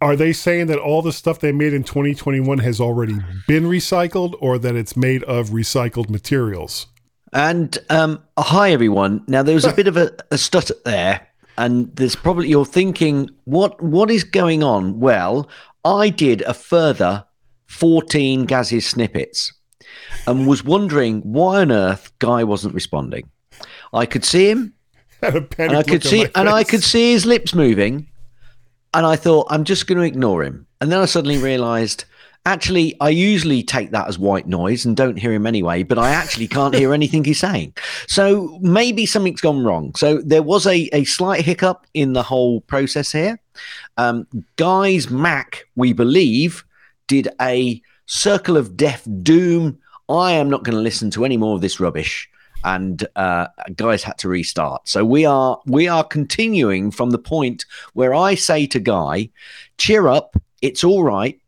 Are 0.00 0.16
they 0.16 0.32
saying 0.32 0.66
that 0.68 0.78
all 0.78 1.02
the 1.02 1.12
stuff 1.12 1.38
they 1.38 1.52
made 1.52 1.74
in 1.74 1.84
2021 1.84 2.58
has 2.58 2.80
already 2.80 3.18
been 3.46 3.64
recycled 3.64 4.34
or 4.40 4.58
that 4.58 4.74
it's 4.74 4.96
made 4.96 5.22
of 5.24 5.50
recycled 5.50 6.08
materials? 6.08 6.86
And 7.32 7.76
um, 7.90 8.22
hi, 8.38 8.72
everyone. 8.72 9.22
Now, 9.28 9.42
there 9.42 9.54
was 9.54 9.66
a 9.66 9.72
bit 9.80 9.86
of 9.86 9.98
a, 9.98 10.12
a 10.30 10.38
stutter 10.38 10.74
there, 10.84 11.26
and 11.56 11.94
there's 11.96 12.16
probably 12.16 12.48
you're 12.48 12.64
thinking, 12.64 13.30
what 13.44 13.80
what 13.82 14.10
is 14.10 14.24
going 14.24 14.62
on? 14.62 15.00
Well, 15.00 15.48
I 15.84 16.08
did 16.08 16.42
a 16.42 16.54
further 16.54 17.24
14 17.66 18.44
Gaz's 18.44 18.86
snippets 18.86 19.52
and 20.26 20.46
was 20.46 20.64
wondering 20.64 21.20
why 21.20 21.60
on 21.60 21.72
earth 21.72 22.12
Guy 22.18 22.44
wasn't 22.44 22.74
responding. 22.74 23.30
I 23.92 24.06
could 24.06 24.24
see 24.24 24.50
him, 24.50 24.74
and 25.22 25.76
I 25.76 25.82
could 25.82 26.04
see, 26.04 26.26
and 26.34 26.48
I 26.48 26.64
could 26.64 26.82
see 26.82 27.12
his 27.12 27.26
lips 27.26 27.54
moving, 27.54 28.08
and 28.92 29.06
I 29.06 29.16
thought 29.16 29.46
I'm 29.50 29.64
just 29.64 29.86
going 29.86 29.98
to 29.98 30.04
ignore 30.04 30.42
him. 30.42 30.66
And 30.80 30.90
then 30.90 31.00
I 31.00 31.04
suddenly 31.04 31.38
realised, 31.38 32.04
actually, 32.46 32.94
I 33.00 33.10
usually 33.10 33.62
take 33.62 33.90
that 33.90 34.08
as 34.08 34.18
white 34.18 34.46
noise 34.46 34.84
and 34.84 34.96
don't 34.96 35.16
hear 35.18 35.32
him 35.32 35.46
anyway. 35.46 35.82
But 35.82 35.98
I 35.98 36.10
actually 36.10 36.48
can't 36.48 36.74
hear 36.74 36.92
anything 36.92 37.24
he's 37.24 37.40
saying. 37.40 37.74
So 38.06 38.58
maybe 38.60 39.06
something's 39.06 39.40
gone 39.40 39.64
wrong. 39.64 39.94
So 39.94 40.20
there 40.22 40.42
was 40.42 40.66
a 40.66 40.88
a 40.92 41.04
slight 41.04 41.44
hiccup 41.44 41.86
in 41.94 42.12
the 42.12 42.22
whole 42.22 42.60
process 42.62 43.12
here. 43.12 43.38
Um, 43.96 44.26
Guy's 44.56 45.10
Mac, 45.10 45.66
we 45.76 45.92
believe, 45.92 46.64
did 47.06 47.28
a 47.40 47.80
Circle 48.06 48.56
of 48.56 48.76
Death 48.76 49.06
Doom. 49.22 49.78
I 50.08 50.32
am 50.32 50.50
not 50.50 50.64
going 50.64 50.76
to 50.76 50.82
listen 50.82 51.10
to 51.12 51.24
any 51.24 51.36
more 51.36 51.54
of 51.54 51.62
this 51.62 51.80
rubbish 51.80 52.28
and 52.64 53.06
uh, 53.16 53.46
guys 53.76 54.02
had 54.02 54.18
to 54.18 54.28
restart. 54.28 54.88
So 54.88 55.04
we 55.04 55.24
are 55.24 55.60
we 55.66 55.86
are 55.86 56.04
continuing 56.04 56.90
from 56.90 57.10
the 57.10 57.18
point 57.18 57.66
where 57.92 58.14
I 58.14 58.34
say 58.34 58.66
to 58.68 58.80
Guy, 58.80 59.28
"Cheer 59.78 60.08
up, 60.08 60.36
it's 60.62 60.82
all 60.82 61.04
right. 61.04 61.38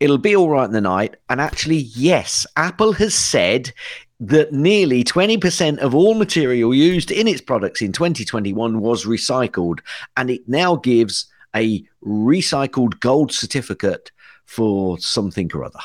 It'll 0.00 0.18
be 0.18 0.36
all 0.36 0.50
right 0.50 0.64
in 0.66 0.72
the 0.72 0.80
night." 0.80 1.16
And 1.28 1.40
actually, 1.40 1.76
yes, 1.78 2.46
Apple 2.56 2.92
has 2.94 3.14
said 3.14 3.72
that 4.20 4.52
nearly 4.52 5.04
20% 5.04 5.78
of 5.78 5.94
all 5.94 6.14
material 6.14 6.74
used 6.74 7.10
in 7.10 7.28
its 7.28 7.40
products 7.40 7.80
in 7.80 7.92
2021 7.92 8.80
was 8.80 9.04
recycled, 9.04 9.78
and 10.16 10.28
it 10.28 10.48
now 10.48 10.74
gives 10.76 11.26
a 11.54 11.84
recycled 12.04 12.98
gold 13.00 13.32
certificate 13.32 14.10
for 14.44 14.98
something 14.98 15.50
or 15.54 15.64
other. 15.64 15.78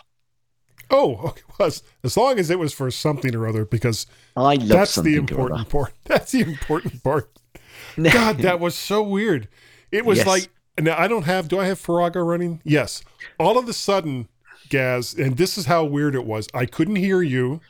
Oh, 0.89 1.15
okay, 1.27 1.41
was 1.59 1.83
as 2.03 2.17
long 2.17 2.39
as 2.39 2.49
it 2.49 2.59
was 2.59 2.73
for 2.73 2.89
something 2.91 3.35
or 3.35 3.47
other, 3.47 3.65
because 3.65 4.07
I 4.35 4.55
love 4.55 4.67
that's 4.67 4.95
the 4.95 5.15
important 5.15 5.69
part. 5.69 5.93
That's 6.05 6.31
the 6.31 6.41
important 6.41 7.03
part. 7.03 7.29
God, 8.01 8.39
that 8.39 8.59
was 8.59 8.73
so 8.75 9.03
weird. 9.03 9.47
It 9.91 10.05
was 10.05 10.17
Yes. 10.19 10.27
like 10.27 10.49
now 10.79 10.97
I 10.97 11.07
don't 11.07 11.23
have. 11.23 11.47
Do 11.47 11.59
I 11.59 11.65
have 11.65 11.79
Farrago 11.79 12.21
running? 12.21 12.61
Yes. 12.63 13.03
All 13.39 13.57
of 13.57 13.67
a 13.67 13.73
sudden, 13.73 14.27
Gaz, 14.69 15.13
and 15.13 15.37
this 15.37 15.57
is 15.57 15.65
how 15.65 15.83
weird 15.83 16.15
it 16.15 16.25
was. 16.25 16.47
I 16.53 16.65
couldn't 16.65 16.95
hear 16.95 17.21
you. 17.21 17.61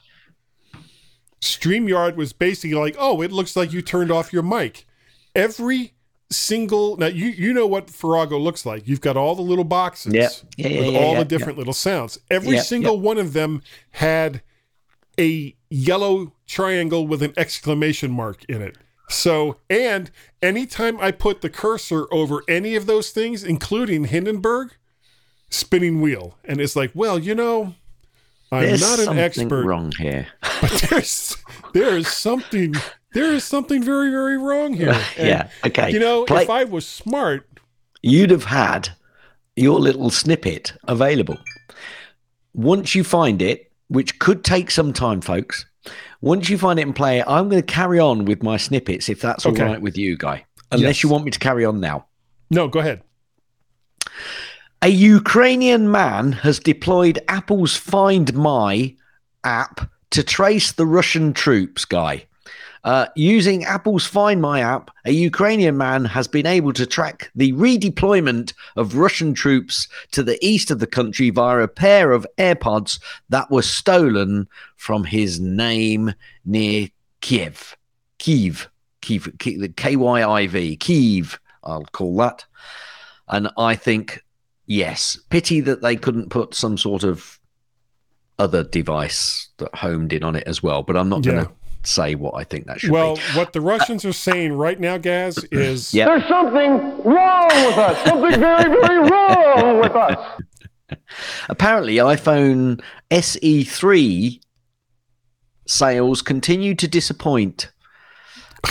Streamyard 1.42 2.16
was 2.16 2.32
basically 2.32 2.76
like, 2.76 2.96
"Oh, 2.98 3.22
it 3.22 3.32
looks 3.32 3.56
like 3.56 3.74
you 3.74 3.82
turned 3.82 4.12
off 4.12 4.32
your 4.32 4.44
mic." 4.44 4.86
Every 5.36 5.94
single 6.34 6.98
now 6.98 7.08
you 7.08 7.28
you 7.28 7.54
know 7.54 7.68
what 7.68 7.90
Farrago 7.90 8.38
looks 8.38 8.66
like. 8.66 8.88
You've 8.88 9.02
got 9.02 9.18
all 9.18 9.36
the 9.36 9.42
little 9.42 9.64
boxes 9.64 10.14
Yeah. 10.14 10.30
Yeah, 10.58 10.68
yeah, 10.68 10.80
with 10.82 10.94
yeah, 10.94 11.00
all 11.00 11.16
the 11.16 11.26
different 11.26 11.58
little 11.58 11.74
sounds. 11.74 12.18
Every 12.30 12.58
single 12.60 13.00
one 13.00 13.18
of 13.18 13.34
them 13.34 13.62
had 13.92 14.42
a 15.20 15.56
yellow 15.70 16.34
triangle 16.48 17.08
with 17.08 17.22
an 17.22 17.34
exclamation 17.38 18.12
mark 18.12 18.44
in 18.46 18.62
it. 18.62 18.78
So, 19.10 19.58
and 19.70 20.10
anytime 20.42 21.00
I 21.00 21.12
put 21.12 21.42
the 21.42 21.50
cursor 21.50 22.06
over 22.12 22.42
any 22.48 22.76
of 22.76 22.86
those 22.86 23.12
things, 23.12 23.44
including 23.44 24.06
Hindenburg, 24.06 24.72
spinning 25.50 26.02
wheel, 26.02 26.38
and 26.46 26.60
it's 26.62 26.76
like, 26.76 26.92
well, 26.94 27.20
you 27.20 27.36
know, 27.36 27.76
I'm 28.52 28.64
There's 28.64 28.82
not 28.82 29.00
an 29.00 29.18
expert, 29.18 29.66
wrong 29.66 29.92
here. 29.98 30.28
but 30.62 30.86
there's 30.90 31.36
there 31.74 31.98
is 31.98 32.08
something 32.08 32.76
there 33.14 33.34
is 33.34 33.44
something 33.44 33.82
very 33.84 34.10
very 34.12 34.38
wrong 34.38 34.74
here. 34.74 34.94
And, 35.18 35.28
yeah. 35.28 35.50
Okay. 35.66 35.92
You 35.92 36.00
know, 36.00 36.26
Play- 36.26 36.44
if 36.44 36.50
I 36.50 36.64
was 36.64 36.86
smart, 36.88 37.48
you'd 38.02 38.30
have 38.30 38.46
had 38.46 38.90
your 39.56 39.80
little 39.80 40.10
snippet 40.10 40.74
available. 40.88 41.38
Once 42.54 42.94
you 42.96 43.04
find 43.04 43.42
it, 43.42 43.72
which 43.88 44.20
could 44.20 44.44
take 44.44 44.70
some 44.72 44.94
time, 44.94 45.22
folks, 45.22 45.66
once 46.24 46.50
you 46.50 46.58
find 46.58 46.80
it 46.80 46.84
and 46.84 46.96
play 46.96 47.20
it, 47.20 47.26
I'm 47.28 47.50
going 47.50 47.62
to 47.62 47.74
carry 47.74 48.00
on 48.00 48.24
with 48.26 48.42
my 48.44 48.56
snippets 48.58 49.10
if 49.10 49.20
that's 49.22 49.46
all 49.46 49.52
right 49.52 49.72
Okay. 49.72 49.78
with 49.80 49.98
you, 49.98 50.16
Guy. 50.18 50.46
Unless 50.72 50.88
Yes. 50.98 51.04
you 51.04 51.10
want 51.10 51.26
me 51.26 51.32
to 51.32 51.40
carry 51.40 51.66
on 51.66 51.80
now. 51.80 52.06
no, 52.50 52.68
go 52.68 52.80
ahead. 52.80 53.02
A 54.82 54.88
Ukrainian 54.90 55.90
man 55.92 56.32
has 56.32 56.60
deployed 56.60 57.20
Apple's 57.28 57.76
Find 57.76 58.34
My 58.34 58.96
app 59.44 59.90
to 60.12 60.24
trace 60.24 60.72
the 60.72 60.86
Russian 60.86 61.34
troops, 61.34 61.86
Guy. 61.86 62.26
Uh, 62.84 63.08
using 63.16 63.64
Apple's 63.64 64.06
Find 64.06 64.42
My 64.42 64.60
app, 64.60 64.92
a 65.06 65.12
Ukrainian 65.12 65.78
man 65.78 66.04
has 66.04 66.28
been 66.28 66.46
able 66.46 66.74
to 66.74 66.86
track 66.86 67.32
the 67.34 67.54
redeployment 67.54 68.54
of 68.76 68.98
Russian 68.98 69.34
troops 69.34 69.88
to 70.12 70.22
the 70.22 70.38
east 70.46 70.70
of 70.70 70.80
the 70.80 70.88
country 70.88 71.30
via 71.30 71.60
a 71.60 71.68
pair 71.68 72.12
of 72.12 72.28
AirPods 72.38 73.00
that 73.30 73.50
were 73.50 73.62
stolen 73.62 74.50
from 74.76 75.06
his 75.06 75.40
name 75.40 76.14
near 76.44 76.90
Kiev. 77.22 77.78
Kiev. 78.18 78.70
Kiev. 79.00 79.30
K 79.38 79.96
Y 79.96 80.24
I 80.30 80.48
V. 80.48 80.76
Kiev, 80.76 81.40
I'll 81.64 81.86
call 81.86 82.18
that. 82.18 82.44
And 83.30 83.50
I 83.58 83.76
think, 83.76 84.22
yes, 84.66 85.18
pity 85.30 85.62
that 85.62 85.82
they 85.82 85.96
couldn't 85.96 86.32
put 86.32 86.54
some 86.54 86.78
sort 86.78 87.06
of 87.06 87.40
other 88.40 88.64
device 88.64 89.48
that 89.58 89.74
homed 89.74 90.12
in 90.12 90.24
on 90.24 90.36
it 90.36 90.44
as 90.48 90.62
well. 90.62 90.84
But 90.84 90.98
I'm 90.98 91.08
not 91.08 91.22
going 91.22 91.46
to 91.46 91.52
say 91.84 92.16
what 92.16 92.34
I 92.36 92.44
think 92.44 92.66
that 92.68 92.80
should 92.80 92.92
Well, 92.92 93.16
be. 93.16 93.22
Well, 93.30 93.38
what 93.38 93.54
the 93.54 93.62
Russians 93.62 94.06
are 94.06 94.14
saying 94.14 94.54
right 94.54 94.80
now, 94.80 94.98
Gaz, 94.98 95.38
is 95.52 95.94
Yeah. 95.94 96.06
There's 96.06 96.28
something 96.28 96.70
wrong 97.04 97.50
with 97.66 97.78
us. 97.78 98.08
Something 98.08 98.40
very, 98.40 98.70
very 98.70 99.10
wrong 99.10 99.80
with 99.82 99.92
us. 99.96 100.42
Apparently, 101.50 101.96
iPhone 101.96 102.82
SE3 103.12 104.40
sales 105.68 106.22
continue 106.22 106.76
to 106.76 106.88
disappoint. 106.88 107.72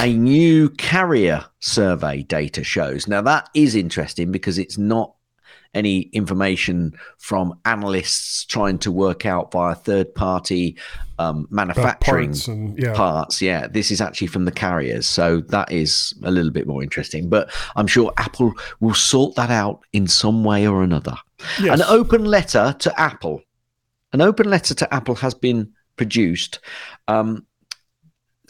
A 0.00 0.12
new 0.14 0.70
carrier 0.70 1.44
survey 1.60 2.22
data 2.22 2.64
shows. 2.64 3.06
Now, 3.06 3.20
that 3.22 3.50
is 3.54 3.74
interesting 3.74 4.32
because 4.32 4.56
it's 4.58 4.78
not 4.78 5.14
any 5.74 6.00
information 6.12 6.92
from 7.18 7.58
analysts 7.64 8.44
trying 8.44 8.78
to 8.78 8.92
work 8.92 9.24
out 9.24 9.52
via 9.52 9.74
third 9.74 10.14
party 10.14 10.76
um, 11.18 11.46
manufacturing 11.50 12.30
parts 12.30 12.48
and 12.48 12.78
yeah. 12.78 12.94
parts. 12.94 13.40
Yeah, 13.40 13.66
this 13.66 13.90
is 13.90 14.00
actually 14.00 14.26
from 14.26 14.44
the 14.44 14.52
carriers. 14.52 15.06
So 15.06 15.40
that 15.40 15.70
is 15.70 16.14
a 16.24 16.30
little 16.30 16.50
bit 16.50 16.66
more 16.66 16.82
interesting. 16.82 17.28
But 17.28 17.50
I'm 17.76 17.86
sure 17.86 18.12
Apple 18.16 18.52
will 18.80 18.94
sort 18.94 19.34
that 19.36 19.50
out 19.50 19.80
in 19.92 20.06
some 20.06 20.44
way 20.44 20.66
or 20.66 20.82
another. 20.82 21.16
Yes. 21.60 21.80
An 21.80 21.86
open 21.88 22.24
letter 22.24 22.74
to 22.78 23.00
Apple. 23.00 23.42
An 24.12 24.20
open 24.20 24.50
letter 24.50 24.74
to 24.74 24.94
Apple 24.94 25.14
has 25.16 25.34
been 25.34 25.72
produced 25.96 26.58
um, 27.08 27.46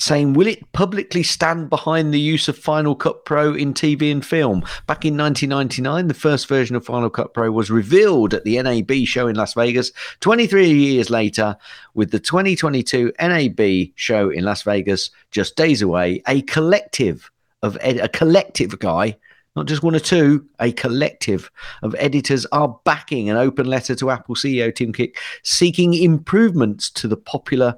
saying, 0.02 0.34
Will 0.34 0.46
it 0.46 0.72
publicly 0.72 1.22
stand 1.22 1.70
behind 1.70 2.12
the 2.12 2.20
use 2.20 2.48
of 2.48 2.58
Final 2.58 2.94
Cut 2.94 3.24
Pro 3.24 3.54
in 3.54 3.72
TV 3.72 4.10
and 4.10 4.24
film? 4.24 4.60
Back 4.86 5.04
in 5.04 5.16
1999, 5.16 6.08
the 6.08 6.14
first 6.14 6.48
version 6.48 6.76
of 6.76 6.84
Final 6.84 7.10
Cut 7.10 7.32
Pro 7.32 7.50
was 7.50 7.70
revealed 7.70 8.34
at 8.34 8.44
the 8.44 8.60
NAB 8.60 9.06
show 9.06 9.28
in 9.28 9.36
Las 9.36 9.54
Vegas. 9.54 9.92
23 10.20 10.72
years 10.72 11.10
later, 11.10 11.56
with 11.94 12.10
the 12.10 12.20
2022 12.20 13.12
NAB 13.20 13.92
show 13.94 14.30
in 14.30 14.44
Las 14.44 14.62
Vegas 14.62 15.10
just 15.30 15.56
days 15.56 15.82
away, 15.82 16.22
a 16.26 16.42
collective 16.42 17.30
of 17.62 17.78
ed- 17.80 17.98
a 17.98 18.08
collective 18.08 18.78
guy 18.78 19.16
not 19.54 19.66
just 19.66 19.82
one 19.82 19.94
or 19.94 20.00
two, 20.00 20.46
a 20.60 20.72
collective 20.72 21.50
of 21.82 21.94
editors 21.98 22.46
are 22.52 22.80
backing 22.84 23.28
an 23.28 23.36
open 23.36 23.66
letter 23.66 23.94
to 23.94 24.10
Apple 24.10 24.34
CEO 24.34 24.74
Tim 24.74 24.92
Cook 24.92 25.10
seeking 25.42 25.92
improvements 25.92 26.90
to 26.92 27.06
the 27.06 27.18
popular 27.18 27.76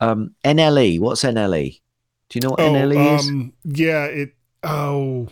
um, 0.00 0.34
NLE. 0.44 1.00
What's 1.00 1.22
NLE? 1.24 1.80
Do 2.28 2.36
you 2.38 2.40
know 2.42 2.50
what 2.50 2.60
Oh, 2.60 2.72
NLE 2.72 3.18
is? 3.18 3.28
um, 3.28 3.52
yeah, 3.64 4.04
it. 4.06 4.34
Oh, 4.62 5.28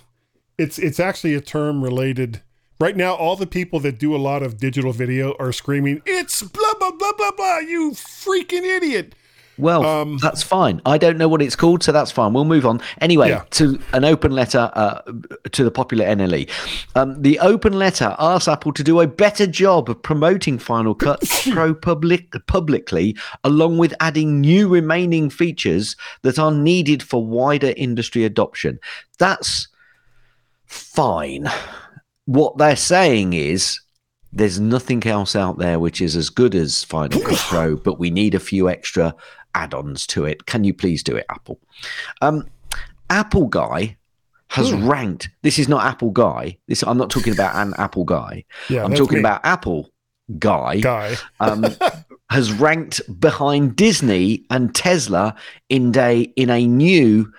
it's 0.59 0.79
it's 0.79 1.01
actually 1.01 1.35
a 1.35 1.41
term 1.41 1.83
related. 1.83 2.43
Right 2.81 2.97
now, 2.97 3.15
all 3.15 3.37
the 3.37 3.47
people 3.47 3.79
that 3.81 3.99
do 3.99 4.15
a 4.15 4.19
lot 4.19 4.43
of 4.43 4.59
digital 4.59 4.93
video 4.93 5.35
are 5.39 5.53
screaming, 5.53 6.03
"It's 6.07 6.43
blah 6.43 6.75
blah 6.79 6.91
blah 6.93 7.13
blah 7.17 7.31
blah! 7.37 7.59
You 7.59 7.93
freaking 7.93 8.63
idiot!" 8.63 9.15
Well, 9.57 9.85
um, 9.85 10.19
that's 10.21 10.43
fine. 10.43 10.83
I 10.85 10.99
don't 10.99 11.17
know 11.17 11.29
what 11.29 11.41
it's 11.41 11.55
called, 11.55 11.83
so 11.85 11.93
that's 11.93 12.11
fine. 12.11 12.33
We'll 12.33 12.45
move 12.45 12.67
on. 12.67 12.81
Anyway, 13.01 13.29
Yeah. 13.29 13.45
to 13.51 13.79
an 13.93 14.05
open 14.05 14.33
letter 14.33 14.71
uh, 14.75 15.01
to 15.53 15.63
the 15.63 15.71
popular 15.71 16.05
NLE. 16.07 16.51
Um, 16.97 17.23
the 17.23 17.39
open 17.39 17.75
letter 17.79 18.17
asks 18.19 18.49
Apple 18.49 18.73
to 18.73 18.83
do 18.83 19.01
a 19.01 19.07
better 19.07 19.47
job 19.47 19.89
of 19.89 20.03
promoting 20.03 20.59
Final 20.59 20.95
Cut 20.95 21.23
Pro 21.53 21.73
public, 21.75 22.35
publicly, 22.49 23.17
along 23.45 23.79
with 23.79 23.95
adding 24.01 24.41
new 24.41 24.69
remaining 24.69 25.31
features 25.31 25.95
that 26.23 26.39
are 26.39 26.51
needed 26.53 27.03
for 27.03 27.25
wider 27.25 27.73
industry 27.77 28.25
adoption. 28.25 28.81
That's 29.19 29.69
fine. 30.67 31.49
What 32.27 32.59
they're 32.59 32.77
saying 32.77 33.35
is 33.35 33.81
there's 34.33 34.59
nothing 34.59 35.07
else 35.07 35.37
out 35.37 35.59
there 35.59 35.79
which 35.79 36.01
is 36.01 36.17
as 36.17 36.29
good 36.31 36.55
as 36.57 36.83
Final 36.85 37.21
Cut 37.21 37.39
Pro, 37.49 37.77
but 37.77 37.99
we 38.01 38.11
need 38.11 38.35
a 38.35 38.41
few 38.41 38.69
extra 38.69 39.15
add-ons 39.55 40.07
to 40.09 40.25
it. 40.25 40.47
Can 40.47 40.65
you 40.65 40.75
please 40.75 41.03
do 41.03 41.17
it, 41.17 41.27
Apple? 41.31 41.61
Um, 42.21 42.49
Apple 43.11 43.47
guy 43.47 43.97
has 44.49 44.71
Hmm. 44.71 44.89
ranked. 44.89 45.29
This 45.43 45.59
is 45.59 45.69
not 45.69 45.85
Apple 45.85 46.11
guy. 46.11 46.57
This 46.69 46.83
I'm 46.83 46.99
not 46.99 47.11
talking 47.11 47.33
about 47.33 47.55
an 47.57 47.75
Apple 47.79 48.05
guy. 48.05 48.45
Yeah, 48.69 48.85
I'm 48.85 48.95
talking 48.95 49.15
me. 49.17 49.21
about 49.21 49.41
Apple 49.45 49.91
guy. 50.39 50.81
guy. 50.81 51.17
Um, 51.41 51.65
has 52.31 52.53
ranked 52.53 53.01
behind 53.21 53.77
Disney 53.77 54.45
and 54.51 54.75
Tesla 54.75 55.35
in 55.69 55.97
a 55.97 56.23
in 56.37 56.51
a 56.51 56.67
new 56.67 57.33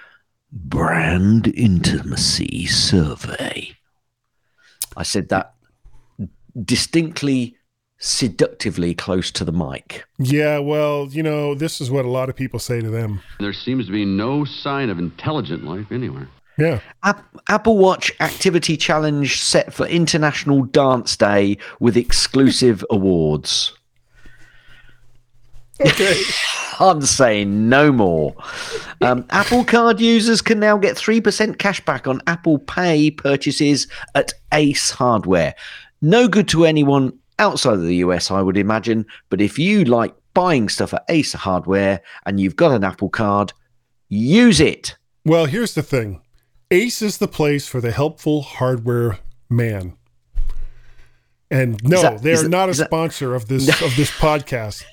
brand 0.52 1.48
intimacy 1.48 2.66
survey. 2.68 3.72
I 4.96 5.04
said 5.04 5.30
that 5.30 5.54
distinctly 6.64 7.55
seductively 7.98 8.94
close 8.94 9.32
to 9.32 9.46
the 9.46 9.52
mic. 9.52 10.06
Yeah, 10.20 10.60
well, 10.60 11.08
you 11.10 11.24
know, 11.24 11.56
this 11.56 11.80
is 11.82 11.90
what 11.90 12.06
a 12.06 12.10
lot 12.10 12.30
of 12.30 12.36
people 12.36 12.60
say 12.60 12.82
to 12.82 12.90
them. 12.90 13.22
There 13.40 13.54
seems 13.54 13.86
to 13.88 13.92
be 13.92 14.06
no 14.06 14.46
sign 14.46 14.90
of 14.90 15.00
intelligent 15.00 15.64
life 15.64 15.92
anywhere. 15.92 16.28
Yeah, 16.58 16.80
Apple 17.50 17.78
Watch 17.78 18.12
Activity 18.22 18.78
Challenge 18.78 19.42
set 19.42 19.74
for 19.74 19.86
International 19.88 20.64
Dance 20.64 21.18
Day 21.18 21.58
with 21.82 21.98
exclusive 21.98 22.86
awards. 22.90 23.74
okay. 25.82 26.22
I'm 26.80 27.02
saying 27.04 27.70
no 27.70 27.92
more. 27.94 28.36
Um, 29.00 29.26
Apple 29.30 29.64
Card 29.64 30.02
users 30.02 30.42
can 30.42 30.60
now 30.60 30.78
get 30.78 30.98
3% 30.98 31.58
cash 31.58 31.80
back 31.86 32.06
on 32.06 32.22
Apple 32.28 32.60
Pay 32.60 33.12
purchases 33.12 33.88
at 34.14 34.34
Ace 34.54 34.92
Hardware. 34.92 35.56
No 36.02 36.28
good 36.28 36.50
to 36.50 36.66
anyone 36.66 37.18
outside 37.40 37.74
of 37.74 37.84
the 37.84 37.98
US, 37.98 38.32
I 38.32 38.42
would 38.42 38.58
imagine. 38.58 39.06
But 39.30 39.42
if 39.42 39.58
you 39.60 39.84
like 39.86 40.14
buying 40.34 40.70
stuff 40.70 40.94
at 40.94 41.06
Ace 41.10 41.34
Hardware 41.34 42.02
and 42.26 42.40
you've 42.40 42.56
got 42.56 42.72
an 42.72 42.84
Apple 42.84 43.10
Card, 43.10 43.54
use 44.10 44.60
it. 44.60 44.96
Well, 45.26 45.46
here's 45.46 45.74
the 45.74 45.84
thing 45.84 46.22
Ace 46.72 47.02
is 47.02 47.18
the 47.18 47.28
place 47.28 47.68
for 47.68 47.82
the 47.82 47.92
helpful 47.92 48.42
hardware 48.42 49.20
man. 49.50 49.96
And 51.52 51.80
no, 51.84 52.02
that- 52.02 52.22
they 52.24 52.34
are 52.34 52.44
that- 52.44 52.50
not 52.50 52.70
a 52.70 52.72
is 52.72 52.78
that- 52.80 52.88
sponsor 52.88 53.36
of 53.36 53.48
this 53.48 53.70
of 53.82 53.96
this 53.96 54.12
podcast. 54.12 54.84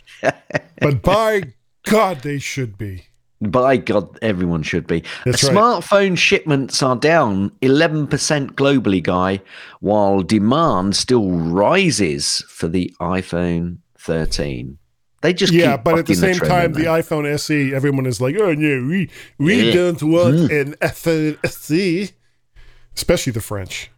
But 0.80 1.02
by 1.02 1.54
God, 1.84 2.20
they 2.20 2.38
should 2.38 2.76
be. 2.78 3.06
By 3.50 3.76
God, 3.76 4.18
everyone 4.22 4.62
should 4.62 4.86
be. 4.86 5.02
Right. 5.26 5.34
Smartphone 5.34 6.16
shipments 6.16 6.82
are 6.82 6.96
down 6.96 7.50
11% 7.60 8.08
globally, 8.52 9.02
Guy, 9.02 9.40
while 9.80 10.22
demand 10.22 10.94
still 10.96 11.30
rises 11.30 12.44
for 12.48 12.68
the 12.68 12.94
iPhone 13.00 13.78
13. 13.98 14.78
They 15.22 15.32
just 15.32 15.52
Yeah, 15.52 15.76
but 15.76 15.98
at 15.98 16.06
the 16.06 16.14
same 16.14 16.34
trend, 16.34 16.50
time, 16.50 16.72
the 16.72 16.88
iPhone 16.88 17.26
SE, 17.34 17.72
everyone 17.74 18.06
is 18.06 18.20
like, 18.20 18.36
"Oh 18.40 18.54
no, 18.54 18.86
we 18.88 19.08
we 19.38 19.66
Yeah. 19.66 19.72
don't 19.72 20.02
want 20.02 20.34
Mm. 20.34 20.60
an 20.60 20.74
iPhone 20.82 21.38
SE," 21.44 22.10
especially 22.96 23.32
the 23.32 23.40
French. 23.40 23.90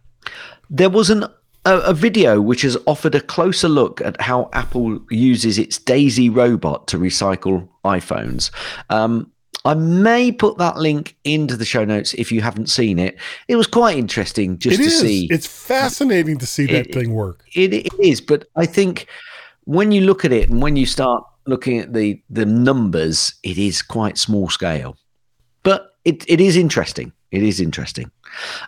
There 0.69 0.89
was 0.89 1.09
an, 1.09 1.23
a, 1.65 1.77
a 1.79 1.93
video 1.95 2.39
which 2.41 2.61
has 2.61 2.77
offered 2.85 3.15
a 3.15 3.21
closer 3.21 3.67
look 3.67 4.01
at 4.01 4.21
how 4.21 4.49
Apple 4.53 4.99
uses 5.09 5.57
its 5.57 5.79
Daisy 5.79 6.29
robot 6.29 6.87
to 6.89 6.99
recycle 6.99 7.67
iPhones. 7.83 8.51
Um, 8.91 9.31
I 9.63 9.73
may 9.73 10.31
put 10.31 10.57
that 10.57 10.77
link 10.77 11.15
into 11.23 11.55
the 11.57 11.65
show 11.65 11.85
notes 11.85 12.13
if 12.15 12.31
you 12.31 12.41
haven't 12.41 12.69
seen 12.69 12.99
it. 12.99 13.17
It 13.47 13.55
was 13.55 13.67
quite 13.67 13.97
interesting 13.97 14.57
just 14.59 14.75
It 14.79 14.83
to 14.83 14.89
is. 14.89 14.99
see. 14.99 15.27
It's 15.31 15.47
fascinating 15.47 16.37
to 16.39 16.45
see 16.45 16.65
that 16.67 16.87
It- 16.87 16.93
thing 16.93 17.13
work. 17.13 17.43
It, 17.55 17.73
it 17.73 17.87
is, 17.99 18.21
but 18.21 18.47
I 18.55 18.65
think 18.65 19.07
when 19.63 19.91
you 19.91 20.01
look 20.01 20.25
at 20.25 20.31
it 20.31 20.49
and 20.49 20.61
when 20.61 20.75
you 20.75 20.85
start 20.85 21.23
looking 21.47 21.79
at 21.79 21.93
the 21.93 22.21
the 22.29 22.45
numbers, 22.45 23.33
it 23.43 23.57
is 23.57 23.81
quite 23.81 24.17
small 24.17 24.49
scale. 24.49 24.97
But 25.63 25.87
it, 26.03 26.23
it 26.27 26.39
is 26.41 26.55
interesting. 26.57 27.11
It 27.31 27.41
is 27.41 27.59
interesting. 27.59 28.11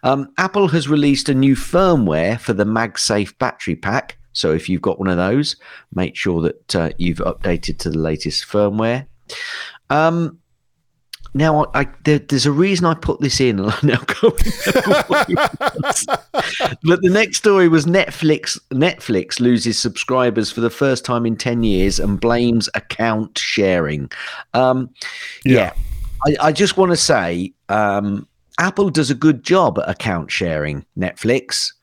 Um, 0.04 0.32
Apple 0.38 0.68
has 0.70 0.90
released 0.90 1.30
a 1.30 1.34
new 1.34 1.56
firmware 1.56 2.40
for 2.40 2.54
the 2.54 2.66
MagSafe 2.66 3.38
battery 3.38 3.76
pack. 3.76 4.18
So 4.34 4.52
if 4.52 4.68
you've 4.70 4.82
got 4.82 5.00
one 5.00 5.08
of 5.10 5.18
those, 5.18 5.56
make 5.94 6.16
sure 6.16 6.42
that 6.42 6.76
uh, 6.76 6.90
you've 6.98 7.20
updated 7.20 7.78
to 7.80 7.90
the 7.90 7.98
latest 8.00 8.46
firmware. 8.48 9.06
Um, 9.90 10.40
now, 11.34 11.66
I, 11.66 11.82
I, 11.82 11.88
there, 12.04 12.20
there's 12.20 12.46
a 12.46 12.52
reason 12.52 12.86
I 12.86 12.94
put 12.94 13.22
this 13.22 13.40
in, 13.40 13.60
and 13.60 13.70
I 13.70 13.78
now 13.84 13.98
can't 13.98 14.34
remember 14.76 15.04
what 15.08 15.30
it 15.30 15.38
was. 15.60 16.06
But 16.84 17.02
the 17.02 17.10
next 17.10 17.38
story 17.38 17.68
was 17.68 17.86
Netflix. 17.86 18.60
Netflix 18.72 19.40
loses 19.40 19.78
subscribers 19.78 20.52
for 20.52 20.62
the 20.62 20.70
first 20.70 21.06
time 21.06 21.26
in 21.26 21.36
ten 21.36 21.64
years 21.64 22.00
and 22.00 22.20
blames 22.20 22.70
account 22.74 23.38
sharing. 23.38 24.10
Um, 24.54 24.90
yeah, 25.46 25.74
I, 26.26 26.36
I 26.42 26.52
just 26.52 26.78
want 26.78 26.92
to 26.92 26.98
say 26.98 27.54
um, 27.70 28.28
Apple 28.60 28.90
does 28.90 29.12
a 29.12 29.16
good 29.16 29.44
job 29.44 29.80
at 29.80 29.90
account 29.90 30.32
sharing. 30.32 30.86
Netflix, 30.98 31.74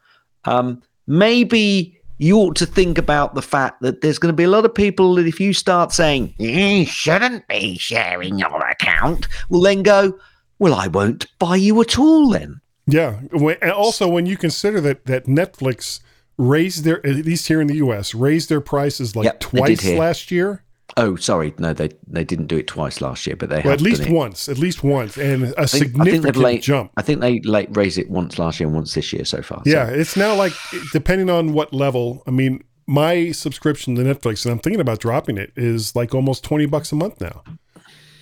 um, 0.45 0.83
maybe 1.07 1.94
you 2.19 2.37
ought 2.39 2.57
to 2.57 2.67
think 2.67 2.99
about 2.99 3.35
the 3.35 3.43
fact 3.43 3.83
that 3.83 4.01
there's 4.01 4.19
going 4.19 4.33
to 4.33 4.37
be 4.37 4.45
a 4.45 4.49
lot 4.49 4.65
of 4.65 4.75
people 4.75 5.15
that 5.17 5.27
if 5.27 5.41
you 5.41 5.53
start 5.53 5.93
saying 5.93 6.35
you 6.39 6.87
shouldn't 6.87 7.47
be 7.49 7.77
sharing 7.77 8.39
your 8.39 8.67
account, 8.69 9.27
will 9.49 9.61
then 9.61 9.83
go, 9.83 10.19
well, 10.59 10.75
I 10.75 10.87
won't 10.87 11.27
buy 11.39 11.57
you 11.57 11.81
at 11.81 11.99
all 11.99 12.31
then. 12.31 12.61
Yeah. 12.87 13.21
And 13.33 13.73
also, 13.73 14.09
when 14.09 14.27
you 14.27 14.37
consider 14.37 14.81
that 14.83 15.07
that 15.07 15.25
Netflix 15.25 16.01
raised 16.37 16.85
their, 16.85 17.05
at 17.07 17.17
least 17.25 17.49
here 17.49 17.61
in 17.61 17.67
the 17.67 17.77
U.S., 17.77 18.15
raised 18.15 18.49
their 18.49 18.61
prices 18.61 19.17
like 19.17 19.25
Yep, 19.25 19.41
twice 19.41 19.85
last 19.85 20.31
year. 20.31 20.63
Oh, 20.97 21.17
sorry, 21.17 21.53
no, 21.59 21.73
they 21.73 21.89
they 22.07 22.23
didn't 22.25 22.47
do 22.47 22.59
it 22.59 22.67
twice 22.69 23.01
last 23.01 23.27
year, 23.27 23.35
but 23.37 23.49
they 23.49 23.63
Well, 23.65 23.73
at 23.73 23.81
least 23.81 24.09
once, 24.09 24.49
at 24.49 24.59
least 24.59 24.85
once, 24.85 25.17
and 25.17 25.45
a 25.45 25.61
I 25.63 25.67
think, 25.67 25.99
I 26.01 26.05
think 26.05 26.15
significant 26.23 26.37
late, 26.37 26.63
jump. 26.63 26.93
I 26.97 27.03
think 27.03 27.21
they 27.21 27.41
late 27.41 27.69
raised 27.77 27.99
it 27.99 28.09
once 28.11 28.39
last 28.39 28.61
year 28.61 28.69
and 28.69 28.77
once 28.77 28.95
this 28.95 29.13
year 29.13 29.25
so 29.25 29.43
far. 29.43 29.63
so- 29.65 29.71
Yeah, 29.71 29.89
it's 29.89 30.17
now 30.17 30.35
like 30.37 30.53
depending 30.93 31.31
on 31.31 31.53
what 31.53 31.73
level. 31.73 32.23
I 32.29 32.31
mean, 32.31 32.63
my 32.87 33.33
subscription 33.33 33.97
to 33.97 34.03
Netflix, 34.03 34.45
and 34.45 34.53
I'm 34.53 34.59
thinking 34.61 34.81
about 34.81 35.01
dropping 35.01 35.37
it, 35.37 35.53
is 35.57 35.97
like 35.97 36.15
almost 36.15 36.45
twenty 36.45 36.67
bucks 36.67 36.93
a 36.93 36.97
month 36.97 37.21
now. 37.21 37.43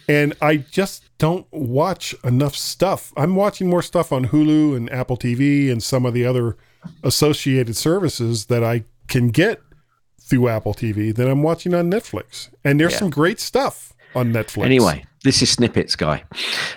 And 0.09 0.35
I 0.41 0.57
just 0.57 1.05
don't 1.19 1.47
watch 1.53 2.15
enough 2.25 2.57
stuff. 2.57 3.13
I'm 3.17 3.37
watching 3.37 3.69
more 3.69 3.83
stuff 3.83 4.13
on 4.13 4.27
Hulu 4.27 4.77
and 4.77 4.91
Apple 4.91 5.17
TV 5.17 5.71
and 5.71 5.83
some 5.83 6.05
of 6.07 6.13
the 6.15 6.25
other 6.27 6.57
associated 7.05 7.77
services 7.77 8.47
that 8.47 8.65
I 8.65 8.85
can 9.09 9.29
get 9.29 9.61
through 10.33 10.49
Apple 10.49 10.73
TV 10.73 11.15
that 11.15 11.29
I'm 11.29 11.43
watching 11.43 11.75
on 11.75 11.91
Netflix. 11.91 12.49
And 12.65 12.81
there's 12.81 12.93
Yeah. 12.93 12.99
some 13.01 13.11
great 13.11 13.39
stuff 13.39 13.93
on 14.15 14.33
Netflix. 14.33 14.65
Anyway, 14.65 15.05
this 15.25 15.43
is 15.43 15.51
snippets, 15.51 15.95
guy. 15.95 16.25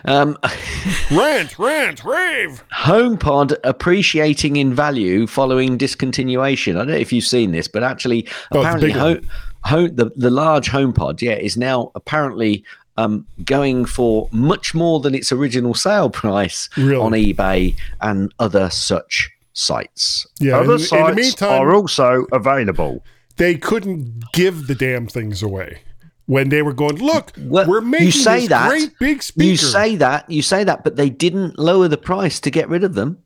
Um, 0.04 0.38
rant, 1.12 1.58
rant, 1.58 2.04
rave. 2.04 2.64
HomePod 2.74 3.56
appreciating 3.64 4.58
in 4.58 4.74
value 4.74 5.26
following 5.26 5.78
discontinuation. 5.78 6.74
I 6.76 6.80
don't 6.80 6.88
know 6.90 6.96
if 6.96 7.14
you've 7.14 7.24
seen 7.24 7.52
this, 7.54 7.70
but 7.70 7.82
actually, 7.82 8.28
Oh, 8.52 8.60
apparently, 8.60 8.90
big 8.90 8.98
ho- 8.98 9.20
ho- 9.64 9.88
the 9.88 10.12
the 10.18 10.30
large 10.30 10.70
HomePod, 10.70 11.22
yeah, 11.22 11.36
is 11.36 11.56
now 11.56 11.92
apparently 11.96 12.64
um, 12.98 13.26
going 13.46 13.86
for 13.86 14.28
much 14.32 14.74
more 14.74 15.00
than 15.00 15.16
its 15.16 15.32
original 15.32 15.74
sale 15.74 16.10
price 16.22 16.68
Really? 16.76 16.96
on 16.98 17.12
eBay 17.14 17.76
and 18.02 18.34
other 18.40 18.70
such 18.70 19.30
sites. 19.54 20.28
Yeah. 20.42 20.58
Other 20.58 20.64
in, 20.66 20.72
in 20.72 20.78
the 20.80 20.84
sites 20.88 21.16
meantime, 21.16 21.62
are 21.62 21.74
also 21.74 22.26
available. 22.34 23.02
They 23.38 23.56
couldn't 23.56 24.24
give 24.34 24.68
the 24.68 24.76
damn 24.76 25.08
things 25.08 25.42
away 25.44 25.80
when 26.26 26.50
they 26.50 26.62
were 26.62 26.74
going. 26.74 26.96
Look, 26.98 27.34
Well, 27.38 27.68
we're 27.68 27.82
making 27.82 28.08
you 28.08 28.12
say 28.12 28.40
this 28.42 28.50
that 28.50 28.70
great 28.70 28.98
big 29.00 29.22
speaker. 29.24 29.50
you 29.50 29.58
say 29.58 29.96
that 29.98 30.30
you 30.30 30.42
say 30.42 30.64
that, 30.64 30.84
but 30.84 30.96
they 30.96 31.10
didn't 31.10 31.60
lower 31.60 31.88
the 31.88 31.98
price 31.98 32.40
to 32.42 32.50
get 32.52 32.70
rid 32.70 32.84
of 32.84 32.94
them. 32.96 33.20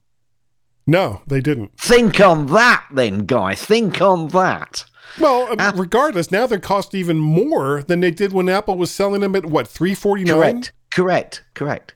no, 0.88 1.22
they 1.28 1.40
didn't. 1.42 1.78
Think 1.78 2.20
on 2.20 2.48
that, 2.48 2.86
then, 2.92 3.26
guy. 3.26 3.54
Think 3.56 4.02
on 4.02 4.30
that. 4.30 4.86
Well, 5.20 5.52
um, 5.52 5.60
App- 5.60 5.78
regardless, 5.78 6.32
now 6.32 6.46
they 6.48 6.60
cost 6.60 6.94
even 6.96 7.18
more 7.18 7.84
than 7.84 8.00
they 8.00 8.12
did 8.12 8.32
when 8.34 8.48
Apple 8.50 8.78
was 8.78 8.92
selling 8.92 9.22
them 9.22 9.36
at 9.36 9.46
what 9.46 9.68
three 9.68 9.96
forty 9.96 10.24
nine. 10.24 10.36
Correct. 10.36 10.74
Correct. 10.92 11.44
Correct. 11.54 11.96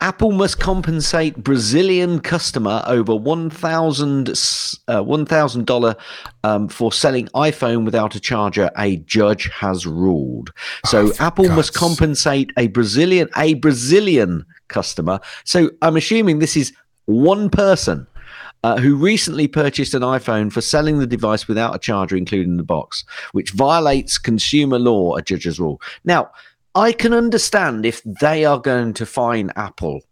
Apple 0.00 0.32
must 0.32 0.58
compensate 0.58 1.36
Brazilian 1.36 2.20
customer 2.20 2.82
over 2.86 3.14
one 3.14 3.50
thousand 3.50 4.30
uh, 4.88 5.02
one 5.02 5.26
thousand 5.26 5.66
dollar 5.66 5.96
um, 6.44 6.68
for 6.68 6.92
selling 6.92 7.26
iPhone 7.28 7.84
without 7.84 8.14
a 8.14 8.20
charger. 8.20 8.70
A 8.78 8.96
judge 8.98 9.50
has 9.52 9.86
ruled. 9.86 10.52
So 10.84 11.12
Apple 11.18 11.48
must 11.48 11.74
compensate 11.74 12.52
a 12.56 12.68
Brazilian 12.68 13.28
a 13.36 13.54
Brazilian 13.54 14.44
customer. 14.68 15.20
So 15.44 15.70
I'm 15.82 15.96
assuming 15.96 16.38
this 16.38 16.56
is 16.56 16.72
one 17.06 17.50
person. 17.50 18.06
Uh, 18.64 18.76
who 18.76 18.96
recently 18.96 19.46
purchased 19.46 19.94
an 19.94 20.02
iPhone 20.02 20.52
for 20.52 20.60
selling 20.60 20.98
the 20.98 21.06
device 21.06 21.46
without 21.46 21.76
a 21.76 21.78
charger 21.78 22.16
included 22.16 22.48
in 22.48 22.56
the 22.56 22.64
box, 22.64 23.04
which 23.30 23.52
violates 23.52 24.18
consumer 24.18 24.80
law, 24.80 25.14
a 25.14 25.22
judge's 25.22 25.60
rule. 25.60 25.80
Now, 26.04 26.32
I 26.74 26.92
can 26.92 27.12
understand 27.12 27.84
if 27.84 28.02
they 28.20 28.44
are 28.44 28.60
going 28.60 28.94
to 28.94 29.06
fine 29.06 29.50
Apple 29.56 30.02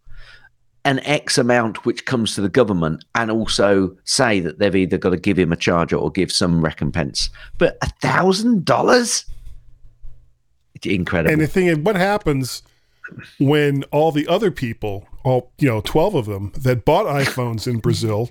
an 0.86 1.00
X 1.00 1.36
amount 1.36 1.84
which 1.84 2.04
comes 2.04 2.36
to 2.36 2.40
the 2.40 2.48
government 2.48 3.04
and 3.16 3.28
also 3.28 3.96
say 4.04 4.38
that 4.38 4.60
they've 4.60 4.76
either 4.76 4.96
got 4.96 5.10
to 5.10 5.16
give 5.16 5.36
him 5.36 5.52
a 5.52 5.56
charger 5.56 5.96
or 5.96 6.12
give 6.12 6.30
some 6.30 6.64
recompense. 6.64 7.28
But 7.58 7.76
a 7.82 7.90
thousand 8.00 8.64
dollars? 8.64 9.26
Incredible. 10.84 11.32
And 11.32 11.42
the 11.42 11.48
thing 11.48 11.66
is, 11.66 11.78
what 11.78 11.96
happens 11.96 12.62
when 13.40 13.82
all 13.84 14.12
the 14.12 14.28
other 14.28 14.52
people, 14.52 15.08
all 15.24 15.50
you 15.58 15.68
know, 15.68 15.80
twelve 15.80 16.14
of 16.14 16.26
them 16.26 16.52
that 16.56 16.84
bought 16.84 17.06
iPhones 17.06 17.66
in 17.66 17.80
Brazil, 17.80 18.30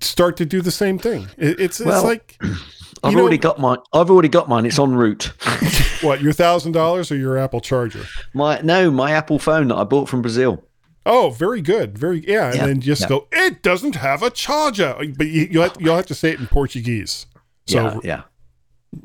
start 0.00 0.36
to 0.38 0.44
do 0.44 0.60
the 0.60 0.72
same 0.72 0.98
thing? 0.98 1.28
It, 1.38 1.60
it's 1.60 1.78
Well, 1.78 1.98
it's 1.98 2.04
like 2.04 2.40
I've 3.06 3.12
you 3.12 3.16
know- 3.16 3.22
already 3.22 3.38
got 3.38 3.58
mine. 3.58 3.78
I've 3.92 4.10
already 4.10 4.28
got 4.28 4.48
mine. 4.48 4.66
It's 4.66 4.78
en 4.78 4.94
route. 4.94 5.24
what 6.02 6.20
your 6.20 6.32
thousand 6.32 6.72
dollars 6.72 7.10
or 7.10 7.16
your 7.16 7.38
Apple 7.38 7.60
Charger? 7.60 8.04
My 8.34 8.60
no, 8.62 8.90
my 8.90 9.12
Apple 9.12 9.38
phone 9.38 9.68
that 9.68 9.76
I 9.76 9.84
bought 9.84 10.08
from 10.08 10.22
Brazil. 10.22 10.62
Oh, 11.08 11.30
very 11.30 11.60
good, 11.60 11.96
very 11.96 12.24
yeah. 12.26 12.46
And 12.48 12.56
Yeah, 12.56 12.66
then 12.66 12.80
just 12.80 13.02
yeah. 13.02 13.08
go. 13.08 13.28
It 13.32 13.62
doesn't 13.62 13.94
have 13.94 14.22
a 14.22 14.30
charger, 14.30 14.96
but 15.16 15.28
you, 15.28 15.48
you'll 15.50 15.62
have, 15.62 15.76
you'll 15.80 15.94
have 15.96 16.06
to 16.06 16.14
say 16.14 16.30
it 16.30 16.40
in 16.40 16.48
Portuguese. 16.48 17.26
So 17.66 17.76
yeah, 17.82 18.00
yeah. 18.02 18.22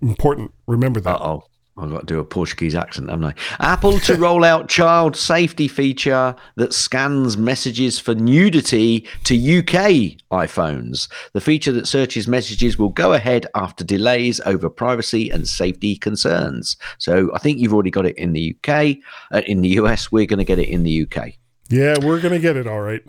important. 0.02 0.52
Remember 0.68 1.00
that. 1.00 1.16
Uh 1.22 1.24
oh. 1.24 1.44
I've 1.78 1.90
got 1.90 2.02
to 2.02 2.06
do 2.06 2.20
a 2.20 2.26
Portuguese 2.26 2.76
accent, 2.76 3.10
haven't 3.10 3.26
I? 3.26 3.34
Apple 3.60 4.00
to 4.02 4.16
roll 4.20 4.44
out 4.44 4.68
child 4.68 5.16
safety 5.16 5.68
feature 5.68 6.36
that 6.56 6.74
scans 6.74 7.38
messages 7.38 7.98
for 7.98 8.14
nudity 8.14 9.08
to 9.24 9.60
UK 9.60 10.18
iPhones. 10.32 11.10
The 11.34 11.42
feature 11.42 11.72
that 11.72 11.88
searches 11.88 12.28
messages 12.28 12.78
will 12.78 12.90
go 12.90 13.14
ahead 13.14 13.48
after 13.56 13.84
delays 13.84 14.40
over 14.46 14.70
privacy 14.70 15.30
and 15.30 15.48
safety 15.48 15.96
concerns. 15.96 16.76
So 16.98 17.32
I 17.34 17.40
think 17.40 17.60
you've 17.60 17.74
already 17.74 17.92
got 17.92 18.06
it 18.06 18.18
in 18.18 18.34
the 18.34 18.56
UK. 18.56 18.98
Uh, 19.32 19.42
in 19.46 19.62
the 19.62 19.70
US, 19.80 20.12
we're 20.12 20.26
going 20.26 20.40
to 20.40 20.46
get 20.46 20.60
it 20.60 20.70
in 20.70 20.84
the 20.84 21.08
UK. 21.08 21.36
Yeah, 21.72 21.96
we're 22.04 22.20
gonna 22.20 22.38
get 22.38 22.58
it 22.58 22.68
all 22.68 22.82
right. 22.82 23.02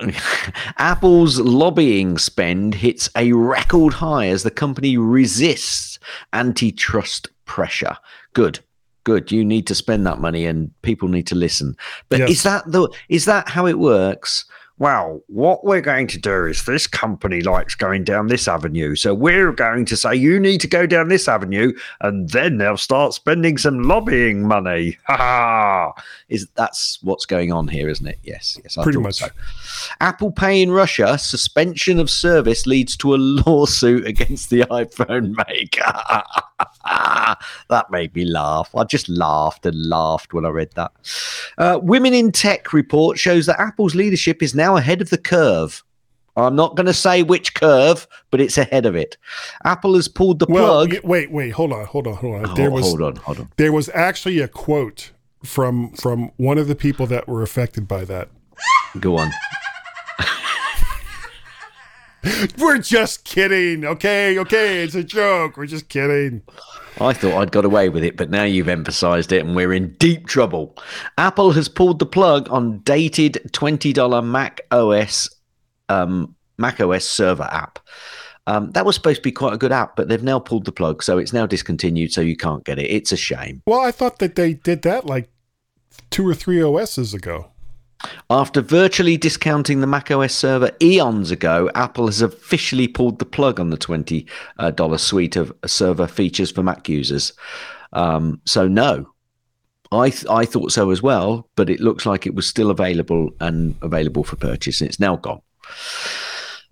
Apple's 0.78 1.38
lobbying 1.38 2.18
spend 2.18 2.74
hits 2.74 3.08
a 3.16 3.32
record 3.32 3.94
high 3.94 4.26
as 4.26 4.42
the 4.42 4.50
company 4.50 4.98
resists 4.98 6.00
antitrust 6.32 7.28
pressure. 7.46 7.96
Good. 8.34 8.60
Good. 9.04 9.30
You 9.32 9.44
need 9.44 9.66
to 9.68 9.74
spend 9.74 10.06
that 10.06 10.18
money 10.20 10.44
and 10.46 10.70
people 10.82 11.08
need 11.08 11.26
to 11.28 11.34
listen. 11.36 11.76
But 12.08 12.18
Yes. 12.20 12.30
is 12.30 12.42
that 12.42 12.70
the 12.70 12.88
is 13.08 13.24
that 13.24 13.48
how 13.48 13.66
it 13.66 13.78
works? 13.78 14.44
Well, 14.78 15.22
what 15.28 15.64
we're 15.64 15.80
going 15.80 16.06
to 16.08 16.18
do 16.18 16.44
is 16.44 16.66
this 16.66 16.86
company 16.86 17.40
likes 17.40 17.74
going 17.74 18.04
down 18.04 18.26
this 18.26 18.46
avenue. 18.46 18.94
So 18.94 19.14
we're 19.14 19.52
going 19.52 19.86
to 19.86 19.96
say 19.96 20.14
you 20.14 20.38
need 20.38 20.60
to 20.60 20.66
go 20.68 20.84
down 20.86 21.08
this 21.08 21.28
avenue, 21.28 21.72
and 22.02 22.28
then 22.28 22.58
they'll 22.58 22.76
start 22.76 23.14
spending 23.14 23.56
some 23.56 23.84
lobbying 23.84 24.46
money. 24.46 24.98
Ha 25.06 25.16
ha. 25.16 25.92
Is 26.28 26.46
that's 26.56 26.98
what's 27.00 27.24
going 27.24 27.52
on 27.52 27.68
here, 27.68 27.88
isn't 27.88 28.06
it? 28.06 28.18
Yes, 28.22 28.58
yes, 28.62 28.76
I 28.76 28.82
Pretty 28.82 28.98
much. 28.98 29.14
so. 29.14 29.28
Apple 30.00 30.30
Pay 30.30 30.60
in 30.60 30.70
Russia 30.72 31.16
suspension 31.16 31.98
of 31.98 32.10
service 32.10 32.66
leads 32.66 32.98
to 32.98 33.14
a 33.14 33.16
lawsuit 33.46 34.06
against 34.06 34.50
the 34.50 34.60
iPhone 34.70 35.34
maker. 35.48 36.22
that 36.84 37.90
made 37.90 38.14
me 38.14 38.24
laugh. 38.24 38.70
I 38.74 38.84
just 38.84 39.08
laughed 39.08 39.66
and 39.66 39.86
laughed 39.88 40.32
when 40.32 40.44
I 40.46 40.48
read 40.50 40.70
that. 40.74 40.92
Uh, 41.58 41.78
Women 41.82 42.14
in 42.14 42.32
Tech 42.32 42.72
report 42.72 43.18
shows 43.18 43.46
that 43.46 43.60
Apple's 43.60 43.94
leadership 43.94 44.42
is 44.42 44.54
now 44.54 44.76
ahead 44.76 45.00
of 45.02 45.10
the 45.10 45.18
curve. 45.18 45.82
I'm 46.38 46.54
not 46.54 46.76
going 46.76 46.86
to 46.86 46.92
say 46.92 47.22
which 47.22 47.54
curve, 47.54 48.06
but 48.30 48.40
it's 48.42 48.58
ahead 48.58 48.84
of 48.84 48.94
it. 48.94 49.16
Apple 49.64 49.94
has 49.94 50.06
pulled 50.06 50.38
the 50.38 50.46
Well, 50.48 50.86
plug. 50.86 51.02
wait, 51.02 51.30
wait, 51.30 51.50
hold 51.50 51.72
on, 51.72 51.86
hold 51.86 52.06
on, 52.06 52.14
hold 52.14 52.34
on. 52.36 52.50
Oh, 52.50 52.54
there 52.54 52.70
was 52.70 52.84
hold 52.86 53.00
on, 53.02 53.16
hold 53.16 53.40
on. 53.40 53.48
there 53.56 53.72
was 53.72 53.88
actually 53.94 54.40
a 54.40 54.48
quote 54.48 55.12
from 55.44 55.90
from 55.92 56.30
one 56.36 56.58
of 56.58 56.68
the 56.68 56.74
people 56.74 57.06
that 57.06 57.26
were 57.26 57.42
affected 57.42 57.88
by 57.88 58.04
that. 58.04 58.28
Go 59.00 59.16
on. 59.16 59.30
We're 62.58 62.78
just 62.78 63.24
kidding. 63.24 63.84
Okay, 63.84 64.38
okay, 64.38 64.82
it's 64.82 64.94
a 64.94 65.04
joke. 65.04 65.56
We're 65.56 65.66
just 65.66 65.88
kidding. 65.88 66.42
I 67.00 67.12
thought 67.12 67.34
I'd 67.40 67.52
got 67.52 67.64
away 67.64 67.88
with 67.88 68.04
it, 68.04 68.16
but 68.16 68.30
now 68.30 68.44
you've 68.44 68.68
emphasized 68.68 69.30
it 69.32 69.44
and 69.44 69.54
we're 69.54 69.72
in 69.72 69.92
deep 69.94 70.26
trouble. 70.26 70.76
Apple 71.18 71.52
has 71.52 71.68
pulled 71.68 71.98
the 71.98 72.06
plug 72.06 72.50
on 72.50 72.78
dated 72.80 73.40
$20 73.52 74.24
Mac 74.24 74.62
OS 74.70 75.28
um, 75.88 76.34
Mac 76.58 76.80
OS 76.80 77.04
server 77.04 77.48
app. 77.50 77.78
Um, 78.46 78.70
that 78.72 78.86
was 78.86 78.94
supposed 78.94 79.18
to 79.18 79.22
be 79.22 79.32
quite 79.32 79.54
a 79.54 79.58
good 79.58 79.72
app, 79.72 79.96
but 79.96 80.08
they've 80.08 80.22
now 80.22 80.38
pulled 80.38 80.64
the 80.64 80.72
plug, 80.72 81.02
so 81.02 81.18
it's 81.18 81.32
now 81.32 81.46
discontinued, 81.46 82.12
so 82.12 82.20
you 82.20 82.36
can't 82.36 82.64
get 82.64 82.78
it. 82.78 82.88
It's 82.88 83.10
a 83.10 83.16
shame. 83.16 83.62
Well, 83.66 83.80
I 83.80 83.90
thought 83.90 84.20
that 84.20 84.36
they 84.36 84.54
did 84.54 84.82
that 84.82 85.04
like 85.04 85.28
two 86.10 86.26
or 86.26 86.34
three 86.34 86.62
OSs 86.62 87.12
ago. 87.12 87.50
After 88.28 88.60
virtually 88.60 89.16
discounting 89.16 89.80
the 89.80 89.86
Mac 89.86 90.10
OS 90.10 90.34
server 90.34 90.70
eons 90.82 91.30
ago, 91.30 91.70
Apple 91.74 92.06
has 92.06 92.20
officially 92.20 92.88
pulled 92.88 93.18
the 93.18 93.24
plug 93.24 93.58
on 93.58 93.70
the 93.70 93.78
$20 93.78 94.26
uh, 94.58 94.96
suite 94.96 95.36
of 95.36 95.52
server 95.66 96.06
features 96.06 96.50
for 96.50 96.62
Mac 96.62 96.88
users. 96.88 97.32
Um, 97.92 98.40
so, 98.44 98.68
no, 98.68 99.12
I, 99.92 100.10
th- 100.10 100.26
I 100.28 100.44
thought 100.44 100.72
so 100.72 100.90
as 100.90 101.02
well, 101.02 101.48
but 101.56 101.70
it 101.70 101.80
looks 101.80 102.04
like 102.04 102.26
it 102.26 102.34
was 102.34 102.46
still 102.46 102.70
available 102.70 103.30
and 103.40 103.76
available 103.82 104.24
for 104.24 104.36
purchase, 104.36 104.80
and 104.80 104.88
it's 104.88 105.00
now 105.00 105.16
gone. 105.16 105.40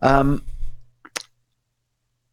Um, 0.03 0.45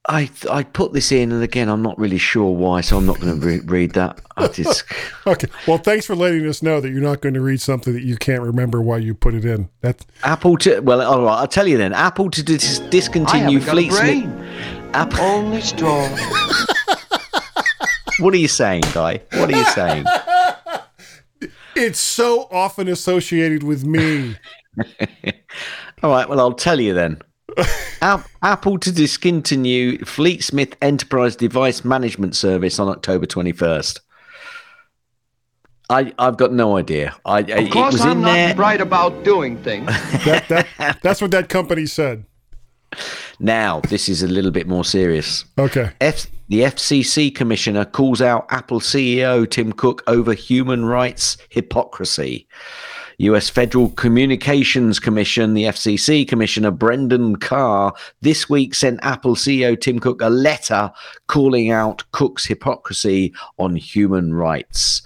I 0.07 0.31
I 0.49 0.63
put 0.63 0.93
this 0.93 1.11
in, 1.11 1.31
and 1.31 1.43
again, 1.43 1.69
I'm 1.69 1.83
not 1.83 1.97
really 1.99 2.17
sure 2.17 2.51
why, 2.55 2.81
so 2.81 2.97
I'm 2.97 3.05
not 3.05 3.19
going 3.19 3.39
to 3.39 3.45
re- 3.45 3.59
read 3.59 3.91
that. 3.91 4.19
I 4.35 4.47
just, 4.47 4.83
Okay. 5.27 5.47
Well, 5.67 5.77
thanks 5.77 6.07
for 6.07 6.15
letting 6.15 6.47
us 6.47 6.63
know 6.63 6.81
that 6.81 6.89
you're 6.89 7.01
not 7.01 7.21
going 7.21 7.35
to 7.35 7.41
read 7.41 7.61
something 7.61 7.93
that 7.93 8.01
you 8.03 8.17
can't 8.17 8.41
remember 8.41 8.81
why 8.81 8.97
you 8.97 9.13
put 9.13 9.35
it 9.35 9.45
in. 9.45 9.69
That 9.81 10.03
Apple 10.23 10.57
to 10.59 10.79
well, 10.79 11.01
all 11.01 11.23
right, 11.23 11.39
I'll 11.39 11.47
tell 11.47 11.67
you 11.67 11.77
then. 11.77 11.93
Apple 11.93 12.31
to 12.31 12.41
dis- 12.41 12.79
discontinue 12.89 13.59
Fleetsmith. 13.59 14.91
Apple. 14.93 15.21
Only 15.21 15.61
straw. 15.61 16.09
What 18.21 18.35
are 18.35 18.37
you 18.37 18.47
saying, 18.47 18.83
guy? 18.93 19.21
What 19.31 19.51
are 19.51 19.57
you 19.57 19.65
saying? 19.65 20.05
it's 21.75 21.99
so 21.99 22.47
often 22.51 22.87
associated 22.87 23.63
with 23.63 23.83
me. 23.83 24.35
All 26.03 26.11
right, 26.11 26.29
well, 26.29 26.39
I'll 26.39 26.53
tell 26.53 26.79
you 26.79 26.93
then. 26.93 27.19
App- 28.01 28.27
Apple 28.41 28.77
to 28.79 28.91
discontinue 28.91 29.97
Fleetsmith 29.99 30.73
Enterprise 30.81 31.35
Device 31.35 31.83
Management 31.85 32.35
Service 32.35 32.79
on 32.79 32.87
October 32.89 33.25
21st. 33.25 33.99
I, 35.89 36.13
I've 36.17 36.37
got 36.37 36.53
no 36.53 36.77
idea. 36.77 37.15
I, 37.25 37.37
I 37.37 37.39
Of 37.41 37.49
it 37.49 37.71
course, 37.71 37.93
was 37.93 38.01
I'm 38.01 38.11
in 38.13 38.21
not 38.21 38.33
there. 38.33 38.55
right 38.55 38.79
about 38.79 39.23
doing 39.23 39.61
things. 39.61 39.87
That 40.25 40.45
that 40.77 40.99
that's 41.01 41.21
what 41.21 41.31
that 41.31 41.49
company 41.49 41.85
said. 41.85 42.25
Now, 43.39 43.79
this 43.81 44.07
is 44.07 44.21
a 44.23 44.27
little 44.27 44.51
bit 44.51 44.67
more 44.67 44.85
serious. 44.85 45.45
Okay. 45.57 45.91
F- 45.99 46.27
the 46.49 46.61
FCC 46.61 47.33
commissioner 47.33 47.85
calls 47.85 48.21
out 48.21 48.45
Apple 48.51 48.79
CEO 48.81 49.49
Tim 49.49 49.71
Cook 49.73 50.03
over 50.07 50.33
human 50.33 50.85
rights 50.85 51.37
hypocrisy. 51.49 52.47
US 53.21 53.51
Federal 53.51 53.89
Communications 53.89 54.99
Commission, 54.99 55.53
the 55.53 55.65
FCC 55.65 56.27
Commissioner 56.27 56.71
Brendan 56.71 57.35
Carr, 57.35 57.93
this 58.21 58.49
week 58.49 58.73
sent 58.73 58.99
Apple 59.03 59.35
CEO 59.35 59.79
Tim 59.79 59.99
Cook 59.99 60.23
a 60.23 60.29
letter 60.29 60.91
calling 61.27 61.69
out 61.69 62.03
Cook's 62.13 62.45
hypocrisy 62.45 63.31
on 63.59 63.75
human 63.75 64.33
rights. 64.33 65.03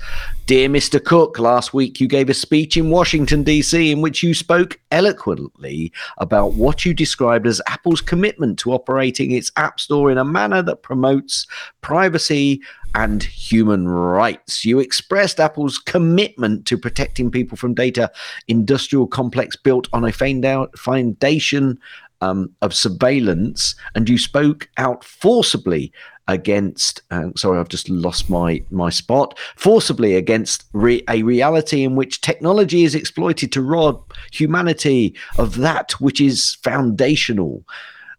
Dear 0.48 0.70
Mr. 0.70 1.04
Cook, 1.04 1.40
last 1.40 1.74
week 1.74 2.00
you 2.00 2.08
gave 2.08 2.30
a 2.30 2.34
speech 2.36 2.78
in 2.78 2.92
Washington, 2.92 3.42
D.C., 3.42 3.92
in 3.92 4.02
which 4.02 4.22
you 4.22 4.36
spoke 4.36 4.80
eloquently 4.92 5.92
about 6.20 6.54
what 6.54 6.86
you 6.86 6.94
described 6.94 7.48
as 7.48 7.64
Apple's 7.66 8.00
commitment 8.00 8.60
to 8.60 8.72
operating 8.72 9.32
its 9.32 9.52
App 9.56 9.80
Store 9.80 10.12
in 10.12 10.20
a 10.20 10.24
manner 10.24 10.62
that 10.62 10.84
promotes 10.84 11.48
privacy 11.82 12.62
and 12.94 13.24
human 13.24 13.88
rights. 13.88 14.64
You 14.64 14.80
expressed 14.80 15.40
Apple's 15.40 15.80
commitment 15.80 16.68
to 16.68 16.78
protecting 16.78 17.32
people 17.32 17.58
from 17.58 17.74
data 17.74 18.12
industrial 18.48 19.08
complex 19.08 19.56
built 19.56 19.88
on 19.94 20.06
a 20.06 20.12
foundation 20.12 21.80
um, 22.22 22.52
of 22.62 22.76
surveillance, 22.76 23.74
and 23.96 24.08
you 24.08 24.20
spoke 24.20 24.70
out 24.78 25.04
forcibly 25.04 25.92
against. 26.28 27.02
Uh, 27.12 27.30
sorry, 27.36 27.60
I've 27.60 27.70
just 27.70 27.90
lost 27.90 28.30
my 28.30 28.64
my 28.72 28.90
spot. 28.90 29.38
Forcibly 29.56 30.16
against 30.16 30.66
re- 30.74 31.04
a 31.10 31.24
reality 31.24 31.84
in 31.84 31.96
which 31.96 32.22
technology 32.22 32.84
is 32.84 32.96
exploited 32.96 33.52
to 33.54 33.62
rob 33.62 34.04
humanity 34.32 35.16
of 35.38 35.56
that 35.56 35.92
which 35.94 36.20
is 36.22 36.56
foundational. 36.64 37.64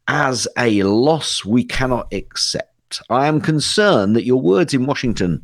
As 0.08 0.46
a 0.56 0.82
loss 0.84 1.44
we 1.44 1.64
cannot 1.64 2.12
accept. 2.12 3.00
I 3.10 3.26
am 3.26 3.40
concerned 3.40 4.14
that 4.14 4.24
your 4.24 4.40
words 4.40 4.72
in 4.72 4.86
Washington 4.86 5.42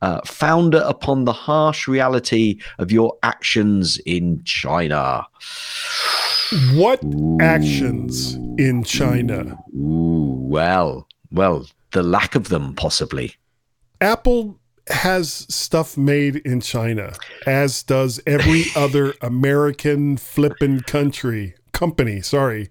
uh, 0.00 0.20
founder 0.24 0.82
upon 0.86 1.24
the 1.24 1.32
harsh 1.32 1.88
reality 1.88 2.60
of 2.78 2.92
your 2.92 3.16
actions 3.22 3.98
in 4.06 4.42
China. 4.44 5.26
What 6.74 7.02
actions 7.40 8.34
in 8.58 8.82
China? 8.84 9.58
Ooh, 9.76 10.38
well, 10.40 11.06
well, 11.30 11.66
the 11.92 12.02
lack 12.02 12.34
of 12.34 12.48
them, 12.48 12.74
possibly. 12.74 13.36
Apple 14.00 14.58
has 14.88 15.46
stuff 15.48 15.96
made 15.96 16.36
in 16.36 16.60
China, 16.60 17.12
as 17.46 17.82
does 17.82 18.20
every 18.26 18.64
other 18.76 19.14
American 19.20 20.16
flippin' 20.16 20.80
country 20.80 21.54
company. 21.72 22.20
Sorry. 22.20 22.70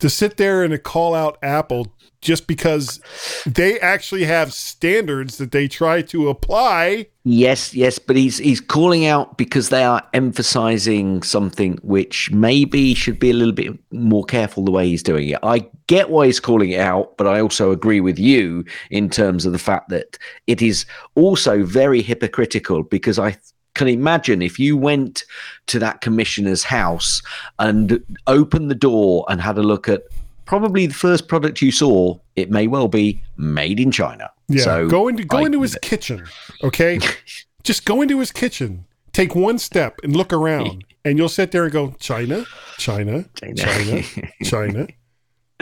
To 0.00 0.10
sit 0.10 0.36
there 0.36 0.62
and 0.62 0.72
to 0.72 0.78
call 0.78 1.14
out 1.14 1.38
Apple 1.42 1.92
just 2.24 2.46
because 2.46 3.00
they 3.46 3.78
actually 3.78 4.24
have 4.24 4.52
standards 4.52 5.36
that 5.38 5.52
they 5.52 5.68
try 5.68 6.02
to 6.02 6.28
apply. 6.28 7.06
Yes, 7.22 7.74
yes, 7.74 7.98
but 7.98 8.16
he's 8.16 8.38
he's 8.38 8.60
calling 8.60 9.06
out 9.06 9.36
because 9.36 9.68
they 9.68 9.84
are 9.84 10.02
emphasizing 10.12 11.22
something 11.22 11.78
which 11.82 12.30
maybe 12.32 12.94
should 12.94 13.20
be 13.20 13.30
a 13.30 13.34
little 13.34 13.52
bit 13.52 13.78
more 13.92 14.24
careful 14.24 14.64
the 14.64 14.70
way 14.70 14.88
he's 14.88 15.02
doing 15.02 15.28
it. 15.28 15.38
I 15.42 15.66
get 15.86 16.10
why 16.10 16.26
he's 16.26 16.40
calling 16.40 16.70
it 16.70 16.80
out, 16.80 17.16
but 17.16 17.26
I 17.26 17.40
also 17.40 17.70
agree 17.70 18.00
with 18.00 18.18
you 18.18 18.64
in 18.90 19.10
terms 19.10 19.46
of 19.46 19.52
the 19.52 19.58
fact 19.58 19.90
that 19.90 20.18
it 20.46 20.62
is 20.62 20.86
also 21.14 21.62
very 21.62 22.02
hypocritical 22.02 22.82
because 22.82 23.18
I 23.18 23.36
can 23.74 23.88
imagine 23.88 24.40
if 24.40 24.58
you 24.58 24.76
went 24.76 25.24
to 25.66 25.78
that 25.80 26.00
commissioner's 26.00 26.64
house 26.64 27.22
and 27.58 28.02
opened 28.26 28.70
the 28.70 28.74
door 28.74 29.24
and 29.28 29.40
had 29.40 29.58
a 29.58 29.62
look 29.62 29.88
at 29.88 30.04
probably 30.46 30.86
the 30.86 30.94
first 30.94 31.28
product 31.28 31.60
you 31.62 31.72
saw, 31.72 32.18
it 32.36 32.50
may 32.50 32.66
well 32.66 32.88
be 32.88 33.22
made 33.36 33.80
in 33.80 33.90
China. 33.90 34.30
Yeah, 34.48 34.64
so 34.64 34.88
go 34.88 35.08
into 35.08 35.24
go 35.24 35.38
I- 35.38 35.46
into 35.46 35.62
his 35.62 35.76
kitchen, 35.82 36.26
okay? 36.62 36.98
Just 37.62 37.84
go 37.86 38.02
into 38.02 38.20
his 38.20 38.30
kitchen, 38.30 38.84
take 39.12 39.34
one 39.34 39.58
step, 39.58 39.98
and 40.02 40.14
look 40.14 40.32
around, 40.32 40.84
and 41.04 41.16
you'll 41.16 41.30
sit 41.30 41.50
there 41.50 41.64
and 41.64 41.72
go, 41.72 41.94
China, 41.98 42.44
China, 42.78 43.24
China. 43.34 43.54
China, 43.56 44.02
China. 44.44 44.86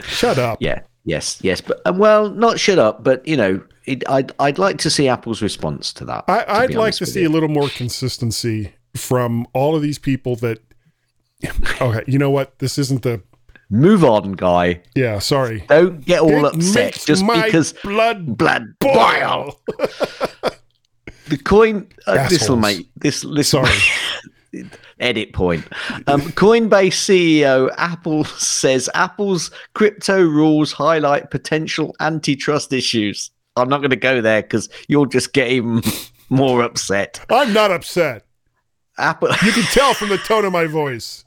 Shut 0.01 0.37
up. 0.37 0.57
Yeah. 0.61 0.81
Yes. 1.05 1.39
Yes. 1.41 1.61
But 1.61 1.81
uh, 1.85 1.93
well, 1.95 2.29
not 2.29 2.59
shut 2.59 2.79
up, 2.79 3.03
but 3.03 3.25
you 3.27 3.37
know, 3.37 3.61
it, 3.85 4.03
I'd 4.09 4.31
I'd 4.39 4.57
like 4.57 4.77
to 4.79 4.89
see 4.89 5.07
Apple's 5.07 5.41
response 5.41 5.93
to 5.93 6.05
that. 6.05 6.25
I, 6.27 6.45
I'd 6.47 6.75
like 6.75 6.93
to 6.95 7.05
see 7.05 7.21
you. 7.21 7.27
a 7.27 7.31
little 7.31 7.49
more 7.49 7.69
consistency 7.69 8.73
from 8.95 9.45
all 9.53 9.75
of 9.75 9.81
these 9.81 9.99
people 9.99 10.35
that. 10.37 10.59
Okay, 11.81 12.03
you 12.07 12.17
know 12.17 12.29
what? 12.31 12.59
This 12.59 12.77
isn't 12.77 13.03
the. 13.03 13.21
Move 13.69 14.03
on, 14.03 14.33
guy. 14.33 14.81
Yeah, 14.95 15.19
sorry. 15.19 15.63
Don't 15.67 16.05
get 16.05 16.21
all 16.21 16.45
It 16.45 16.55
upset 16.55 17.01
just 17.05 17.23
my 17.23 17.45
because 17.45 17.73
blood 17.83 18.37
blood 18.37 18.65
boil. 18.79 19.57
boil. 19.77 19.89
The 21.27 21.37
coin. 21.37 21.87
Uh, 22.05 22.27
this 22.27 22.49
will 22.49 22.57
make 22.57 22.89
this. 22.97 23.21
this 23.21 23.47
Sorry. 23.49 23.71
edit 24.99 25.31
point. 25.33 25.65
Um, 26.07 26.21
Coinbase 26.33 26.91
CEO 26.93 27.73
Apple 27.77 28.23
says 28.37 28.89
Apple's 28.93 29.49
crypto 29.73 30.21
rules 30.21 30.73
highlight 30.73 31.31
potential 31.31 31.95
antitrust 32.01 32.73
issues. 32.73 33.31
I'm 33.55 33.69
not 33.69 33.79
going 33.79 33.89
to 33.91 33.95
go 33.95 34.19
there 34.21 34.41
because 34.41 34.67
you'll 34.89 35.05
just 35.05 35.31
get 35.33 35.47
even 35.49 35.81
more 36.29 36.61
upset. 36.61 37.23
I'm 37.29 37.53
not 37.53 37.71
upset. 37.71 38.25
Apple. 38.97 39.29
You 39.43 39.51
can 39.53 39.63
tell 39.71 39.93
from 39.93 40.09
the 40.09 40.17
tone 40.19 40.43
of 40.45 40.51
my 40.51 40.65
voice. 40.67 41.23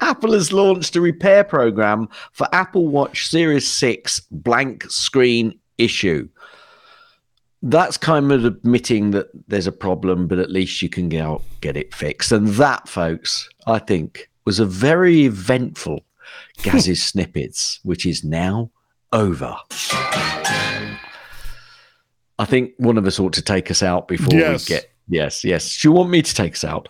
Apple 0.00 0.32
has 0.32 0.52
launched 0.52 0.96
a 0.96 1.00
repair 1.00 1.44
program 1.44 2.08
for 2.32 2.46
Apple 2.52 2.88
Watch 2.88 3.28
Series 3.28 3.68
6 3.68 4.20
blank 4.30 4.84
screen 4.90 5.58
issue. 5.78 6.28
That's 7.62 7.96
kind 7.96 8.32
of 8.32 8.44
admitting 8.44 9.12
that 9.12 9.28
there's 9.46 9.66
a 9.68 9.72
problem, 9.72 10.26
but 10.26 10.38
at 10.40 10.50
least 10.50 10.82
you 10.82 10.88
can 10.88 11.08
get 11.08 11.22
out, 11.24 11.42
get 11.60 11.76
it 11.76 11.94
fixed. 11.94 12.32
And 12.32 12.48
that, 12.48 12.88
folks, 12.88 13.48
I 13.66 13.78
think 13.78 14.28
was 14.44 14.58
a 14.58 14.66
very 14.66 15.24
eventful 15.26 16.00
Gaz's 16.62 17.02
Snippets, 17.12 17.78
which 17.84 18.04
is 18.04 18.24
now 18.24 18.70
over. 19.12 19.54
I 22.38 22.44
think 22.46 22.72
one 22.78 22.98
of 22.98 23.06
us 23.06 23.20
ought 23.20 23.32
to 23.34 23.42
take 23.42 23.70
us 23.70 23.82
out 23.82 24.08
before 24.08 24.38
Yes. 24.38 24.68
we 24.68 24.74
get. 24.74 24.90
Yes, 25.08 25.44
yes. 25.44 25.80
Do 25.80 25.88
you 25.88 25.92
want 25.92 26.10
me 26.10 26.22
to 26.22 26.34
take 26.34 26.54
us 26.54 26.64
out? 26.64 26.88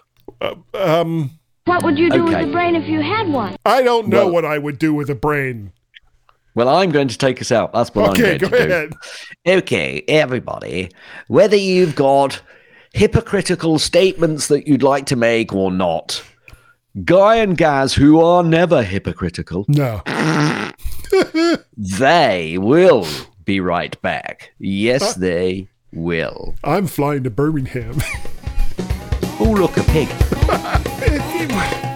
Um, 0.75 1.31
What 1.65 1.85
would 1.85 1.99
you 1.99 2.11
do 2.11 2.25
Okay. 2.25 2.39
with 2.41 2.49
a 2.49 2.53
brain 2.53 2.75
if 2.75 2.89
you 2.89 3.01
had 3.01 3.29
one? 3.29 3.57
I 3.65 3.83
don't 3.83 4.09
know 4.09 4.25
Well- 4.27 4.33
what 4.35 4.45
I 4.45 4.59
would 4.59 4.79
do 4.79 4.93
with 4.93 5.09
a 5.11 5.15
brain. 5.15 5.73
Well, 6.55 6.69
I'm 6.69 6.91
going 6.91 7.09
to 7.09 7.17
take 7.17 7.41
us 7.41 7.51
out. 7.51 7.73
That's 7.73 7.95
what 7.95 8.11
Okay, 8.11 8.33
I'm 8.33 8.39
go 8.39 8.49
going 8.49 8.69
to 8.69 8.75
ahead. 8.77 8.91
do. 9.47 9.53
Okay, 9.53 10.05
everybody, 10.07 10.91
whether 11.29 11.57
you've 11.57 11.95
got 11.95 12.43
hypocritical 12.93 13.79
statements 13.79 14.49
that 14.49 14.67
you'd 14.67 14.83
like 14.83 15.07
to 15.07 15.17
make 15.17 15.55
or 15.55 15.71
not, 15.71 16.23
Guy 17.07 17.37
and 17.37 17.57
Gaz, 17.57 17.95
who 17.95 18.21
are 18.21 18.43
never 18.43 18.83
hypocritical, 18.83 19.65
No. 19.67 20.03
they 21.79 22.59
will 22.59 23.07
be 23.47 23.61
right 23.61 24.01
back. 24.03 24.51
Yes, 24.59 25.17
uh, 25.17 25.21
they 25.21 25.69
will. 25.91 26.55
I'm 26.65 26.87
flying 26.87 27.23
to 27.25 27.31
Birmingham. 27.31 27.97
Oh, 29.45 29.51
look, 29.51 29.77
a 29.77 29.83
pig. 29.83 30.09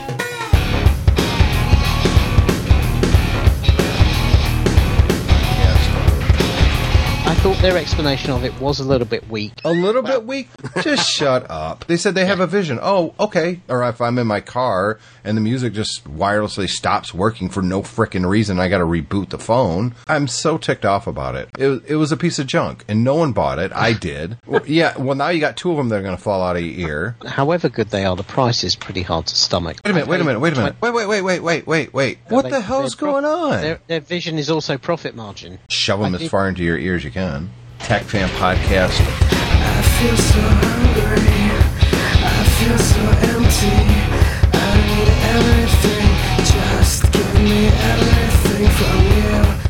thought 7.52 7.62
their 7.62 7.76
explanation 7.78 8.32
of 8.32 8.44
it 8.44 8.58
was 8.60 8.80
a 8.80 8.84
little 8.84 9.06
bit 9.06 9.28
weak. 9.30 9.52
A 9.64 9.70
little 9.70 10.02
bit 10.02 10.24
weak. 10.26 10.48
Just 10.82 11.08
shut 11.16 11.48
up. 11.48 11.84
They 11.86 11.96
said 11.96 12.16
they 12.16 12.26
have 12.26 12.40
a 12.40 12.46
vision. 12.48 12.80
Oh, 12.82 13.14
okay. 13.20 13.60
Or 13.68 13.84
if 13.88 14.00
I'm 14.00 14.18
in 14.18 14.26
my 14.26 14.40
car 14.40 14.98
and 15.22 15.36
the 15.36 15.40
music 15.40 15.72
just 15.72 16.02
wirelessly 16.12 16.68
stops 16.68 17.14
working 17.14 17.48
for 17.48 17.62
no 17.62 17.82
frickin' 17.82 18.28
reason, 18.28 18.58
I 18.58 18.68
got 18.68 18.78
to 18.78 18.84
reboot 18.84 19.28
the 19.28 19.38
phone. 19.38 19.94
I'm 20.08 20.26
so 20.26 20.58
ticked 20.58 20.84
off 20.84 21.06
about 21.06 21.36
it. 21.36 21.48
It, 21.56 21.68
was- 21.68 21.84
it 21.84 21.94
was 21.94 22.10
a 22.10 22.16
piece 22.16 22.40
of 22.40 22.48
junk, 22.48 22.84
and 22.88 23.04
no 23.04 23.14
one 23.14 23.32
bought 23.32 23.60
it. 23.60 23.70
I 23.72 23.92
did. 23.92 24.38
Well, 24.46 24.62
yeah. 24.66 24.96
Well, 24.96 25.14
now 25.16 25.28
you 25.28 25.38
got 25.40 25.56
two 25.56 25.70
of 25.72 25.76
them 25.76 25.88
that 25.90 25.96
are 25.96 26.02
going 26.02 26.16
to 26.16 26.22
fall 26.22 26.42
out 26.42 26.56
of 26.56 26.62
your 26.62 26.88
ear. 26.88 27.16
However 27.26 27.68
good 27.68 27.88
they 27.90 28.04
are, 28.04 28.14
the 28.16 28.22
price 28.22 28.62
is 28.64 28.74
pretty 28.76 29.02
hard 29.02 29.26
to 29.26 29.36
stomach. 29.36 29.78
Wait 29.84 29.90
a 29.90 29.94
minute. 29.94 30.08
Wait 30.08 30.20
a 30.20 30.24
minute. 30.24 30.40
Wait 30.40 30.52
a 30.52 30.56
minute. 30.56 30.76
Wait. 30.80 30.92
Wait. 30.94 31.06
Wait. 31.06 31.22
Wait. 31.22 31.40
Wait. 31.42 31.66
Wait. 31.66 31.92
Wait. 31.94 32.18
What 32.28 32.42
They- 32.42 32.50
the 32.50 32.60
hell's 32.60 32.86
is 32.86 32.94
going 32.94 33.24
prof- 33.24 33.52
on? 33.54 33.60
Their, 33.60 33.80
their 33.88 34.00
vision 34.00 34.38
is 34.38 34.50
also 34.50 34.78
profit 34.78 35.14
margin. 35.16 35.58
Shove 35.68 36.00
them 36.00 36.12
I 36.14 36.16
as 36.16 36.22
did- 36.22 36.30
far 36.30 36.48
into 36.48 36.62
your 36.64 36.78
ears 36.78 37.04
you 37.04 37.10
can. 37.10 37.35
Tech 37.80 38.02
Fan 38.04 38.28
Podcast. 38.30 39.00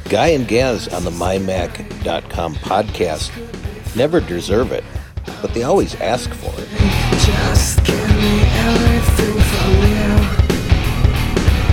Guy 0.08 0.28
and 0.28 0.46
Gaz 0.46 0.88
on 0.88 1.04
the 1.04 1.10
MyMac.com 1.10 2.54
podcast 2.54 3.30
never 3.96 4.20
deserve 4.20 4.72
it, 4.72 4.84
but 5.40 5.54
they 5.54 5.62
always 5.62 5.94
ask 6.00 6.32
for 6.34 6.52
it. 6.60 6.68
Just 7.20 7.82
give 7.84 8.08
me 8.16 8.40
everything 8.66 9.40
from 9.40 9.72
you 9.90 10.36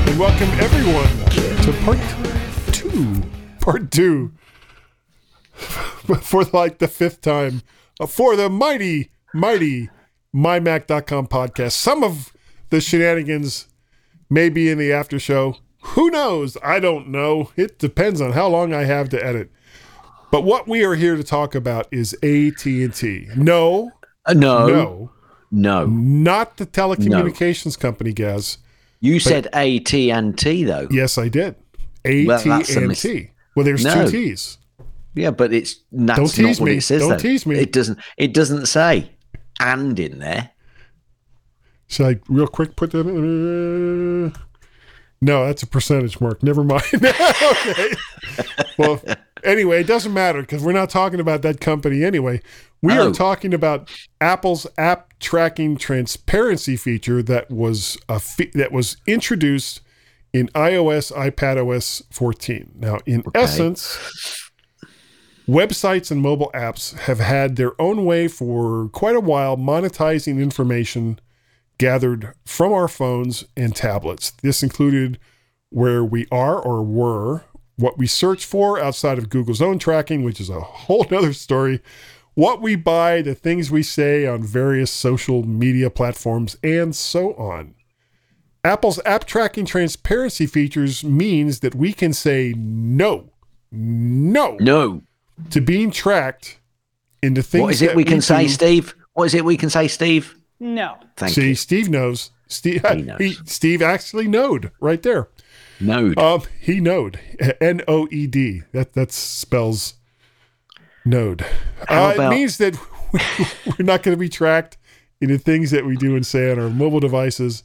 and 0.10 0.20
welcome 0.20 0.50
everyone 0.60 1.10
to 1.64 1.74
part 1.84 2.00
two. 2.74 3.22
Part 3.60 3.91
two. 3.91 4.32
for 6.22 6.43
like 6.45 6.80
the 6.80 6.88
fifth 6.88 7.22
time. 7.22 7.62
uh, 7.99 8.08
For 8.08 8.36
the 8.36 8.49
mighty, 8.49 9.12
mighty 9.34 9.89
MyMac.com 10.36 11.28
podcast. 11.28 11.74
Some 11.74 12.04
of 12.04 12.34
the 12.70 12.82
shenanigans 12.82 13.68
may 14.30 14.49
be 14.49 14.70
in 14.70 14.78
the 14.78 14.91
after 14.91 15.20
show. 15.20 15.58
Who 15.82 16.10
knows? 16.10 16.58
I 16.64 16.80
don't 16.80 17.10
know. 17.10 17.51
It 17.56 17.78
depends 17.78 18.22
on 18.22 18.32
how 18.32 18.47
long 18.47 18.74
I 18.74 18.86
have 18.86 19.10
to 19.10 19.24
edit. 19.24 19.51
But 20.32 20.43
what 20.43 20.68
we 20.68 20.84
are 20.84 20.95
here 20.95 21.16
to 21.16 21.24
talk 21.24 21.54
about 21.54 21.88
is 21.91 22.14
AT&T. 22.24 23.28
No, 23.38 23.91
Uh, 24.26 24.34
no, 24.34 24.68
no, 24.68 25.12
no. 25.51 25.86
not 25.86 26.58
the 26.58 26.66
telecommunications 26.66 27.78
company, 27.78 28.14
Gaz. 28.14 28.58
You 29.01 29.20
said 29.20 29.47
AT 29.54 29.93
and 29.93 30.36
T 30.38 30.64
though. 30.64 30.88
Yes, 30.89 31.18
I 31.18 31.28
did. 31.28 31.56
Well, 32.06 32.32
AT&T. 32.39 32.80
mis- 32.88 33.06
well, 33.56 33.66
there's 33.66 33.84
No. 33.84 34.06
two 34.06 34.12
T's. 34.12 34.58
Yeah, 35.16 35.32
but 35.32 35.53
it's 35.53 35.76
that's 35.91 36.18
Don't 36.18 36.28
tease 36.28 36.59
not 36.59 36.64
what 36.64 36.72
me. 36.72 36.78
it 36.78 36.82
says. 36.82 37.01
Don't 37.01 37.09
though. 37.11 37.18
tease 37.18 37.45
me. 37.45 37.57
It 37.59 37.72
doesn't. 37.72 37.99
It 38.18 38.34
doesn't 38.34 38.66
say 38.68 39.11
and 39.59 39.99
in 39.99 40.20
there. 40.20 40.49
Should 41.88 42.05
I 42.18 42.20
real 42.28 42.47
quick 42.47 42.76
put 42.76 42.91
that 42.91 43.05
in? 43.07 44.34
No, 45.22 45.45
that's 45.45 45.64
a 45.64 45.68
percentage 45.68 46.20
mark. 46.20 46.41
Never 46.43 46.64
mind. 46.64 46.84
okay. 46.95 47.93
Well, 48.78 49.01
anyway, 49.43 49.80
it 49.82 49.88
doesn't 49.88 50.14
matter 50.14 50.41
because 50.41 50.64
we're 50.64 50.74
not 50.74 50.89
talking 50.89 51.20
about 51.20 51.43
that 51.43 51.61
company 51.61 52.03
anyway. 52.03 52.41
We 52.82 52.93
Oh. 52.93 53.09
are 53.09 53.14
talking 53.14 53.53
about 53.53 53.89
Apple's 54.20 54.68
app 54.78 55.14
tracking 55.20 55.78
transparency 55.78 56.76
feature 56.76 57.24
that 57.24 57.49
was 57.49 57.97
a 58.09 58.20
fe- 58.20 58.51
that 58.55 58.72
was 58.74 58.97
introduced 59.07 59.80
in 60.34 60.47
iOS 60.49 61.14
iPadOS 61.14 62.01
14. 62.11 62.72
Now, 62.76 62.97
in 63.05 63.24
essence, 63.36 64.43
websites 65.48 66.10
and 66.12 66.22
mobile 66.22 66.52
apps 66.54 66.98
have 67.00 67.20
had 67.20 67.56
their 67.56 67.80
own 67.82 68.06
way 68.06 68.28
for 68.28 68.89
quite 68.89 69.16
a 69.16 69.22
while 69.22 69.58
monetizing 69.58 70.41
information 70.41 71.20
gathered 71.78 72.34
from 72.46 72.72
our 72.72 72.88
phones 72.88 73.44
and 73.58 73.76
tablets. 73.76 74.32
This 74.32 74.64
included 74.64 75.20
where 75.70 76.04
we 76.04 76.28
are 76.32 76.60
or 76.60 76.84
were, 76.84 77.44
what 77.76 77.98
we 77.98 78.08
search 78.08 78.46
for 78.46 78.80
outside 78.80 79.18
of 79.18 79.30
Google's 79.30 79.62
own 79.62 79.80
tracking, 79.80 80.24
which 80.24 80.39
is 80.39 80.50
a 80.50 80.62
whole 80.62 81.06
other 81.12 81.34
story, 81.34 81.82
what 82.36 82.62
we 82.62 82.76
buy, 82.76 83.22
the 83.22 83.36
things 83.36 83.70
we 83.70 83.84
say 83.84 84.26
on 84.26 84.44
various 84.44 84.91
social 84.91 85.44
media 85.44 85.89
platforms, 85.89 86.58
and 86.64 86.96
so 86.96 87.34
on. 87.34 87.76
Apple's 88.64 89.00
app 89.06 89.26
tracking 89.26 89.66
transparency 89.66 90.46
features 90.46 91.04
means 91.04 91.60
that 91.60 91.76
we 91.76 91.91
can 91.91 92.14
say 92.14 92.54
no, 92.56 93.32
no, 93.72 94.58
No. 94.60 95.02
To 95.51 95.61
being 95.61 95.91
tracked 95.91 96.59
into 97.21 97.41
things. 97.43 97.61
What 97.61 97.73
is 97.73 97.81
it 97.81 97.88
that 97.88 97.95
we 97.95 98.03
can 98.03 98.21
say, 98.21 98.43
do. 98.43 98.49
Steve? 98.49 98.95
What 99.13 99.25
is 99.25 99.34
it 99.34 99.45
we 99.45 99.57
can 99.57 99.69
say, 99.69 99.88
Steve? 99.88 100.36
No. 100.59 100.97
Thank 101.17 101.34
See, 101.34 101.49
you. 101.49 101.55
Steve 101.55 101.89
knows. 101.89 102.31
Steve, 102.47 102.86
He 102.93 103.01
knows. 103.01 103.19
he- 103.19 103.38
Steve 103.45 103.81
actually 103.81 104.27
knowed 104.27 104.71
right 104.79 105.01
there. 105.01 105.29
No. 105.79 106.13
Um, 106.17 106.43
he 106.59 106.79
knowed. 106.79 107.19
N 107.59 107.81
O 107.88 108.07
E 108.11 108.27
D. 108.27 108.61
That 108.71 108.93
that 108.93 109.11
spells 109.11 109.95
node. 111.05 111.41
How 111.88 112.09
Uh, 112.09 112.13
about- 112.13 112.34
it 112.34 112.36
means 112.36 112.57
that 112.57 112.77
we're 113.13 113.86
not 113.86 114.03
going 114.03 114.15
to 114.15 114.19
be 114.19 114.29
tracked 114.29 114.77
in 115.19 115.29
the 115.29 115.38
things 115.38 115.71
that 115.71 115.86
we 115.86 115.95
do 115.95 116.15
and 116.15 116.25
say 116.25 116.51
on 116.51 116.59
our 116.59 116.69
mobile 116.69 116.99
devices, 116.99 117.63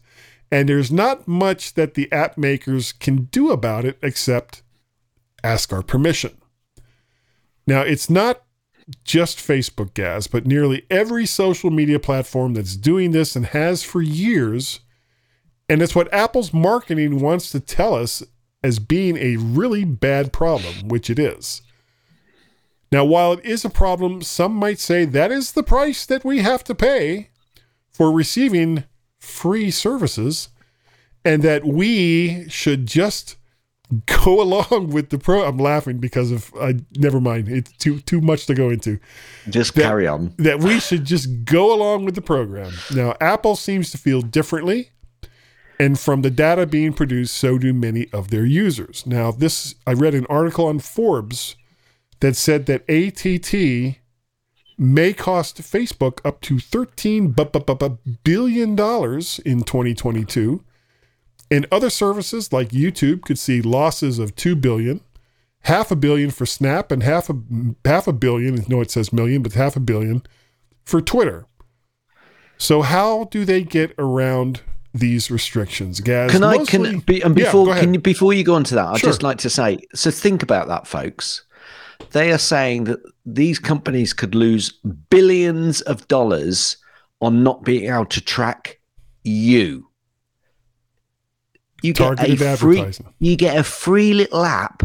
and 0.50 0.68
there's 0.68 0.90
not 0.92 1.26
much 1.28 1.74
that 1.74 1.94
the 1.94 2.10
app 2.12 2.38
makers 2.38 2.92
can 2.92 3.24
do 3.32 3.50
about 3.50 3.84
it 3.84 3.98
except 4.02 4.62
ask 5.44 5.72
our 5.72 5.82
permission. 5.82 6.36
Now, 7.68 7.82
it's 7.82 8.08
not 8.08 8.44
just 9.04 9.36
Facebook, 9.36 9.92
Gaz, 9.92 10.26
but 10.26 10.46
nearly 10.46 10.86
every 10.90 11.26
social 11.26 11.70
media 11.70 12.00
platform 12.00 12.54
that's 12.54 12.74
doing 12.74 13.10
this 13.10 13.36
and 13.36 13.44
has 13.44 13.82
for 13.82 14.00
years. 14.00 14.80
And 15.68 15.82
it's 15.82 15.94
what 15.94 16.12
Apple's 16.12 16.54
marketing 16.54 17.20
wants 17.20 17.50
to 17.50 17.60
tell 17.60 17.94
us 17.94 18.22
as 18.62 18.78
being 18.78 19.18
a 19.18 19.36
really 19.36 19.84
bad 19.84 20.32
problem, 20.32 20.88
which 20.88 21.10
it 21.10 21.18
is. 21.18 21.60
Now, 22.90 23.04
while 23.04 23.34
it 23.34 23.44
is 23.44 23.66
a 23.66 23.70
problem, 23.70 24.22
some 24.22 24.54
might 24.54 24.78
say 24.78 25.04
that 25.04 25.30
is 25.30 25.52
the 25.52 25.62
price 25.62 26.06
that 26.06 26.24
we 26.24 26.38
have 26.38 26.64
to 26.64 26.74
pay 26.74 27.28
for 27.90 28.10
receiving 28.10 28.84
free 29.18 29.70
services, 29.70 30.48
and 31.22 31.42
that 31.42 31.66
we 31.66 32.48
should 32.48 32.86
just 32.86 33.36
go 34.06 34.40
along 34.42 34.90
with 34.90 35.10
the 35.10 35.18
pro. 35.18 35.44
I'm 35.44 35.58
laughing 35.58 35.98
because 35.98 36.30
of 36.30 36.52
I 36.60 36.76
never 36.96 37.20
mind. 37.20 37.48
It's 37.48 37.72
too 37.72 38.00
too 38.00 38.20
much 38.20 38.46
to 38.46 38.54
go 38.54 38.70
into. 38.70 38.98
Just 39.48 39.74
that- 39.74 39.82
carry 39.82 40.06
on. 40.06 40.34
That 40.38 40.60
we 40.60 40.80
should 40.80 41.04
just 41.04 41.44
go 41.44 41.74
along 41.74 42.04
with 42.04 42.14
the 42.14 42.22
program. 42.22 42.72
Now, 42.94 43.14
Apple 43.20 43.56
seems 43.56 43.90
to 43.92 43.98
feel 43.98 44.20
differently. 44.22 44.90
And 45.80 45.96
from 45.98 46.22
the 46.22 46.30
data 46.30 46.66
being 46.66 46.92
produced, 46.92 47.34
so 47.34 47.56
do 47.56 47.72
many 47.72 48.08
of 48.12 48.30
their 48.30 48.44
users. 48.44 49.06
Now, 49.06 49.30
this 49.30 49.76
I 49.86 49.92
read 49.92 50.14
an 50.14 50.26
article 50.28 50.66
on 50.66 50.80
Forbes 50.80 51.54
that 52.18 52.34
said 52.34 52.66
that 52.66 52.82
ATT 52.90 53.98
may 54.76 55.12
cost 55.12 55.58
Facebook 55.62 56.18
up 56.24 56.40
to 56.40 56.58
13 56.58 57.28
bu- 57.30 57.44
bu- 57.44 57.60
bu- 57.60 57.74
bu- 57.76 57.98
billion 58.24 58.74
dollars 58.74 59.38
in 59.44 59.62
2022. 59.62 60.64
And 61.50 61.66
other 61.72 61.90
services 61.90 62.52
like 62.52 62.68
YouTube 62.70 63.22
could 63.22 63.38
see 63.38 63.62
losses 63.62 64.18
of 64.18 64.36
2 64.36 64.54
billion, 64.56 65.00
half 65.62 65.90
a 65.90 65.96
billion 65.96 66.30
for 66.30 66.44
Snap 66.46 66.92
and 66.92 67.02
half 67.02 67.30
a 67.30 67.34
half 67.84 68.06
a 68.06 68.12
billion, 68.12 68.64
no 68.68 68.80
it 68.80 68.90
says 68.90 69.12
million, 69.12 69.42
but 69.42 69.54
half 69.54 69.74
a 69.76 69.80
billion 69.80 70.22
for 70.84 71.00
Twitter. 71.00 71.46
So 72.58 72.82
how 72.82 73.24
do 73.30 73.44
they 73.44 73.62
get 73.62 73.94
around 73.98 74.62
these 74.92 75.30
restrictions, 75.30 76.00
Gaz? 76.00 76.32
Can 76.32 76.42
I 76.42 76.56
Mostly- 76.58 76.90
can 76.90 76.98
be, 77.00 77.20
and 77.22 77.38
Yeah, 77.38 77.44
before 77.46 77.70
ahead. 77.70 77.84
can 77.84 77.94
you, 77.94 78.00
before 78.00 78.32
you 78.34 78.42
go 78.44 78.54
on 78.54 78.64
to 78.64 78.74
that, 78.74 78.86
I'd 78.86 78.98
Sure. 79.00 79.10
just 79.10 79.22
like 79.22 79.38
to 79.38 79.50
say 79.50 79.78
so 79.94 80.10
think 80.10 80.42
about 80.42 80.68
that, 80.68 80.86
folks. 80.86 81.42
They 82.12 82.30
are 82.32 82.38
saying 82.38 82.84
that 82.84 83.00
these 83.26 83.58
companies 83.58 84.12
could 84.12 84.34
lose 84.34 84.72
billions 85.10 85.80
of 85.82 86.06
dollars 86.08 86.76
on 87.20 87.42
not 87.42 87.64
being 87.64 87.90
able 87.92 88.06
to 88.06 88.20
track 88.20 88.78
you. 89.24 89.87
You 91.82 91.92
get 91.92 92.12
a 92.20 92.56
free, 92.56 92.78
advertising. 92.80 93.06
you 93.20 93.36
get 93.36 93.56
a 93.56 93.62
free 93.64 94.12
little 94.14 94.44
app, 94.44 94.82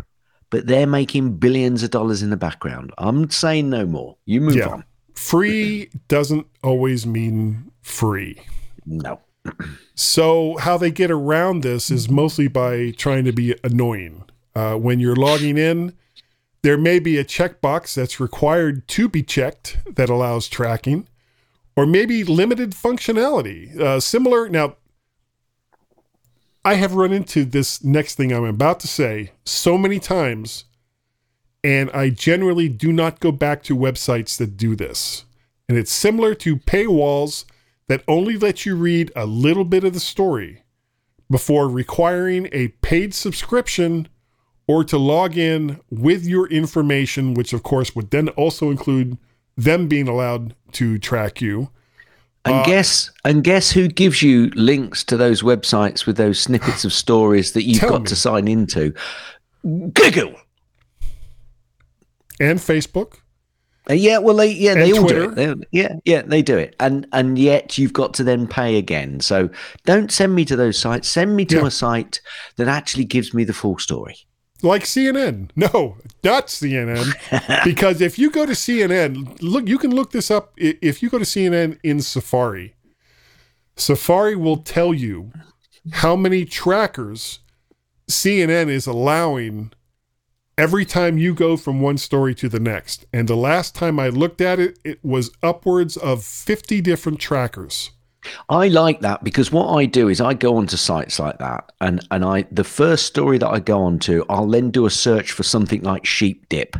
but 0.50 0.68
they're 0.68 0.88
making 0.88 1.38
billions 1.38 1.82
of 1.84 1.90
dollars 1.92 2.22
in 2.22 2.30
the 2.30 2.38
background. 2.38 2.92
I'm 2.98 3.30
saying 3.30 3.70
no 3.70 3.86
more. 3.86 4.18
You 4.26 4.42
move 4.42 4.56
Yeah. 4.56 4.68
on. 4.70 4.84
free 5.16 5.90
doesn't 6.08 6.48
always 6.64 7.06
mean 7.06 7.72
free. 7.82 8.40
No. 8.86 9.20
So 9.96 10.58
how 10.58 10.78
they 10.78 10.92
get 10.92 11.12
around 11.12 11.62
this 11.64 11.92
is 11.92 12.10
mostly 12.10 12.48
by 12.48 12.92
trying 12.92 13.26
to 13.26 13.32
be 13.34 13.56
annoying. 13.64 14.24
Uh, 14.56 14.76
when 14.76 15.00
you're 15.00 15.16
logging 15.16 15.58
in, 15.58 15.94
there 16.62 16.78
may 16.78 17.00
be 17.00 17.18
a 17.18 17.24
checkbox 17.26 17.94
that's 17.94 18.20
required 18.20 18.88
to 18.90 19.10
be 19.10 19.22
checked 19.24 19.78
that 19.96 20.10
allows 20.10 20.48
tracking, 20.48 21.08
or 21.76 21.86
maybe 21.86 22.24
limited 22.24 22.72
functionality. 22.72 23.78
Uh, 23.80 24.00
similar 24.00 24.48
now. 24.50 24.76
I 26.66 26.76
have 26.76 26.96
run 26.96 27.12
into 27.12 27.44
this 27.44 27.84
next 27.84 28.16
thing 28.16 28.32
I'm 28.32 28.46
about 28.46 28.80
to 28.82 28.88
say 28.88 29.32
so 29.44 29.78
many 29.78 30.00
times, 30.00 30.64
and 31.62 31.92
I 31.92 32.10
generally 32.10 32.70
do 32.70 32.94
not 32.94 33.20
go 33.20 33.34
back 33.34 33.64
to 33.64 33.76
websites 33.76 34.38
that 34.38 34.56
do 34.56 34.74
this. 34.74 35.26
And 35.68 35.78
it's 35.78 35.92
similar 35.92 36.34
to 36.36 36.56
paywalls 36.56 37.44
that 37.88 38.04
only 38.08 38.38
let 38.38 38.66
you 38.66 38.78
read 38.78 39.12
a 39.14 39.26
little 39.26 39.66
bit 39.66 39.84
of 39.84 39.94
the 39.94 40.00
story 40.00 40.64
before 41.30 41.68
requiring 41.68 42.48
a 42.54 42.70
paid 42.70 43.14
subscription 43.14 44.08
or 44.66 44.86
to 44.86 44.98
log 44.98 45.38
in 45.38 45.82
with 45.90 46.26
your 46.26 46.48
information, 46.48 47.34
which 47.34 47.52
of 47.52 47.64
course 47.64 47.94
would 47.94 48.12
then 48.12 48.30
also 48.30 48.70
include 48.70 49.18
them 49.58 49.90
being 49.90 50.08
allowed 50.08 50.56
to 50.72 50.98
track 50.98 51.42
you. 51.42 51.70
And 52.46 52.56
Uh, 52.56 52.64
guess 52.66 53.10
and 53.24 53.44
guess 53.44 53.72
who 53.72 53.88
gives 53.88 54.22
you 54.22 54.50
links 54.56 55.04
to 55.06 55.16
those 55.18 55.42
websites 55.44 56.06
with 56.06 56.18
those 56.18 56.40
snippets 56.40 56.84
of 56.84 56.92
stories 56.92 57.54
that 57.54 57.64
you've 57.64 57.82
got 57.82 58.02
me. 58.02 58.08
to 58.08 58.16
sign 58.16 58.48
into? 58.50 58.94
Google. 59.64 60.36
And 62.40 62.60
Facebook. 62.60 63.14
Uh, 63.90 63.94
yeah, 63.94 64.18
well, 64.18 64.36
they, 64.38 64.52
yeah, 64.52 64.74
they 64.76 64.92
all 64.94 65.02
Twitter. 65.02 65.28
do 65.28 65.30
it. 65.52 65.60
They- 65.60 65.68
yeah, 65.80 65.96
yeah, 66.06 66.22
they 66.22 66.42
do 66.42 66.58
it, 66.58 66.76
and 66.80 67.06
and 67.12 67.38
yet 67.38 67.78
you've 67.78 67.92
got 67.94 68.14
to 68.16 68.24
then 68.24 68.48
pay 68.48 68.78
again. 68.78 69.20
So 69.20 69.50
don't 69.86 70.12
send 70.12 70.34
me 70.36 70.46
to 70.46 70.56
those 70.56 70.78
sites. 70.78 71.08
Send 71.10 71.36
me 71.36 71.44
to 71.46 71.58
Yeah. 71.58 71.68
a 71.68 71.72
site 71.72 72.22
that 72.56 72.68
actually 72.70 73.04
gives 73.06 73.34
me 73.34 73.44
the 73.44 73.54
full 73.54 73.78
story. 73.78 74.16
Like 74.64 74.84
CNN. 74.84 75.50
No, 75.56 75.98
not 76.24 76.48
CNN. 76.48 77.64
because 77.64 78.02
if 78.02 78.18
you 78.18 78.32
go 78.32 78.46
to 78.46 78.54
CNN, 78.54 79.38
look, 79.42 79.68
you 79.68 79.78
can 79.78 79.94
look 79.94 80.12
this 80.12 80.32
up. 80.32 80.54
If 80.58 81.04
you 81.04 81.10
go 81.10 81.20
to 81.20 81.26
CNN 81.26 81.80
in 81.84 82.02
Safari, 82.02 82.76
Safari 83.76 84.36
will 84.36 84.58
tell 84.58 84.94
you 84.94 85.32
how 85.92 86.16
many 86.16 86.46
trackers 86.46 87.40
CNN 88.10 88.70
is 88.70 88.88
allowing 88.88 89.72
every 90.58 90.86
time 90.86 91.18
you 91.18 91.34
go 91.34 91.58
from 91.58 91.82
one 91.82 91.98
story 91.98 92.36
to 92.36 92.48
the 92.48 92.60
next. 92.60 93.06
And 93.12 93.28
the 93.28 93.36
last 93.36 93.76
time 93.76 94.00
I 94.00 94.10
looked 94.10 94.42
at 94.42 94.60
it, 94.60 94.80
it 94.84 95.04
was 95.04 95.32
upwards 95.42 95.98
of 95.98 96.24
50 96.24 96.82
different 96.82 97.20
trackers. 97.20 97.92
I 98.50 98.68
like 98.68 99.02
that 99.02 99.24
because 99.24 99.52
what 99.52 99.74
I 99.74 99.86
do 99.86 100.10
is 100.10 100.22
I 100.22 100.34
go 100.34 100.58
onto 100.58 100.78
sites 100.78 101.20
like 101.20 101.40
that, 101.40 101.72
and 101.82 102.06
and 102.12 102.24
I 102.24 102.44
the 102.52 102.64
first 102.64 103.06
story 103.06 103.38
that 103.38 103.50
I 103.50 103.60
go 103.60 103.82
onto, 103.82 104.24
I'll 104.30 104.48
then 104.48 104.72
do 104.72 104.86
a 104.86 104.90
search 104.90 105.32
for 105.32 105.44
something 105.44 105.82
like 105.82 106.06
sheep 106.06 106.48
dip, 106.50 106.76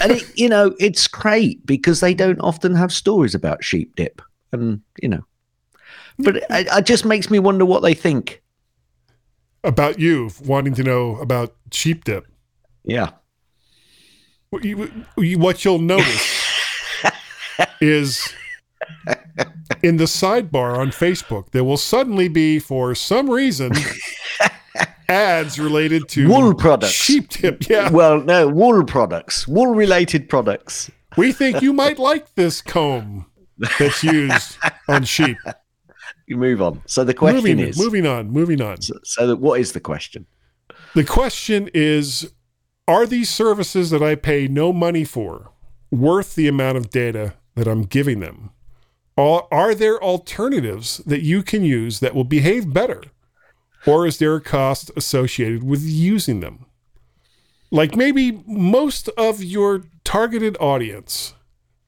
and 0.00 0.12
it, 0.12 0.38
you 0.38 0.48
know 0.48 0.74
it's 0.78 1.06
great 1.08 1.64
because 1.66 2.00
they 2.00 2.14
don't 2.14 2.40
often 2.40 2.74
have 2.74 2.92
stories 2.92 3.34
about 3.34 3.64
sheep 3.64 3.94
dip, 3.96 4.22
and 4.52 4.80
you 5.00 5.08
know, 5.08 5.24
but 6.18 6.36
it, 6.36 6.44
it 6.50 6.86
just 6.86 7.04
makes 7.04 7.30
me 7.30 7.38
wonder 7.38 7.64
what 7.64 7.82
they 7.82 7.94
think. 7.94 8.42
About 9.64 9.98
you 9.98 10.30
wanting 10.44 10.74
to 10.74 10.82
know 10.82 11.16
about 11.16 11.54
sheep 11.70 12.04
dip. 12.04 12.26
Yeah, 12.84 13.10
What, 14.50 14.64
you, 14.64 15.38
what 15.38 15.64
you'll 15.64 15.78
notice 15.78 16.52
is 17.80 18.34
in 19.82 19.96
the 19.96 20.04
sidebar 20.04 20.76
on 20.76 20.88
Facebook, 20.88 21.50
there 21.50 21.64
will 21.64 21.76
suddenly 21.76 22.28
be, 22.28 22.58
for 22.58 22.94
some 22.94 23.28
reason, 23.30 23.72
ads 25.08 25.58
related 25.58 26.08
to 26.08 26.28
wool 26.28 26.54
products, 26.54 26.92
sheep 26.92 27.28
tip. 27.28 27.62
Yeah. 27.68 27.90
Well, 27.90 28.20
no, 28.20 28.48
wool 28.48 28.84
products, 28.84 29.46
wool 29.46 29.74
related 29.74 30.28
products. 30.28 30.90
We 31.16 31.32
think 31.32 31.62
you 31.62 31.72
might 31.72 31.98
like 32.10 32.34
this 32.34 32.62
comb 32.62 33.26
that's 33.78 34.02
used 34.02 34.56
on 34.88 35.04
sheep. 35.04 35.36
You 36.26 36.36
move 36.36 36.62
on. 36.62 36.82
So 36.86 37.04
the 37.04 37.14
question 37.14 37.36
moving, 37.36 37.58
is 37.58 37.78
moving 37.78 38.06
on, 38.06 38.30
moving 38.30 38.60
on. 38.60 38.80
So, 38.80 38.94
so 39.04 39.26
that 39.26 39.36
what 39.36 39.60
is 39.60 39.72
the 39.72 39.80
question? 39.80 40.26
The 40.94 41.04
question 41.04 41.68
is 41.74 42.32
Are 42.88 43.06
these 43.06 43.30
services 43.30 43.90
that 43.90 44.02
I 44.02 44.14
pay 44.14 44.48
no 44.48 44.72
money 44.72 45.04
for 45.04 45.52
worth 45.90 46.34
the 46.34 46.48
amount 46.48 46.78
of 46.78 46.90
data 46.90 47.34
that 47.54 47.68
I'm 47.68 47.82
giving 47.82 48.20
them? 48.20 48.50
Are, 49.16 49.46
are 49.50 49.74
there 49.74 50.02
alternatives 50.02 50.98
that 50.98 51.22
you 51.22 51.42
can 51.42 51.64
use 51.64 52.00
that 52.00 52.14
will 52.14 52.24
behave 52.24 52.72
better? 52.72 53.02
Or 53.86 54.06
is 54.06 54.18
there 54.18 54.34
a 54.36 54.40
cost 54.40 54.90
associated 54.96 55.62
with 55.62 55.82
using 55.82 56.40
them? 56.40 56.66
Like 57.70 57.96
maybe 57.96 58.42
most 58.46 59.08
of 59.16 59.42
your 59.42 59.84
targeted 60.04 60.56
audience, 60.60 61.34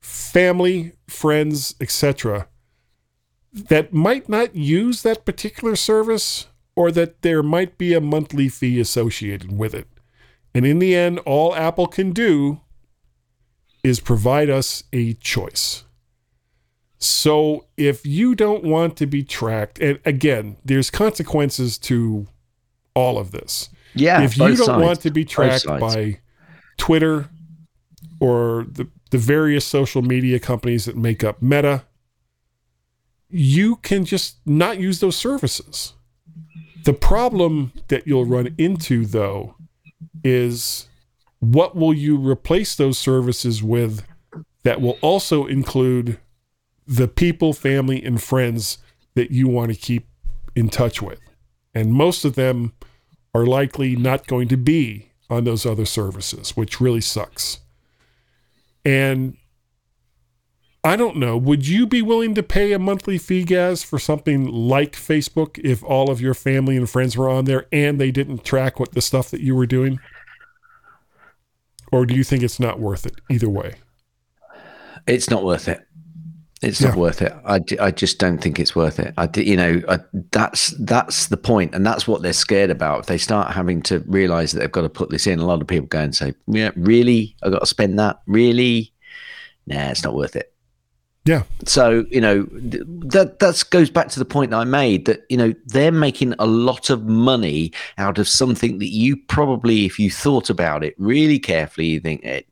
family, 0.01 0.93
friends, 1.07 1.75
etc., 1.81 2.49
that 3.53 3.93
might 3.93 4.29
not 4.29 4.57
use 4.57 5.03
that 5.03 5.25
particular 5.25 5.77
service 5.77 6.49
or 6.75 6.91
that 6.91 7.23
there 7.23 7.43
might 7.43 7.79
be 7.79 7.95
a 7.95 8.01
monthly 8.01 8.49
fee 8.49 8.81
associated 8.81 9.57
with 9.57 9.75
it. 9.75 9.87
And 10.55 10.67
in 10.67 10.79
the 10.81 10.95
end, 10.95 11.21
all 11.21 11.55
Apple 11.55 11.87
can 11.87 12.13
do 12.13 12.61
is 13.83 14.01
provide 14.01 14.51
us 14.51 14.85
a 14.93 15.13
choice. 15.15 15.84
So 17.05 17.67
if 17.77 18.07
you 18.07 18.35
don't 18.35 18.65
want 18.65 18.97
to 18.97 19.07
be 19.07 19.23
tracked, 19.23 19.79
and 19.79 19.99
again, 20.07 20.57
there's 20.65 20.91
consequences 20.91 21.77
to 21.79 22.27
all 22.95 23.19
of 23.19 23.31
this. 23.31 23.69
Yeah. 23.95 24.23
If 24.23 24.39
you 24.39 24.57
don't 24.57 24.67
sides. 24.67 24.83
want 24.83 25.01
to 25.03 25.11
be 25.11 25.25
tracked 25.25 25.67
by 25.67 26.21
Twitter 26.79 27.29
or 28.21 28.67
the, 28.71 28.89
the 29.11 29.19
various 29.19 29.67
social 29.67 30.01
media 30.01 30.39
companies 30.39 30.87
that 30.87 30.97
make 30.97 31.23
up 31.23 31.43
Meta, 31.43 31.85
you 33.29 33.77
can 33.77 34.07
just 34.07 34.37
not 34.47 34.81
use 34.81 35.01
those 35.01 35.17
services. 35.17 35.93
The 36.85 36.95
problem 36.95 37.73
that 37.89 38.07
you'll 38.07 38.25
run 38.25 38.55
into, 38.57 39.05
though, 39.05 39.57
is 40.23 40.89
what 41.41 41.77
will 41.77 41.93
you 41.93 42.17
replace 42.17 42.75
those 42.75 42.97
services 42.97 43.63
with 43.63 44.07
that 44.63 44.81
will 44.81 44.99
also 45.03 45.47
include 45.47 46.19
the 46.87 47.09
people, 47.09 47.53
family, 47.53 48.03
and 48.03 48.23
friends 48.23 48.79
that 49.15 49.31
you 49.31 49.49
want 49.49 49.73
to 49.73 49.79
keep 49.79 50.09
in 50.55 50.69
touch 50.69 51.01
with. 51.01 51.21
And 51.75 51.93
most 51.93 52.25
of 52.25 52.35
them 52.35 52.73
are 53.35 53.47
likely 53.47 53.97
not 53.97 54.27
going 54.27 54.49
to 54.49 54.57
be 54.57 55.11
on 55.29 55.45
those 55.45 55.67
other 55.67 55.87
services, 55.87 56.57
which 56.57 56.81
really 56.81 57.01
sucks. 57.01 57.61
And 58.85 59.37
I 60.85 60.97
don't 60.97 61.17
know, 61.17 61.39
would 61.39 61.67
you 61.67 61.87
be 61.87 62.03
willing 62.03 62.35
to 62.35 62.43
pay 62.43 62.73
a 62.73 62.79
monthly 62.79 63.17
fee, 63.17 63.45
Gaz, 63.45 63.83
for 63.83 63.99
something 63.99 64.47
like 64.47 64.93
Facebook 64.93 65.59
if 65.65 65.83
all 65.83 66.11
of 66.11 66.21
your 66.21 66.35
family 66.35 66.77
and 66.77 66.89
friends 66.89 67.17
were 67.17 67.31
on 67.31 67.47
there 67.47 67.67
and 67.73 67.99
they 67.99 68.11
didn't 68.11 68.45
track 68.45 68.79
what 68.79 68.93
the 68.93 69.01
stuff 69.01 69.31
that 69.31 69.41
you 69.41 69.57
were 69.57 69.67
doing? 69.67 69.99
Or 71.91 72.05
do 72.05 72.15
you 72.15 72.23
think 72.23 72.43
it's 72.43 72.61
not 72.61 72.81
worth 72.81 73.07
it 73.07 73.15
either 73.31 73.49
way? 73.49 73.77
It's 75.07 75.31
not 75.31 75.43
worth 75.43 75.69
it. 75.69 75.87
It's 76.65 76.81
not 76.81 76.97
worth 76.97 77.23
it. 77.23 77.33
I, 77.45 77.61
I 77.81 77.91
just 77.91 78.19
don't 78.19 78.39
think 78.39 78.59
it's 78.59 78.75
worth 78.75 78.99
it. 78.99 79.15
I, 79.17 79.29
you 79.37 79.57
know, 79.57 79.83
I, 79.89 79.99
that's 80.33 80.71
that's 80.81 81.29
the 81.29 81.37
point, 81.37 81.75
and 81.75 81.87
that's 81.87 82.09
what 82.09 82.23
they're 82.23 82.33
scared 82.33 82.71
about. 82.71 83.01
If 83.01 83.07
they 83.07 83.19
start 83.19 83.53
having 83.53 83.83
to 83.83 84.01
realize 84.07 84.53
that 84.53 84.61
they've 84.61 84.73
got 84.73 84.83
to 84.83 84.89
put 84.89 85.11
this 85.11 85.27
in, 85.27 85.39
a 85.39 85.47
lot 85.47 85.61
of 85.61 85.69
people 85.69 85.87
go 85.87 86.01
and 86.01 86.15
say, 86.15 86.35
"Yeah, 86.47 86.71
really? 86.77 87.37
I 87.43 87.51
got 87.51 87.61
to 87.61 87.67
spend 87.67 87.99
that? 87.99 88.21
Really? 88.27 88.93
Nah, 89.67 89.91
it's 89.91 90.05
not 90.05 90.15
worth 90.15 90.37
it." 90.37 90.55
Yeah. 91.25 91.45
So 91.65 92.05
you 92.11 92.21
know 92.21 92.47
that 92.53 93.39
that 93.39 93.65
goes 93.71 93.89
back 93.89 94.09
to 94.09 94.19
the 94.19 94.25
point 94.27 94.51
that 94.51 94.59
I 94.59 94.65
made 94.65 95.07
that 95.07 95.25
you 95.31 95.37
know 95.37 95.55
they're 95.67 95.93
making 95.93 96.35
a 96.39 96.47
lot 96.47 96.91
of 96.91 97.05
money 97.05 97.73
out 97.97 98.19
of 98.19 98.29
something 98.29 98.79
that 98.79 98.91
you 98.91 99.17
probably, 99.29 99.87
if 99.87 99.99
you 99.99 100.11
thought 100.11 100.51
about 100.51 100.85
it 100.85 100.95
really 100.99 101.39
carefully, 101.39 101.87
you 101.87 102.01
think 102.01 102.25
it 102.25 102.47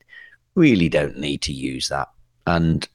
really 0.55 0.89
don't 0.89 1.19
need 1.19 1.43
to 1.43 1.53
use 1.53 1.89
that, 1.89 2.09
and 2.47 2.89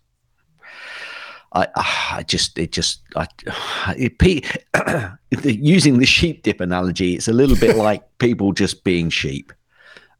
I, 1.53 1.67
ah, 1.75 2.15
I 2.17 2.23
just, 2.23 2.57
it 2.57 2.71
just, 2.71 3.01
I, 3.15 3.27
it, 3.97 4.19
pe- 4.19 4.41
using 5.43 5.99
the 5.99 6.05
sheep 6.05 6.43
dip 6.43 6.59
analogy, 6.61 7.15
it's 7.15 7.27
a 7.27 7.33
little 7.33 7.57
bit 7.57 7.75
like 7.75 8.03
people 8.19 8.53
just 8.53 8.83
being 8.83 9.09
sheep. 9.09 9.53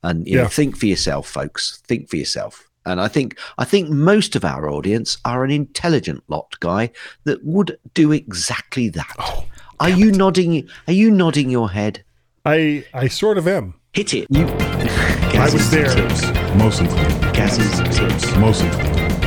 And 0.04 0.28
you 0.28 0.38
know, 0.38 0.48
think 0.48 0.78
for 0.78 0.86
yourself, 0.86 1.28
folks. 1.28 1.82
Think 1.88 2.10
for 2.10 2.18
yourself. 2.18 2.70
And 2.86 3.02
I 3.02 3.10
think, 3.10 3.38
I 3.58 3.66
think 3.66 3.90
most 3.90 4.36
of 4.36 4.46
our 4.46 4.70
audience 4.70 5.18
are 5.26 5.44
an 5.44 5.52
intelligent 5.52 6.24
lot, 6.30 6.58
guy, 6.62 6.92
that 7.26 7.44
would 7.44 7.78
do 7.94 8.14
exactly 8.14 8.88
that. 8.90 9.14
Oh, 9.20 9.46
are 9.80 9.90
you 9.90 10.12
nodding? 10.12 10.70
Are 10.88 10.94
you 10.94 11.12
nodding 11.12 11.50
your 11.50 11.70
head? 11.70 12.04
I 12.46 12.86
I 12.94 13.10
sort 13.10 13.38
of 13.38 13.48
am. 13.48 13.74
Hit 13.94 14.14
it. 14.14 14.28
You. 14.30 14.48
I 14.48 15.50
was 15.52 15.70
there. 15.70 15.94
Mostly. 16.56 16.88
Gaz's 17.34 17.98
tips. 17.98 18.36
Mostly. 18.38 18.70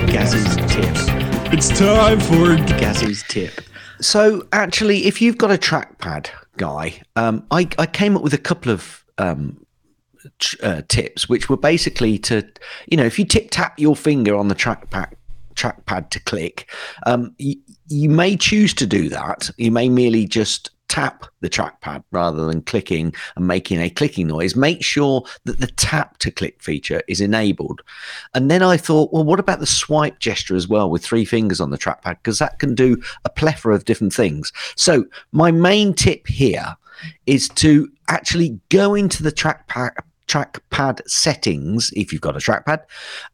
Gaz's 0.06 0.56
tips. 0.72 1.19
It's 1.52 1.68
time 1.68 2.20
for 2.20 2.56
Gaz's 2.78 3.24
tip. 3.24 3.60
So, 4.00 4.46
actually, 4.52 5.06
if 5.06 5.20
you've 5.20 5.36
got 5.36 5.50
a 5.50 5.58
trackpad, 5.58 6.30
guy, 6.56 7.00
um, 7.16 7.44
I, 7.50 7.68
I 7.78 7.86
came 7.86 8.16
up 8.16 8.22
with 8.22 8.34
a 8.34 8.38
couple 8.38 8.70
of 8.70 9.04
um, 9.18 9.64
tr- 10.38 10.56
uh, 10.62 10.82
tips, 10.88 11.28
which 11.28 11.48
were 11.48 11.56
basically 11.56 12.18
to, 12.18 12.46
you 12.86 12.96
know, 12.96 13.04
if 13.04 13.18
you 13.18 13.24
tip 13.24 13.48
tap 13.50 13.78
your 13.80 13.96
finger 13.96 14.36
on 14.36 14.48
the 14.48 14.54
trackpad 14.54 15.12
trackpad 15.54 16.10
to 16.10 16.20
click, 16.20 16.70
um, 17.06 17.34
you 17.38 18.08
may 18.08 18.36
choose 18.36 18.72
to 18.74 18.86
do 18.86 19.08
that. 19.08 19.50
You 19.58 19.72
may 19.72 19.88
merely 19.88 20.26
just 20.26 20.70
tap 20.90 21.24
the 21.40 21.48
trackpad 21.48 22.02
rather 22.10 22.44
than 22.46 22.60
clicking 22.62 23.14
and 23.36 23.46
making 23.46 23.80
a 23.80 23.88
clicking 23.88 24.26
noise. 24.26 24.56
Make 24.56 24.84
sure 24.84 25.24
that 25.44 25.60
the 25.60 25.68
tap 25.68 26.18
to 26.18 26.32
click 26.32 26.60
feature 26.60 27.00
is 27.08 27.20
enabled. 27.20 27.80
And 28.34 28.50
then 28.50 28.62
I 28.62 28.76
thought, 28.76 29.12
well, 29.12 29.24
what 29.24 29.40
about 29.40 29.60
the 29.60 29.66
swipe 29.66 30.18
gesture 30.18 30.56
as 30.56 30.68
well 30.68 30.90
with 30.90 31.04
three 31.04 31.24
fingers 31.24 31.60
on 31.60 31.70
the 31.70 31.78
trackpad? 31.78 32.16
Because 32.18 32.40
that 32.40 32.58
can 32.58 32.74
do 32.74 33.00
a 33.24 33.30
plethora 33.30 33.74
of 33.74 33.84
different 33.84 34.12
things. 34.12 34.52
So, 34.74 35.06
my 35.30 35.52
main 35.52 35.94
tip 35.94 36.26
here 36.26 36.76
is 37.26 37.48
to 37.50 37.88
actually 38.08 38.58
go 38.68 38.94
into 38.94 39.22
the 39.22 39.32
trackpad 39.32 39.92
trackpad 40.30 41.00
settings 41.08 41.92
if 41.96 42.12
you've 42.12 42.22
got 42.22 42.36
a 42.36 42.38
trackpad 42.38 42.82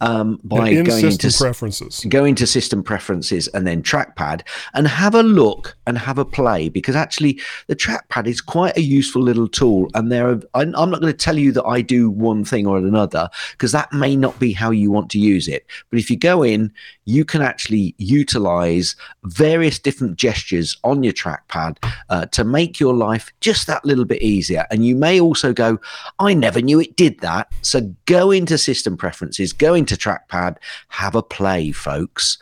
um, 0.01 0.40
by 0.42 0.70
in 0.70 0.84
going 0.84 1.05
into 1.05 1.30
preferences. 1.36 2.07
go 2.09 2.24
into 2.24 2.47
system 2.47 2.82
preferences 2.82 3.49
and 3.49 3.66
then 3.66 3.82
trackpad 3.82 4.40
and 4.72 4.88
have 4.88 5.14
a 5.14 5.22
look 5.22 5.76
and 5.86 5.99
have 5.99 6.16
a 6.16 6.24
play 6.24 6.70
because 6.70 6.97
actually 6.97 7.38
the 7.66 7.76
trackpad 7.76 8.26
is 8.26 8.40
quite 8.40 8.74
a 8.78 8.80
useful 8.80 9.20
little 9.20 9.47
tool 9.47 9.90
and 9.94 10.11
there 10.11 10.26
are 10.30 10.40
I'm, 10.55 10.74
I'm 10.74 10.90
not 10.90 11.03
going 11.03 11.12
to 11.12 11.24
tell 11.24 11.38
you 11.38 11.53
that 11.53 11.64
i 11.64 11.82
do 11.82 12.09
one 12.09 12.47
thing 12.47 12.66
or 12.66 12.78
another 12.78 13.28
because 13.53 13.72
that 13.72 13.92
may 13.92 14.16
not 14.16 14.38
be 14.38 14.55
how 14.55 14.70
you 14.70 14.90
want 14.90 15.11
to 15.11 15.18
use 15.18 15.49
it 15.49 15.66
but 15.90 15.99
if 15.99 16.11
you 16.11 16.16
go 16.16 16.42
in 16.42 16.72
you 17.05 17.26
can 17.26 17.42
actually 17.42 17.94
utilize 17.99 18.97
various 19.24 19.78
different 19.78 20.16
gestures 20.16 20.78
on 20.82 21.03
your 21.03 21.12
trackpad 21.12 21.76
uh, 22.09 22.24
to 22.26 22.42
make 22.42 22.80
your 22.80 22.94
life 22.94 23.32
just 23.40 23.66
that 23.66 23.84
little 23.84 24.07
bit 24.07 24.22
easier 24.22 24.64
and 24.70 24.86
you 24.86 24.97
may 24.97 25.20
also 25.20 25.53
go 25.53 25.78
i 26.18 26.32
never 26.32 26.62
knew 26.62 26.80
it 26.80 26.86
did 26.87 27.18
that 27.20 27.53
so 27.62 27.80
go 28.07 28.30
into 28.30 28.57
system 28.59 28.97
preferences 28.97 29.53
go 29.53 29.74
into 29.74 29.97
trackpad 29.97 30.57
have 30.89 31.14
a 31.14 31.22
play 31.22 31.72
folks 31.72 32.39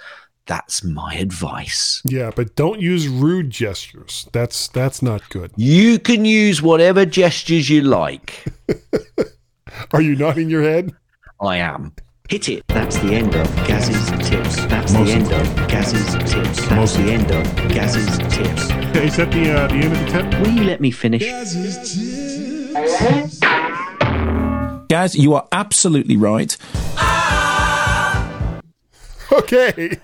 That's 0.47 0.85
my 0.85 1.15
advice. 1.15 2.03
Yeah, 2.05 2.31
but 2.37 2.55
don't 2.55 2.79
use 2.79 3.09
rude 3.09 3.49
gestures. 3.49 4.29
That's 4.33 4.69
that's 4.69 5.01
not 5.01 5.27
good. 5.31 5.53
You 5.57 5.99
can 5.99 6.27
use 6.27 6.61
whatever 6.61 7.07
gestures 7.07 7.71
you 7.71 7.81
like. 7.81 8.45
Are 9.95 10.03
you 10.03 10.15
nodding 10.15 10.51
your 10.51 10.63
head? 10.63 10.93
I 11.41 11.57
am. 11.57 11.95
Hit 12.29 12.49
it. 12.51 12.63
That's 12.69 12.99
the 12.99 13.15
end 13.15 13.35
of 13.35 13.47
Gaz's 13.67 14.29
tips. 14.29 14.57
That's 14.67 14.93
the 14.93 15.01
end 15.17 15.33
of 15.33 15.69
Gaz's 15.69 16.13
tips. 16.31 16.69
That's 16.69 16.97
the 16.97 17.13
end 17.13 17.31
of 17.31 17.45
Gaz's 17.69 18.19
tips. 18.29 18.65
Is 19.01 19.17
that 19.17 19.31
the 19.33 19.51
uh, 19.51 19.67
the 19.69 19.81
end 19.81 19.93
of 19.93 20.01
the 20.01 20.09
tip? 20.13 20.41
Will 20.41 20.53
you 20.53 20.65
let 20.65 20.81
me 20.81 20.91
finish? 20.91 21.25
Gaz, 24.89 25.17
you 25.17 25.35
are 25.35 25.47
absolutely 25.53 26.17
right. 26.17 26.57
Okay. 29.33 29.99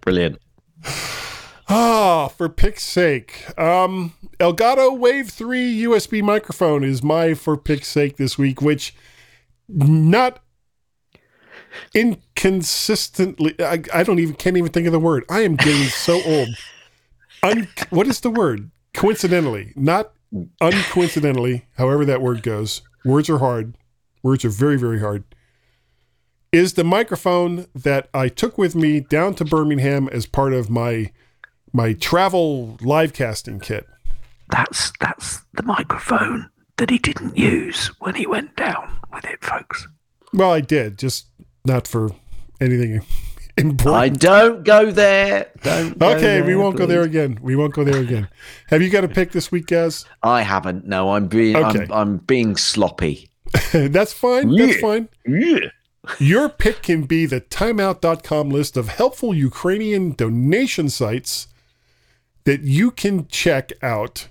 Brilliant. 0.00 0.38
Ah, 1.68 2.28
for 2.28 2.48
pick's 2.48 2.84
sake. 2.84 3.44
Um, 3.58 4.14
Elgato 4.38 4.96
Wave 4.96 5.28
3 5.28 5.82
USB 5.82 6.22
microphone 6.22 6.82
is 6.82 7.02
my 7.02 7.34
for 7.34 7.56
pick's 7.56 7.88
sake 7.88 8.16
this 8.16 8.38
week, 8.38 8.62
which 8.62 8.94
not 9.68 10.40
inconsistently 11.94 13.54
I, 13.58 13.82
I 13.92 14.02
don't 14.02 14.18
even 14.18 14.34
can't 14.34 14.56
even 14.56 14.72
think 14.72 14.86
of 14.86 14.92
the 14.92 14.98
word. 14.98 15.24
I 15.28 15.40
am 15.40 15.56
getting 15.56 15.88
so 15.88 16.22
old. 16.24 16.48
Un, 17.42 17.68
what 17.90 18.06
is 18.06 18.20
the 18.20 18.30
word? 18.30 18.70
Coincidentally, 18.94 19.72
not 19.74 20.12
uncoincidentally, 20.60 21.62
however 21.76 22.04
that 22.04 22.22
word 22.22 22.42
goes. 22.42 22.82
Words 23.04 23.28
are 23.28 23.38
hard. 23.38 23.76
Words 24.22 24.44
are 24.44 24.50
very, 24.50 24.78
very 24.78 25.00
hard. 25.00 25.24
Is 26.52 26.74
the 26.74 26.84
microphone 26.84 27.66
that 27.74 28.08
I 28.12 28.28
took 28.28 28.58
with 28.58 28.74
me 28.74 29.00
down 29.00 29.34
to 29.36 29.44
Birmingham 29.44 30.08
as 30.08 30.26
part 30.26 30.52
of 30.52 30.68
my 30.68 31.10
my 31.72 31.94
travel 31.94 32.76
live 32.82 33.12
casting 33.12 33.58
kit. 33.58 33.86
That's 34.50 34.92
that's 35.00 35.40
the 35.54 35.62
microphone 35.62 36.50
that 36.76 36.90
he 36.90 36.98
didn't 36.98 37.36
use 37.36 37.88
when 37.98 38.14
he 38.14 38.26
went 38.26 38.56
down 38.56 38.98
with 39.12 39.24
it, 39.24 39.42
folks. 39.42 39.88
Well, 40.32 40.52
I 40.52 40.60
did, 40.60 40.98
just 40.98 41.26
not 41.64 41.86
for 41.86 42.10
anything 42.60 43.02
I 43.58 44.08
don't 44.08 44.64
go 44.64 44.90
there. 44.90 45.50
Don't. 45.62 45.98
go 45.98 46.14
okay, 46.14 46.40
we 46.42 46.56
won't 46.56 46.76
go 46.76 46.86
there 46.86 47.02
again. 47.02 47.38
We 47.42 47.54
won't 47.54 47.74
go 47.74 47.84
there 47.84 48.00
again. 48.00 48.28
Have 48.68 48.80
you 48.80 48.88
got 48.90 49.04
a 49.04 49.08
pick 49.08 49.32
this 49.32 49.52
week, 49.52 49.66
Gaz? 49.66 50.06
I 50.22 50.42
haven't. 50.42 50.86
No, 50.86 51.12
I'm 51.12 51.26
being. 51.28 51.56
Okay. 51.56 51.84
I'm, 51.84 51.92
I'm 51.92 52.16
being 52.18 52.56
sloppy. 52.56 53.30
That's 53.72 54.12
fine. 54.12 54.54
That's 54.54 54.76
Yeah. 54.76 54.80
fine. 54.80 55.08
Your 56.18 56.48
pick 56.48 56.82
can 56.82 57.04
be 57.04 57.26
the 57.26 57.40
timeout.com 57.40 58.50
list 58.50 58.76
of 58.76 58.88
helpful 58.88 59.34
Ukrainian 59.34 60.12
donation 60.12 60.88
sites 60.88 61.46
that 62.44 62.62
you 62.62 62.90
can 62.90 63.28
check 63.28 63.70
out 63.82 64.28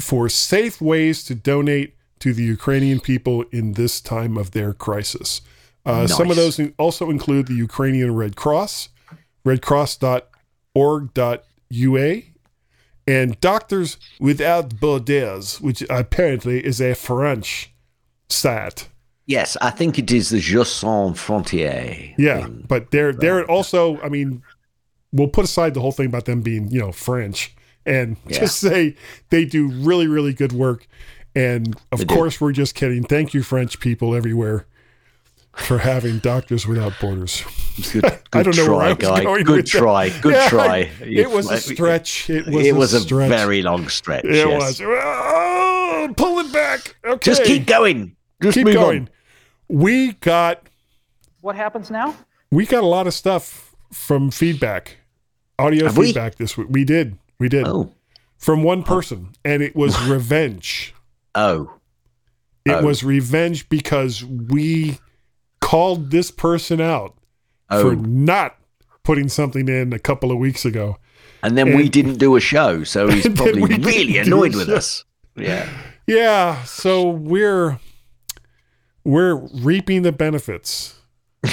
for 0.00 0.28
safe 0.28 0.80
ways 0.80 1.22
to 1.24 1.34
donate 1.34 1.96
to 2.20 2.32
the 2.32 2.44
Ukrainian 2.44 3.00
people 3.00 3.42
in 3.52 3.72
this 3.74 4.00
time 4.00 4.38
of 4.38 4.52
their 4.52 4.72
crisis. 4.72 5.42
Uh, 5.84 6.06
Some 6.06 6.30
of 6.30 6.36
those 6.36 6.60
also 6.78 7.10
include 7.10 7.46
the 7.48 7.54
Ukrainian 7.54 8.14
Red 8.14 8.36
Cross, 8.36 8.88
redcross.org.ua, 10.74 12.22
and 13.06 13.40
Doctors 13.40 13.96
Without 14.20 14.78
Borders, 14.80 15.60
which 15.60 15.82
apparently 15.90 16.64
is 16.64 16.80
a 16.80 16.94
French 16.94 17.72
site. 18.28 18.88
Yes, 19.26 19.56
I 19.60 19.70
think 19.70 19.98
it 19.98 20.10
is 20.10 20.30
the 20.30 20.38
Je 20.40 20.62
Sans 20.64 21.18
Frontier. 21.18 22.14
Yeah, 22.18 22.46
but 22.48 22.90
they're 22.90 23.12
they're 23.12 23.48
also. 23.50 24.00
I 24.00 24.08
mean, 24.08 24.42
we'll 25.12 25.28
put 25.28 25.44
aside 25.44 25.74
the 25.74 25.80
whole 25.80 25.92
thing 25.92 26.06
about 26.06 26.24
them 26.24 26.42
being 26.42 26.68
you 26.70 26.80
know 26.80 26.92
French 26.92 27.54
and 27.86 28.16
Yeah. 28.28 28.40
just 28.40 28.58
say 28.58 28.96
they 29.30 29.44
do 29.44 29.68
really 29.68 30.06
really 30.08 30.32
good 30.32 30.52
work. 30.52 30.86
And 31.34 31.76
of 31.92 32.00
They 32.00 32.04
do. 32.04 32.14
course, 32.14 32.40
we're 32.40 32.52
just 32.52 32.74
kidding. 32.74 33.04
Thank 33.04 33.32
you, 33.32 33.42
French 33.42 33.80
people 33.80 34.14
everywhere, 34.14 34.66
for 35.56 35.78
having 35.78 36.18
Doctors 36.18 36.66
Without 36.66 36.92
Borders. 37.00 37.42
Good, 37.92 38.04
I 38.32 38.42
don't 38.42 38.56
know 38.56 38.64
try, 38.66 38.74
where 38.76 38.84
I 38.86 38.88
was 38.92 38.98
guy. 38.98 39.22
going 39.24 39.44
Good 39.44 39.56
with 39.56 39.72
that. 39.72 39.78
try. 39.78 40.08
Good 40.20 40.34
Yeah, 40.34 40.48
try. 40.48 40.78
It 41.00 41.30
was 41.30 41.50
a 41.50 41.58
stretch. 41.58 42.30
It 42.30 42.46
was. 42.46 42.66
it 42.66 42.70
a 42.70 42.74
was 42.74 42.92
a 42.94 43.00
stretch. 43.00 43.28
very 43.30 43.62
long 43.62 43.88
stretch. 43.88 44.24
It 44.24 44.34
yes. 44.34 44.80
was. 44.80 44.80
Oh, 44.82 46.12
pull 46.16 46.38
it 46.40 46.52
back. 46.52 46.96
Okay. 47.04 47.18
Just 47.30 47.44
keep 47.44 47.66
going. 47.66 48.16
Just 48.42 48.54
Keep 48.54 48.64
move 48.66 48.74
going. 48.74 49.00
on. 49.02 49.08
We 49.68 50.12
got 50.14 50.66
What 51.40 51.54
happens 51.56 51.90
now? 51.90 52.14
we 52.50 52.66
got 52.66 52.82
a 52.82 52.86
lot 52.86 53.06
of 53.06 53.14
stuff 53.14 53.74
from 53.92 54.30
feedback, 54.30 54.96
audio 55.58 55.84
Have 55.86 55.96
we? 55.96 56.06
feedback 56.06 56.34
this 56.36 56.56
week. 56.58 56.66
We 56.70 56.84
did, 56.84 57.18
we 57.38 57.48
did 57.48 57.66
Oh, 57.66 57.94
from 58.36 58.62
one 58.64 58.82
person, 58.82 59.30
and 59.44 59.62
it 59.62 59.76
was 59.76 59.98
revenge. 60.08 60.92
oh, 61.34 61.72
It 62.64 62.72
Oh. 62.72 62.82
was 62.84 63.04
revenge 63.04 63.68
because 63.68 64.24
we 64.24 64.98
called 65.62 66.10
this 66.10 66.30
person 66.30 66.80
out 66.80 67.16
for 67.70 67.92
oh. 67.92 67.94
not 67.94 68.56
putting 69.04 69.28
something 69.28 69.68
in 69.68 69.92
a 69.94 69.98
couple 69.98 70.30
of 70.30 70.36
weeks 70.36 70.66
ago. 70.66 70.98
And 71.42 71.56
then 71.56 71.74
we 71.74 71.88
didn't 71.88 72.18
do 72.18 72.36
a 72.36 72.40
show, 72.40 72.84
so 72.84 73.08
he's 73.10 73.28
probably 73.28 73.78
really 73.78 74.18
annoyed 74.18 74.54
with 74.54 74.66
show. 74.66 74.74
us. 74.74 75.04
Yeah. 75.36 75.68
Yeah, 76.06 76.64
so 76.64 77.08
we're 77.08 77.78
we're 79.04 79.36
reaping 79.36 80.02
the 80.02 80.12
benefits 80.12 81.00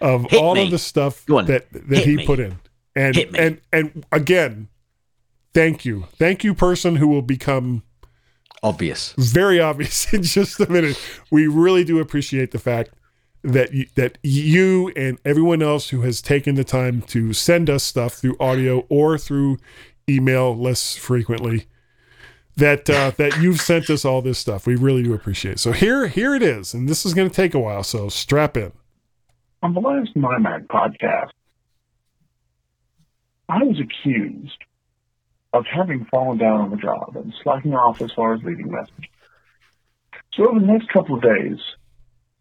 of 0.00 0.30
Hit 0.30 0.40
all 0.40 0.54
me. 0.54 0.64
of 0.64 0.70
the 0.70 0.78
stuff 0.78 1.26
that 1.26 1.46
that 1.46 1.72
Hit 1.72 2.06
he 2.06 2.16
me. 2.16 2.26
put 2.26 2.38
in. 2.40 2.58
And 2.96 3.16
and 3.36 3.60
and 3.72 4.06
again, 4.12 4.68
thank 5.52 5.84
you. 5.84 6.06
Thank 6.16 6.44
you 6.44 6.54
person 6.54 6.96
who 6.96 7.08
will 7.08 7.22
become 7.22 7.82
Obvious. 8.64 9.12
very 9.18 9.60
obvious 9.60 10.10
in 10.14 10.22
just 10.22 10.58
a 10.58 10.70
minute. 10.70 10.98
We 11.30 11.46
really 11.46 11.84
do 11.84 12.00
appreciate 12.00 12.50
the 12.50 12.58
fact 12.58 12.90
that 13.42 13.74
you, 13.74 13.86
that 13.94 14.16
you 14.22 14.90
and 14.96 15.18
everyone 15.24 15.62
else 15.62 15.90
who 15.90 16.00
has 16.00 16.22
taken 16.22 16.54
the 16.54 16.64
time 16.64 17.02
to 17.02 17.34
send 17.34 17.68
us 17.68 17.84
stuff 17.84 18.14
through 18.14 18.36
audio 18.40 18.86
or 18.88 19.18
through 19.18 19.58
email 20.08 20.56
less 20.56 20.96
frequently 20.96 21.66
that 22.56 22.88
uh, 22.88 23.10
that 23.18 23.38
you've 23.40 23.60
sent 23.60 23.90
us 23.90 24.04
all 24.04 24.22
this 24.22 24.38
stuff. 24.38 24.66
We 24.66 24.76
really 24.76 25.02
do 25.02 25.12
appreciate. 25.12 25.52
It. 25.52 25.60
So 25.60 25.72
here 25.72 26.08
here 26.08 26.34
it 26.34 26.42
is, 26.42 26.72
and 26.72 26.88
this 26.88 27.04
is 27.04 27.12
going 27.12 27.28
to 27.28 27.34
take 27.34 27.54
a 27.54 27.60
while. 27.60 27.82
So 27.82 28.08
strap 28.08 28.56
in. 28.56 28.72
On 29.62 29.74
the 29.74 29.80
last 29.80 30.14
MyMac 30.14 30.66
podcast, 30.66 31.30
I 33.48 33.62
was 33.62 33.78
accused 33.78 34.64
of 35.54 35.64
having 35.66 36.04
fallen 36.06 36.36
down 36.36 36.60
on 36.60 36.70
the 36.70 36.76
job 36.76 37.16
and 37.16 37.32
slacking 37.42 37.74
off 37.74 38.02
as 38.02 38.10
far 38.12 38.34
as 38.34 38.42
leaving 38.42 38.72
messages. 38.72 39.10
So 40.34 40.48
over 40.50 40.58
the 40.58 40.66
next 40.66 40.88
couple 40.88 41.14
of 41.14 41.22
days, 41.22 41.58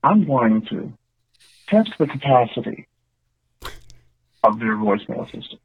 I'm 0.03 0.25
going 0.25 0.65
to 0.71 0.91
test 1.67 1.91
the 1.99 2.07
capacity 2.07 2.87
of 4.43 4.59
their 4.59 4.75
voicemail 4.75 5.25
system. 5.25 5.59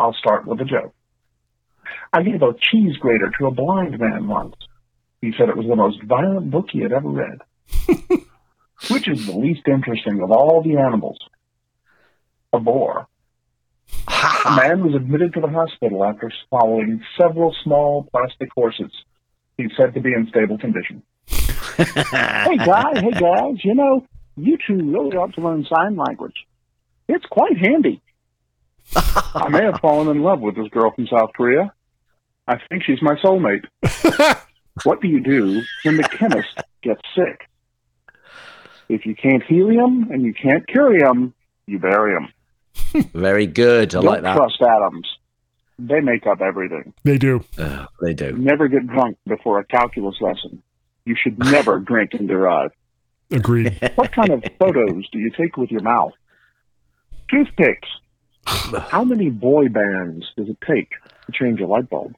I'll 0.00 0.14
start 0.14 0.46
with 0.46 0.62
a 0.62 0.64
joke. 0.64 0.94
I 2.10 2.22
gave 2.22 2.40
a 2.40 2.54
cheese 2.58 2.96
grater 2.96 3.30
to 3.38 3.46
a 3.46 3.50
blind 3.50 3.98
man 3.98 4.26
once. 4.26 4.56
He 5.20 5.32
said 5.36 5.50
it 5.50 5.56
was 5.56 5.66
the 5.66 5.76
most 5.76 6.02
violent 6.02 6.50
book 6.50 6.68
he 6.72 6.80
had 6.80 6.92
ever 6.92 7.08
read. 7.08 7.38
Which 8.90 9.08
is 9.08 9.26
the 9.26 9.36
least 9.36 9.68
interesting 9.68 10.22
of 10.22 10.30
all 10.30 10.62
the 10.62 10.78
animals? 10.78 11.18
A 12.54 12.58
boar. 12.58 13.06
A 14.44 14.56
man 14.56 14.84
was 14.84 14.94
admitted 14.94 15.34
to 15.34 15.40
the 15.40 15.48
hospital 15.48 16.04
after 16.04 16.30
swallowing 16.48 17.02
several 17.20 17.54
small 17.62 18.08
plastic 18.12 18.50
horses. 18.54 18.92
He's 19.56 19.70
said 19.76 19.94
to 19.94 20.00
be 20.00 20.12
in 20.12 20.26
stable 20.28 20.58
condition. 20.58 21.02
hey 21.28 22.56
guys, 22.56 22.98
hey 22.98 23.10
guys, 23.12 23.64
you 23.64 23.74
know, 23.74 24.06
you 24.36 24.58
two 24.66 24.76
really 24.76 25.16
ought 25.16 25.34
to 25.34 25.40
learn 25.40 25.66
sign 25.68 25.96
language. 25.96 26.46
It's 27.08 27.24
quite 27.26 27.56
handy. 27.56 28.02
I 28.94 29.48
may 29.48 29.64
have 29.64 29.80
fallen 29.80 30.08
in 30.08 30.22
love 30.22 30.40
with 30.40 30.56
this 30.56 30.68
girl 30.68 30.92
from 30.94 31.06
South 31.06 31.30
Korea. 31.36 31.72
I 32.46 32.56
think 32.68 32.82
she's 32.84 33.00
my 33.00 33.14
soulmate. 33.24 33.64
what 34.84 35.00
do 35.00 35.08
you 35.08 35.20
do 35.20 35.62
when 35.84 35.96
the 35.96 36.04
chemist 36.04 36.60
gets 36.82 37.02
sick? 37.14 37.48
If 38.88 39.06
you 39.06 39.14
can't 39.14 39.42
heal 39.42 39.68
him 39.68 40.10
and 40.10 40.22
you 40.22 40.34
can't 40.34 40.66
cure 40.66 40.94
him, 40.94 41.34
you 41.66 41.78
bury 41.78 42.14
him. 42.14 42.28
Very 43.14 43.46
good. 43.46 43.94
I 43.94 44.00
Don't 44.00 44.04
like 44.04 44.22
that. 44.22 44.36
trust 44.36 44.60
atoms. 44.62 45.06
They 45.78 46.00
make 46.00 46.26
up 46.26 46.40
everything. 46.40 46.92
They 47.04 47.18
do. 47.18 47.44
Uh, 47.58 47.86
they 48.00 48.14
do. 48.14 48.32
Never 48.36 48.68
get 48.68 48.86
drunk 48.86 49.16
before 49.26 49.58
a 49.58 49.64
calculus 49.64 50.16
lesson. 50.20 50.62
You 51.04 51.16
should 51.20 51.38
never 51.38 51.78
drink 51.90 52.10
and 52.14 52.28
derive. 52.28 52.70
Agreed. 53.30 53.78
What 53.94 54.12
kind 54.12 54.30
of 54.30 54.44
photos 54.58 55.08
do 55.10 55.18
you 55.18 55.30
take 55.30 55.56
with 55.56 55.70
your 55.70 55.82
mouth? 55.82 56.12
Toothpicks. 57.30 57.88
How 58.90 59.04
many 59.04 59.30
boy 59.30 59.68
bands 59.68 60.26
does 60.36 60.48
it 60.48 60.58
take 60.66 60.90
to 61.26 61.32
change 61.32 61.60
a 61.60 61.66
light 61.66 61.88
bulb? 61.88 62.14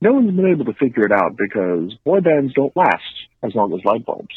No 0.00 0.12
one's 0.12 0.30
been 0.34 0.50
able 0.50 0.64
to 0.66 0.74
figure 0.74 1.04
it 1.04 1.12
out 1.12 1.36
because 1.36 1.94
boy 2.04 2.20
bands 2.20 2.52
don't 2.54 2.76
last 2.76 3.02
as 3.42 3.54
long 3.54 3.72
as 3.72 3.84
light 3.84 4.04
bulbs. 4.04 4.34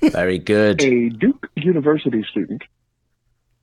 Very 0.00 0.38
good. 0.38 0.82
A 0.82 1.08
Duke 1.10 1.48
University 1.56 2.24
student 2.30 2.62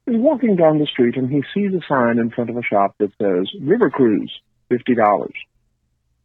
is 0.07 0.15
walking 0.15 0.55
down 0.55 0.79
the 0.79 0.85
street 0.85 1.17
and 1.17 1.29
he 1.29 1.43
sees 1.53 1.73
a 1.73 1.81
sign 1.87 2.17
in 2.17 2.31
front 2.31 2.49
of 2.49 2.57
a 2.57 2.63
shop 2.63 2.95
that 2.99 3.11
says 3.21 3.49
River 3.61 3.89
Cruise, 3.89 4.31
$50. 4.71 5.29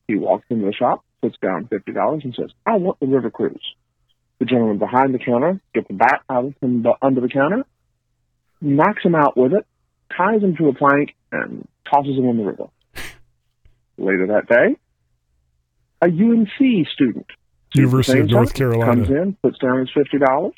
He 0.08 0.16
walks 0.16 0.44
into 0.48 0.66
the 0.66 0.72
shop, 0.72 1.04
puts 1.20 1.36
down 1.42 1.66
$50 1.66 2.24
and 2.24 2.34
says, 2.34 2.50
I 2.64 2.76
want 2.76 3.00
the 3.00 3.06
River 3.06 3.30
Cruise. 3.30 3.74
The 4.38 4.46
gentleman 4.46 4.78
behind 4.78 5.14
the 5.14 5.18
counter 5.18 5.60
gets 5.74 5.86
a 5.90 5.94
bat 5.94 6.22
out 6.28 6.54
from 6.60 6.82
the, 6.82 6.94
under 7.02 7.20
the 7.20 7.28
counter, 7.28 7.64
knocks 8.60 9.04
him 9.04 9.14
out 9.14 9.36
with 9.36 9.52
it, 9.52 9.66
ties 10.16 10.42
him 10.42 10.56
to 10.56 10.68
a 10.68 10.74
plank, 10.74 11.14
and 11.30 11.66
tosses 11.90 12.16
him 12.16 12.28
in 12.28 12.36
the 12.38 12.44
river. 12.44 12.66
Later 13.98 14.26
that 14.28 14.48
day, 14.48 14.76
a 16.00 16.06
UNC 16.06 16.88
student 16.88 17.26
University 17.74 18.20
of 18.20 18.30
North 18.30 18.54
time, 18.54 18.80
Comes 18.80 19.08
in, 19.08 19.36
puts 19.42 19.58
down 19.58 19.78
his 19.78 19.90
fifty 19.94 20.18
dollars. 20.18 20.54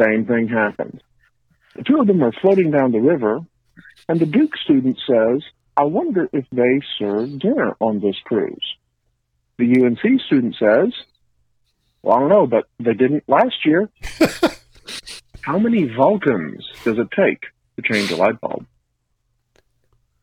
Same 0.00 0.26
thing 0.26 0.48
happens. 0.48 1.00
The 1.76 1.82
two 1.82 1.98
of 2.00 2.06
them 2.06 2.22
are 2.22 2.32
floating 2.40 2.70
down 2.70 2.92
the 2.92 3.00
river, 3.00 3.40
and 4.08 4.20
the 4.20 4.26
Duke 4.26 4.56
student 4.56 4.98
says, 5.06 5.42
"I 5.76 5.84
wonder 5.84 6.28
if 6.32 6.46
they 6.50 6.80
serve 6.98 7.38
dinner 7.38 7.76
on 7.80 8.00
this 8.00 8.16
cruise." 8.24 8.76
The 9.58 9.82
UNC 9.82 10.20
student 10.26 10.56
says, 10.56 10.92
"Well, 12.02 12.16
I 12.16 12.20
don't 12.20 12.28
know, 12.28 12.46
but 12.46 12.68
they 12.78 12.94
didn't 12.94 13.24
last 13.28 13.64
year." 13.64 13.90
How 15.42 15.58
many 15.58 15.84
Vulcans 15.84 16.64
does 16.84 16.98
it 16.98 17.08
take 17.10 17.42
to 17.76 17.82
change 17.82 18.10
a 18.12 18.16
light 18.16 18.40
bulb? 18.40 18.66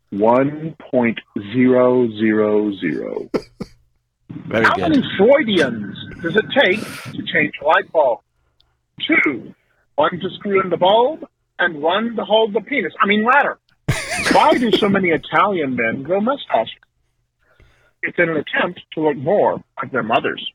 One 0.10 0.76
point 0.92 1.20
zero 1.54 2.10
zero 2.10 2.72
zero. 2.74 3.30
Very 4.30 4.66
How 4.66 4.76
good. 4.76 4.90
many 4.90 5.04
Freudians 5.18 5.96
does 6.22 6.36
it 6.36 6.46
take 6.60 6.80
to 6.80 7.24
change 7.34 7.54
a 7.62 7.66
light 7.66 7.92
bulb? 7.92 8.20
Two. 9.08 9.54
One 9.96 10.20
to 10.20 10.30
screw 10.38 10.62
in 10.62 10.70
the 10.70 10.78
bulb 10.78 11.26
and 11.62 11.82
one 11.82 12.16
to 12.16 12.26
hold 12.26 12.54
the 12.54 12.62
penis. 12.62 12.94
I 13.00 13.08
mean 13.08 13.24
ladder. 13.24 13.60
Why 14.34 14.58
do 14.58 14.72
so 14.72 14.90
many 14.90 15.10
Italian 15.10 15.76
men 15.76 16.04
grow 16.04 16.20
mustaches? 16.20 16.74
It's 18.02 18.18
in 18.18 18.30
an 18.30 18.38
attempt 18.38 18.82
to 18.94 19.02
look 19.02 19.18
more 19.18 19.64
like 19.82 19.92
their 19.92 20.04
mothers. 20.04 20.46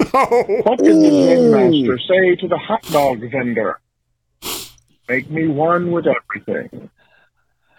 Oh. 0.00 0.44
What 0.62 0.78
did 0.78 0.96
the 0.96 1.10
Zen 1.10 1.50
master 1.50 1.98
say 1.98 2.34
to 2.36 2.48
the 2.48 2.56
hot 2.56 2.82
dog 2.84 3.20
vendor? 3.30 3.80
Make 5.08 5.30
me 5.30 5.46
one 5.48 5.90
with 5.90 6.06
everything. 6.06 6.90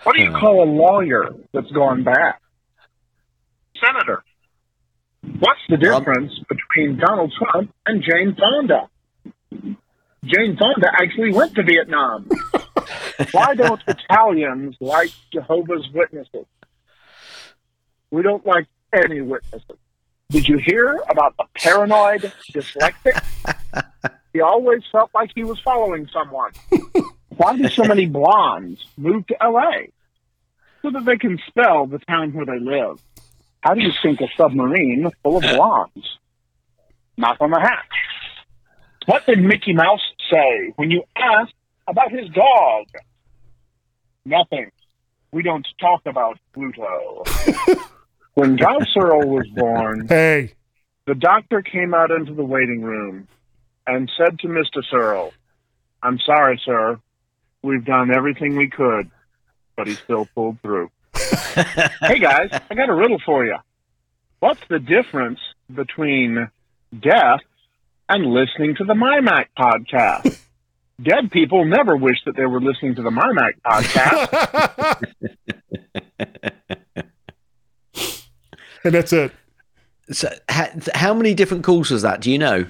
What 0.03 0.15
do 0.15 0.23
you 0.23 0.31
call 0.31 0.63
a 0.63 0.69
lawyer 0.69 1.29
that's 1.53 1.71
gone 1.71 2.03
bad? 2.03 2.35
Senator. 3.83 4.23
What's 5.39 5.59
the 5.69 5.77
difference 5.77 6.33
between 6.47 6.97
Donald 6.97 7.33
Trump 7.37 7.73
and 7.85 8.03
Jane 8.03 8.35
Fonda? 8.35 8.89
Jane 10.23 10.57
Fonda 10.57 10.91
actually 10.93 11.33
went 11.33 11.55
to 11.55 11.63
Vietnam. 11.63 12.29
Why 13.31 13.55
don't 13.55 13.81
Italians 13.87 14.75
like 14.79 15.11
Jehovah's 15.31 15.87
Witnesses? 15.93 16.45
We 18.11 18.21
don't 18.21 18.45
like 18.45 18.67
any 18.93 19.21
witnesses. 19.21 19.77
Did 20.29 20.47
you 20.47 20.57
hear 20.57 20.99
about 21.09 21.35
the 21.37 21.45
paranoid 21.55 22.31
dyslexic? 22.51 23.21
he 24.33 24.41
always 24.41 24.83
felt 24.91 25.11
like 25.13 25.31
he 25.35 25.43
was 25.43 25.59
following 25.59 26.07
someone. 26.13 26.51
Why 27.29 27.57
do 27.57 27.67
so 27.69 27.83
many 27.83 28.05
blondes 28.05 28.85
move 28.97 29.25
to 29.27 29.35
LA? 29.41 29.87
So 30.81 30.91
that 30.91 31.05
they 31.05 31.17
can 31.17 31.39
spell 31.47 31.87
the 31.87 31.99
town 31.99 32.33
where 32.33 32.45
they 32.45 32.59
live. 32.59 33.01
How 33.61 33.73
do 33.73 33.81
you 33.81 33.91
sink 34.01 34.21
a 34.21 34.27
submarine 34.37 35.09
full 35.23 35.37
of 35.37 35.43
blondes? 35.43 36.17
Knock 37.17 37.37
on 37.41 37.51
the 37.51 37.59
hatch. 37.59 37.85
What 39.05 39.25
did 39.25 39.39
Mickey 39.39 39.73
Mouse 39.73 40.01
say 40.31 40.71
when 40.75 40.91
you 40.91 41.03
asked 41.15 41.53
about 41.87 42.11
his 42.11 42.29
dog? 42.29 42.85
Nothing. 44.29 44.71
We 45.31 45.41
don't 45.41 45.67
talk 45.81 46.01
about 46.05 46.37
Pluto. 46.53 47.23
when 48.35 48.57
John 48.57 48.85
Serle 48.93 49.27
was 49.27 49.47
born, 49.55 50.07
hey, 50.07 50.53
the 51.07 51.15
doctor 51.15 51.63
came 51.63 51.95
out 51.95 52.11
into 52.11 52.35
the 52.35 52.45
waiting 52.45 52.83
room 52.83 53.27
and 53.87 54.09
said 54.17 54.37
to 54.39 54.47
Mr. 54.47 54.83
Serle, 54.91 55.33
I'm 56.03 56.19
sorry, 56.23 56.61
sir. 56.63 56.99
We've 57.63 57.83
done 57.83 58.13
everything 58.13 58.55
we 58.55 58.69
could, 58.69 59.09
but 59.75 59.87
he 59.87 59.95
still 59.95 60.27
pulled 60.35 60.61
through. 60.61 60.91
hey 61.15 62.19
guys, 62.19 62.49
I 62.69 62.75
got 62.75 62.89
a 62.89 62.93
riddle 62.93 63.19
for 63.25 63.43
you. 63.45 63.57
What's 64.41 64.61
the 64.69 64.79
difference 64.79 65.39
between 65.73 66.49
death 66.97 67.41
and 68.07 68.25
listening 68.27 68.75
to 68.75 68.83
the 68.83 68.93
MyMac 68.93 69.47
podcast? 69.57 70.39
Dead 71.01 71.31
people 71.31 71.65
never 71.65 71.95
wish 71.95 72.17
that 72.25 72.35
they 72.35 72.45
were 72.45 72.59
listening 72.61 72.95
to 72.95 73.01
the 73.01 73.09
MyMac 73.09 73.53
podcast. 73.65 75.03
and 78.83 78.93
that's 78.93 79.13
it. 79.13 79.31
So, 80.11 80.29
ha- 80.49 80.71
how 80.95 81.13
many 81.13 81.33
different 81.33 81.63
calls 81.63 81.91
was 81.91 82.01
that? 82.01 82.21
Do 82.21 82.31
you 82.31 82.37
know? 82.37 82.65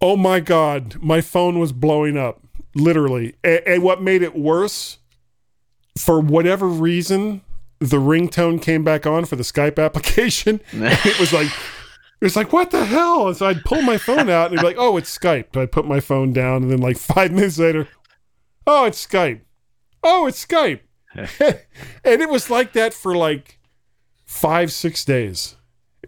Oh 0.00 0.16
my 0.16 0.40
God, 0.40 0.96
my 1.00 1.20
phone 1.20 1.58
was 1.58 1.72
blowing 1.72 2.16
up, 2.16 2.42
literally. 2.74 3.34
A- 3.44 3.68
And, 3.68 3.82
what 3.82 4.02
made 4.02 4.22
it 4.22 4.34
worse, 4.36 4.98
for 5.98 6.18
whatever 6.20 6.66
reason, 6.66 7.42
the 7.78 7.98
ringtone 7.98 8.60
came 8.60 8.82
back 8.84 9.06
on 9.06 9.24
for 9.26 9.36
the 9.36 9.42
Skype 9.42 9.78
application. 9.84 10.60
it 10.72 11.20
was 11.20 11.32
like, 11.32 11.48
it 12.22 12.26
was 12.26 12.36
like, 12.36 12.52
what 12.52 12.70
the 12.70 12.84
hell? 12.84 13.26
And 13.26 13.36
so 13.36 13.46
I'd 13.46 13.64
pull 13.64 13.82
my 13.82 13.98
phone 13.98 14.30
out 14.30 14.52
and 14.52 14.60
be 14.60 14.64
like, 14.64 14.76
oh, 14.78 14.96
it's 14.96 15.18
Skype. 15.18 15.56
I'd 15.56 15.72
put 15.72 15.86
my 15.86 15.98
phone 15.98 16.32
down, 16.32 16.62
and 16.62 16.70
then 16.70 16.78
like 16.80 16.96
five 17.14 17.32
minutes 17.32 17.58
later, 17.58 17.88
oh, 18.66 18.84
it's 18.84 19.04
Skype. 19.04 19.40
Oh, 20.04 20.26
it's 20.26 20.44
Skype. 20.46 20.80
and 21.14 22.22
it 22.22 22.28
was 22.30 22.48
like 22.48 22.72
that 22.74 22.94
for 22.94 23.16
like 23.16 23.58
five, 24.24 24.70
six 24.72 25.04
days. 25.04 25.56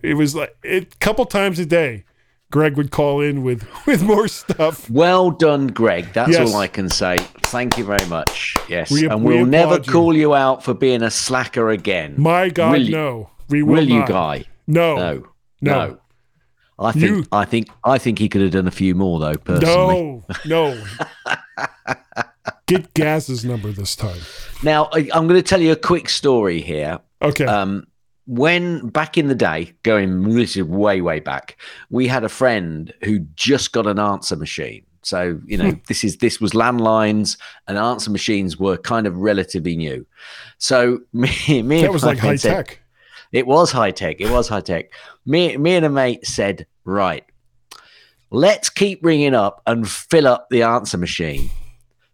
It 0.02 0.14
was 0.14 0.34
like 0.34 0.56
a 0.64 0.84
couple 1.00 1.24
times 1.26 1.58
a 1.58 1.66
day. 1.66 2.04
Greg 2.52 2.76
would 2.76 2.92
call 2.92 3.20
in 3.20 3.42
with 3.42 3.66
with 3.86 4.02
more 4.04 4.28
stuff. 4.28 4.88
Well 4.88 5.32
done, 5.32 5.66
Greg. 5.68 6.12
That's 6.12 6.30
Yes. 6.30 6.48
all 6.54 6.56
I 6.60 6.68
can 6.68 6.88
say. 6.88 7.16
Thank 7.42 7.76
you 7.76 7.84
very 7.84 8.06
much. 8.06 8.54
Yes, 8.68 8.92
We- 8.92 9.06
and 9.08 9.24
we 9.24 9.36
we'll 9.38 9.46
never 9.46 9.76
you. 9.76 9.82
call 9.92 10.16
you 10.16 10.34
out 10.34 10.62
for 10.62 10.72
being 10.74 11.02
a 11.02 11.10
slacker 11.10 11.70
again. 11.70 12.14
My 12.16 12.50
God, 12.50 12.72
Will 12.72 12.82
you- 12.82 12.92
no. 12.92 13.30
We 13.48 13.62
will, 13.64 13.74
will 13.74 13.88
you. 13.88 14.06
Guy? 14.06 14.44
No. 14.68 14.96
No, 14.96 15.24
No. 15.60 15.98
I 16.78 16.92
think 16.92 17.04
You- 17.04 17.24
I 17.32 17.44
think 17.44 17.68
I 17.84 17.98
think 17.98 18.18
he 18.18 18.28
could 18.28 18.40
have 18.42 18.50
done 18.50 18.66
a 18.66 18.70
few 18.72 18.94
more 18.94 19.18
though. 19.20 19.36
Personally, 19.36 20.22
No, 20.44 20.74
no. 20.74 20.84
Get 22.66 22.94
Gaz's 22.94 23.44
number 23.44 23.70
this 23.72 23.94
time. 23.94 24.18
Now, 24.62 24.88
I, 24.92 25.08
I'm 25.12 25.26
going 25.28 25.34
to 25.38 25.42
tell 25.42 25.60
you 25.60 25.72
a 25.72 25.76
quick 25.76 26.08
story 26.08 26.62
here. 26.62 26.98
Okay. 27.20 27.44
Um, 27.44 27.86
when 28.26 28.88
back 28.88 29.18
in 29.18 29.28
the 29.28 29.34
day, 29.34 29.74
going 29.82 30.22
this 30.34 30.56
is 30.56 30.62
way, 30.64 31.02
way 31.02 31.20
back, 31.20 31.58
we 31.90 32.06
had 32.06 32.24
a 32.24 32.28
friend 32.30 32.92
who 33.04 33.18
just 33.34 33.72
got 33.72 33.86
an 33.86 33.98
answer 33.98 34.34
machine. 34.34 34.84
So 35.02 35.38
you 35.46 35.58
know, 35.58 35.78
this 35.88 36.02
is 36.04 36.16
this 36.18 36.40
was 36.40 36.52
landlines 36.52 37.36
and 37.68 37.76
answer 37.76 38.10
machines 38.10 38.58
were 38.58 38.78
kind 38.78 39.06
of 39.06 39.14
relatively 39.18 39.76
new. 39.76 40.06
So 40.56 41.00
me, 41.12 41.28
me 41.62 41.80
That 41.82 41.84
and 41.84 41.92
was 41.92 42.02
like 42.04 42.18
high 42.18 42.36
said- 42.36 42.66
tech. 42.66 42.80
It 43.34 43.48
was 43.48 43.72
high 43.72 43.90
tech. 43.90 44.20
It 44.20 44.30
was 44.30 44.48
high 44.48 44.60
tech. 44.60 44.92
Me, 45.26 45.56
me 45.56 45.74
and 45.74 45.84
a 45.84 45.90
mate 45.90 46.24
said, 46.24 46.66
right, 46.84 47.24
let's 48.30 48.70
keep 48.70 49.04
ringing 49.04 49.34
up 49.34 49.60
and 49.66 49.90
fill 49.90 50.28
up 50.28 50.46
the 50.50 50.62
answer 50.62 50.96
machine. 50.96 51.50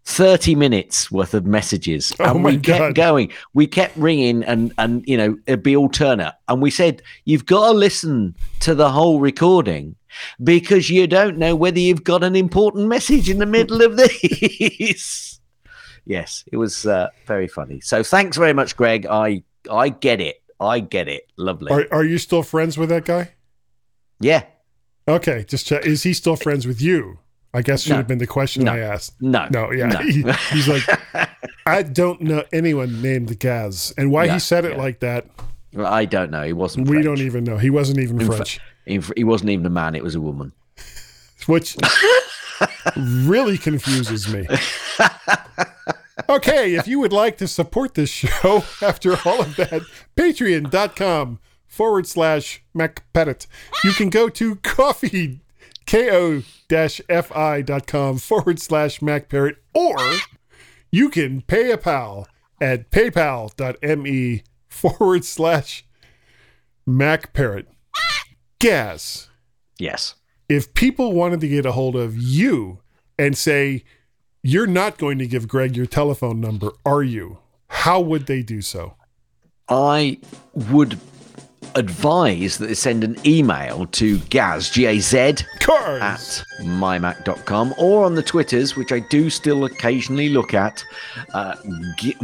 30 0.07 0.55
minutes 0.55 1.11
worth 1.11 1.35
of 1.35 1.45
messages. 1.45 2.11
Oh 2.21 2.35
and 2.35 2.43
we 2.43 2.59
kept 2.59 2.95
going. 2.95 3.31
We 3.53 3.67
kept 3.67 3.95
ringing 3.99 4.43
and, 4.45 4.73
and, 4.79 5.05
you 5.07 5.19
know, 5.19 5.39
it'd 5.47 5.63
be 5.63 5.77
alternate. 5.77 6.33
And 6.49 6.63
we 6.63 6.71
said, 6.71 7.03
you've 7.27 7.45
got 7.45 7.71
to 7.71 7.79
listen 7.79 8.35
to 8.61 8.75
the 8.75 8.91
whole 8.91 9.21
recording 9.21 9.97
because 10.43 10.89
you 10.89 11.07
don't 11.07 11.37
know 11.37 11.55
whether 11.55 11.79
you've 11.79 12.03
got 12.03 12.25
an 12.25 12.35
important 12.35 12.89
message 12.89 13.29
in 13.29 13.39
the 13.39 13.47
middle 13.47 13.83
of 13.83 13.99
these. 13.99 15.39
yes, 16.07 16.45
it 16.51 16.57
was 16.57 16.87
uh, 16.87 17.09
very 17.27 17.47
funny. 17.47 17.81
So 17.83 18.03
thanks 18.03 18.39
very 18.39 18.55
much, 18.55 18.75
Greg. 18.75 19.05
I, 19.05 19.43
I 19.71 19.91
get 19.91 20.23
it. 20.23 20.41
I 20.61 20.81
get 20.81 21.09
it. 21.09 21.27
Lovely. 21.37 21.73
Are, 21.73 21.87
are 21.91 22.05
you 22.05 22.19
still 22.19 22.43
friends 22.43 22.77
with 22.77 22.91
that 22.91 23.05
guy? 23.07 23.33
Yeah. 24.21 24.45
Okay, 25.09 25.45
just 25.49 25.67
check. 25.67 25.87
Is 25.87 26.03
he 26.03 26.13
still 26.13 26.37
friends 26.37 26.67
with 26.67 26.81
you? 26.83 27.19
I 27.53 27.63
guess 27.63 27.83
should 27.83 27.91
No. 27.93 27.97
have 27.97 28.07
been 28.07 28.19
the 28.19 28.27
question 28.27 28.65
No. 28.65 28.73
I 28.75 28.79
asked. 28.81 29.21
No. 29.21 29.49
No, 29.51 29.73
yeah. 29.73 29.87
No. 29.87 29.99
He- 30.01 30.23
he's 30.51 30.69
like, 30.69 30.83
I 31.67 31.83
don't 31.83 32.21
know 32.21 32.45
anyone 32.53 33.01
named 33.03 33.37
Gaz. 33.41 33.93
And 33.99 34.13
why 34.13 34.29
he 34.29 34.39
said 34.39 34.65
it 34.65 34.77
like 34.77 35.01
that, 35.01 35.27
Well, 35.73 35.87
I 35.87 36.05
don't 36.05 36.31
know. 36.31 36.43
He 36.45 36.53
wasn't. 36.53 36.87
we 36.89 36.97
French. 36.97 37.05
don't 37.07 37.19
even 37.27 37.43
know. 37.45 37.57
He 37.57 37.71
wasn't 37.71 37.99
even 37.99 38.21
In 38.21 38.27
French. 38.29 38.61
in 38.87 39.03
he 39.17 39.25
wasn't 39.25 39.51
even 39.51 39.67
a 39.67 39.71
man. 39.71 39.95
It 39.97 40.05
was 40.05 40.15
a 40.15 40.21
woman. 40.21 40.53
which 41.47 41.77
really 42.97 43.57
confuses 43.59 44.33
me. 44.33 44.47
Okay, 46.29 46.75
if 46.75 46.87
you 46.87 47.01
would 47.01 47.13
like 47.13 47.39
to 47.39 47.49
support 47.49 47.95
this 47.95 48.11
show 48.11 48.63
after 48.83 49.13
all 49.25 49.41
of 49.41 49.57
that, 49.57 49.83
patreon.com 50.17 51.41
forward 51.67 52.07
slash 52.07 52.63
MacParrot. 52.75 53.47
You 53.85 53.93
can 53.93 54.11
go 54.11 54.29
to 54.29 54.57
coffee 54.57 55.41
ko-fi.com 55.87 56.43
forward 58.19 58.61
slash 58.61 59.01
MacParrot, 59.01 59.57
or 59.75 59.97
you 60.93 61.09
can 61.09 61.41
pay 61.43 61.71
a 61.73 61.79
pal 61.79 62.29
at 62.61 62.91
paypal.me 62.91 64.43
forward 64.69 65.25
slash 65.25 65.85
MacParrot. 66.87 67.67
Gaz. 68.59 69.29
Yes. 69.79 70.17
if 70.49 70.75
people 70.75 71.13
wanted 71.15 71.41
to 71.41 71.49
get 71.49 71.65
a 71.65 71.73
hold 71.73 71.97
of 71.97 72.15
you 72.17 72.81
and 73.19 73.37
say, 73.39 73.85
you're 74.43 74.67
not 74.67 74.99
going 74.99 75.19
to 75.19 75.27
give 75.27 75.49
Greg 75.49 75.77
your 75.77 75.87
telephone 75.87 76.41
number, 76.41 76.71
are 76.85 77.03
you? 77.03 77.39
How 77.69 78.01
would 78.01 78.27
they 78.27 78.43
do 78.43 78.63
so? 78.63 78.95
I 79.69 80.19
would 80.55 80.99
advise 81.77 82.59
that 82.59 82.67
they 82.67 82.75
send 82.75 83.05
an 83.05 83.17
email 83.25 83.87
to 83.87 84.19
Gaz, 84.19 84.71
G 84.71 84.87
A 84.87 84.99
Z, 84.99 85.19
at 86.03 86.43
mymac.com 86.63 87.75
or 87.79 88.05
on 88.05 88.17
the 88.17 88.23
Twitters, 88.25 88.75
which 88.75 88.91
I 88.91 88.99
do 88.99 89.31
still 89.31 89.65
occasionally 89.65 90.31
look 90.31 90.53
at. 90.53 90.83
Uh, 91.33 91.55
g- 91.97 92.17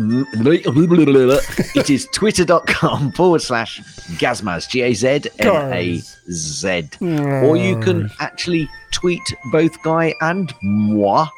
it 1.77 1.91
is 1.91 2.07
twitter.com 2.13 3.13
forward 3.17 3.41
slash 3.43 3.81
Gazmaz, 4.19 4.69
G 4.69 4.81
A 4.83 4.93
Z 4.95 5.07
M 5.39 5.73
A 5.73 5.99
Z. 6.31 6.89
Or 7.01 7.57
you 7.57 7.79
can 7.79 8.11
actually 8.19 8.69
tweet 8.91 9.23
both 9.53 9.81
Guy 9.85 10.13
and 10.23 10.53
moi 10.63 11.29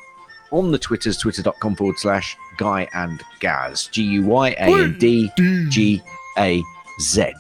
on 0.51 0.73
the 0.73 0.79
Twitters, 0.79 1.19
twitter.com 1.19 1.77
forward 1.77 1.99
slash 1.99 2.37
Guy 2.57 2.89
and 2.95 3.23
Gaz, 3.41 3.87
G 3.89 4.03
U 4.03 4.23
Y 4.23 4.51
A 4.51 4.55
N 4.83 4.97
D 4.99 5.31
G 5.69 6.03
A 6.39 6.63
Z. 7.01 7.33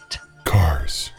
Cars. 0.44 1.10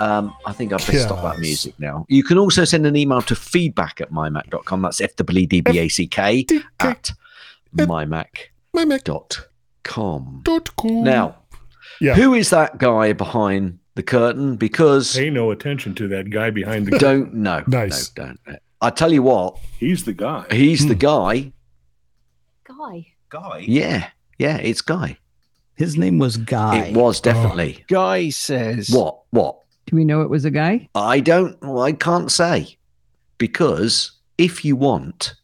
Um, 0.00 0.32
I 0.46 0.52
think 0.52 0.72
I've 0.72 0.86
best 0.86 1.02
stop 1.04 1.22
that 1.24 1.40
music 1.40 1.74
now. 1.80 2.06
You 2.08 2.22
can 2.22 2.38
also 2.38 2.64
send 2.64 2.86
an 2.86 2.94
email 2.94 3.20
to 3.22 3.34
feedback 3.34 4.00
at 4.00 4.12
mymac.com. 4.12 4.82
That's 4.82 5.00
F 5.00 5.16
W 5.16 5.46
D 5.46 5.60
B 5.60 5.78
A 5.78 5.88
C 5.88 6.06
K 6.06 6.46
at 6.80 7.12
mymac.com. 7.76 10.40
Dot 10.44 10.76
com. 10.76 11.04
Now, 11.04 11.36
Yeah. 12.00 12.14
who 12.14 12.34
is 12.34 12.50
that 12.50 12.78
guy 12.78 13.12
behind 13.12 13.78
the 13.96 14.02
curtain? 14.02 14.56
Because 14.56 15.16
Pay 15.16 15.30
no 15.30 15.50
attention 15.50 15.94
to 15.96 16.08
that 16.08 16.30
guy 16.30 16.50
behind 16.50 16.86
the 16.86 16.92
curtain. 16.92 17.20
don't 17.20 17.34
know. 17.34 17.64
Nice. 17.66 18.12
No, 18.16 18.34
don't. 18.46 18.58
I 18.80 18.90
tell 18.90 19.12
you 19.12 19.22
what, 19.22 19.58
He's 19.78 20.04
the 20.04 20.12
guy. 20.12 20.46
he's 20.50 20.82
Hmm. 20.82 20.88
the 20.88 20.94
guy. 20.94 21.52
Guy. 22.64 23.06
Guy. 23.28 23.64
Yeah, 23.66 24.10
yeah, 24.38 24.56
it's 24.58 24.80
Guy. 24.82 25.18
His 25.74 25.96
name 25.96 26.18
was 26.18 26.36
Guy. 26.36 26.86
It 26.86 26.94
was 26.96 27.20
definitely. 27.20 27.84
Guy 27.88 28.30
says. 28.30 28.90
What? 28.90 29.20
What? 29.30 29.58
Do 29.86 29.96
we 29.96 30.04
know 30.04 30.22
it 30.22 30.30
was 30.30 30.44
a 30.44 30.50
guy? 30.50 30.88
I 30.94 31.20
don't. 31.20 31.60
Well, 31.62 31.80
I 31.82 31.92
can't 31.92 32.30
say 32.30 32.76
because 33.38 34.12
if 34.36 34.64
you 34.64 34.76
want, 34.76 35.34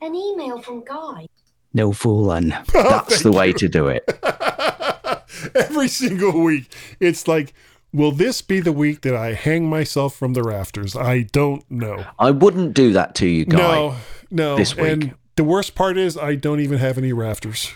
An 0.00 0.14
email 0.14 0.60
from 0.62 0.84
Guy. 0.84 1.26
No 1.74 1.92
fooling. 1.92 2.52
that's 2.72 3.22
the 3.22 3.32
way 3.32 3.52
to 3.54 3.68
do 3.68 3.88
it. 3.88 4.04
Every 5.54 5.88
single 5.88 6.42
week, 6.42 6.72
it's 7.00 7.26
like, 7.26 7.54
will 7.92 8.12
this 8.12 8.42
be 8.42 8.60
the 8.60 8.72
week 8.72 9.02
that 9.02 9.14
I 9.14 9.34
hang 9.34 9.68
myself 9.68 10.14
from 10.14 10.32
the 10.32 10.42
rafters? 10.42 10.96
I 10.96 11.22
don't 11.22 11.68
know. 11.70 12.06
I 12.18 12.30
wouldn't 12.30 12.74
do 12.74 12.92
that 12.92 13.14
to 13.16 13.26
you, 13.26 13.44
Guy. 13.44 13.58
No, 13.58 13.96
no. 14.30 14.56
This 14.56 14.76
week. 14.76 14.86
And 14.86 15.14
the 15.36 15.44
worst 15.44 15.74
part 15.74 15.96
is, 15.96 16.16
I 16.16 16.34
don't 16.34 16.60
even 16.60 16.78
have 16.78 16.98
any 16.98 17.12
rafters. 17.12 17.72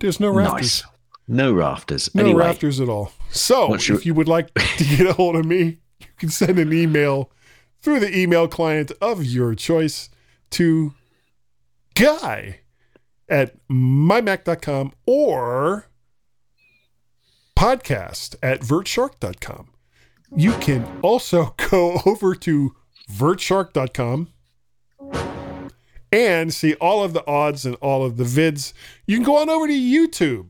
There's 0.00 0.20
no 0.20 0.30
rafters. 0.30 0.82
Nice. 0.82 0.92
No 1.26 1.52
rafters. 1.52 2.14
No 2.14 2.22
anyway, 2.22 2.44
rafters 2.44 2.80
at 2.80 2.88
all. 2.88 3.12
So, 3.30 3.74
if 3.74 4.06
you 4.06 4.14
would 4.14 4.28
like 4.28 4.54
to 4.54 4.84
get 4.84 5.06
a 5.06 5.12
hold 5.12 5.36
of 5.36 5.44
me, 5.44 5.78
you 6.00 6.06
can 6.16 6.30
send 6.30 6.58
an 6.58 6.72
email 6.72 7.30
through 7.80 8.00
the 8.00 8.16
email 8.16 8.48
client 8.48 8.92
of 9.00 9.24
your 9.24 9.54
choice 9.54 10.08
to 10.50 10.94
guy 11.94 12.60
at 13.28 13.56
mymac.com 13.68 14.92
or 15.04 15.86
podcast 17.58 18.36
at 18.40 18.60
vertshark.com. 18.60 19.66
You 20.36 20.52
can 20.58 20.86
also 21.02 21.56
go 21.70 22.00
over 22.06 22.36
to 22.36 22.76
vertshark.com 23.10 24.28
and 26.12 26.54
see 26.54 26.74
all 26.74 27.02
of 27.02 27.14
the 27.14 27.26
odds 27.26 27.66
and 27.66 27.74
all 27.80 28.04
of 28.04 28.16
the 28.16 28.22
vids. 28.22 28.72
You 29.08 29.16
can 29.16 29.24
go 29.24 29.38
on 29.38 29.50
over 29.50 29.66
to 29.66 29.72
YouTube. 29.72 30.46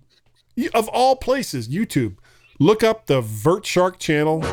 Of 0.74 0.88
all 0.88 1.16
places, 1.16 1.70
YouTube. 1.70 2.18
Look 2.60 2.82
up 2.82 3.06
the 3.06 3.22
Vert 3.22 3.64
Shark 3.64 3.98
channel 3.98 4.44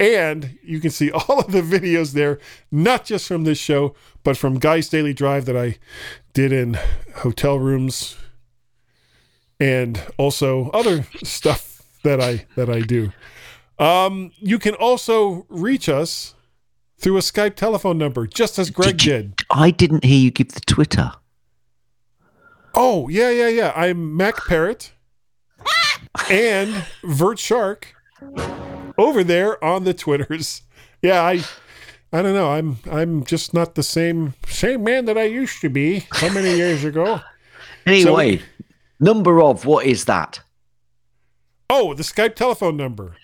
and 0.00 0.58
you 0.64 0.80
can 0.80 0.90
see 0.90 1.10
all 1.28 1.38
of 1.38 1.52
the 1.52 1.62
videos 1.62 2.12
there, 2.12 2.40
not 2.72 3.04
just 3.04 3.28
from 3.28 3.44
this 3.44 3.58
show, 3.58 3.94
but 4.24 4.36
from 4.36 4.58
Guy's 4.58 4.88
Daily 4.88 5.14
Drive 5.14 5.44
that 5.44 5.56
I 5.56 5.78
did 6.32 6.50
in 6.50 6.76
hotel 7.18 7.56
rooms 7.60 8.16
and 9.60 10.02
also 10.16 10.70
other 10.70 11.06
stuff 11.22 11.67
that 12.02 12.20
I 12.20 12.46
that 12.56 12.68
I 12.70 12.80
do. 12.80 13.12
Um, 13.78 14.32
you 14.38 14.58
can 14.58 14.74
also 14.74 15.46
reach 15.48 15.88
us 15.88 16.34
through 16.98 17.16
a 17.16 17.20
Skype 17.20 17.54
telephone 17.54 17.96
number, 17.96 18.26
just 18.26 18.58
as 18.58 18.70
Greg 18.70 18.98
did. 18.98 19.34
I 19.50 19.70
didn't 19.70 20.04
hear 20.04 20.18
you 20.18 20.30
give 20.30 20.52
the 20.52 20.60
Twitter. 20.60 21.12
Oh, 22.74 23.08
yeah, 23.08 23.30
yeah, 23.30 23.48
yeah. 23.48 23.72
I'm 23.74 24.16
Mac 24.16 24.36
Parrot 24.46 24.92
and 26.30 26.84
Vert 27.04 27.38
Shark 27.38 27.94
over 28.98 29.22
there 29.24 29.62
on 29.64 29.84
the 29.84 29.94
Twitters. 29.94 30.62
Yeah, 31.02 31.22
I 31.22 31.44
I 32.12 32.22
don't 32.22 32.34
know. 32.34 32.50
I'm 32.50 32.78
I'm 32.90 33.24
just 33.24 33.54
not 33.54 33.74
the 33.74 33.82
same 33.82 34.34
same 34.46 34.82
man 34.82 35.04
that 35.04 35.16
I 35.16 35.24
used 35.24 35.60
to 35.60 35.68
be 35.68 36.06
so 36.14 36.30
many 36.30 36.56
years 36.56 36.84
ago. 36.84 37.20
Anyway, 37.86 38.42
number 39.00 39.40
of 39.40 39.64
what 39.64 39.86
is 39.86 40.04
that? 40.04 40.40
Oh, 41.70 41.94
the 41.94 42.02
Skype 42.02 42.34
telephone 42.34 42.76
number. 42.76 43.14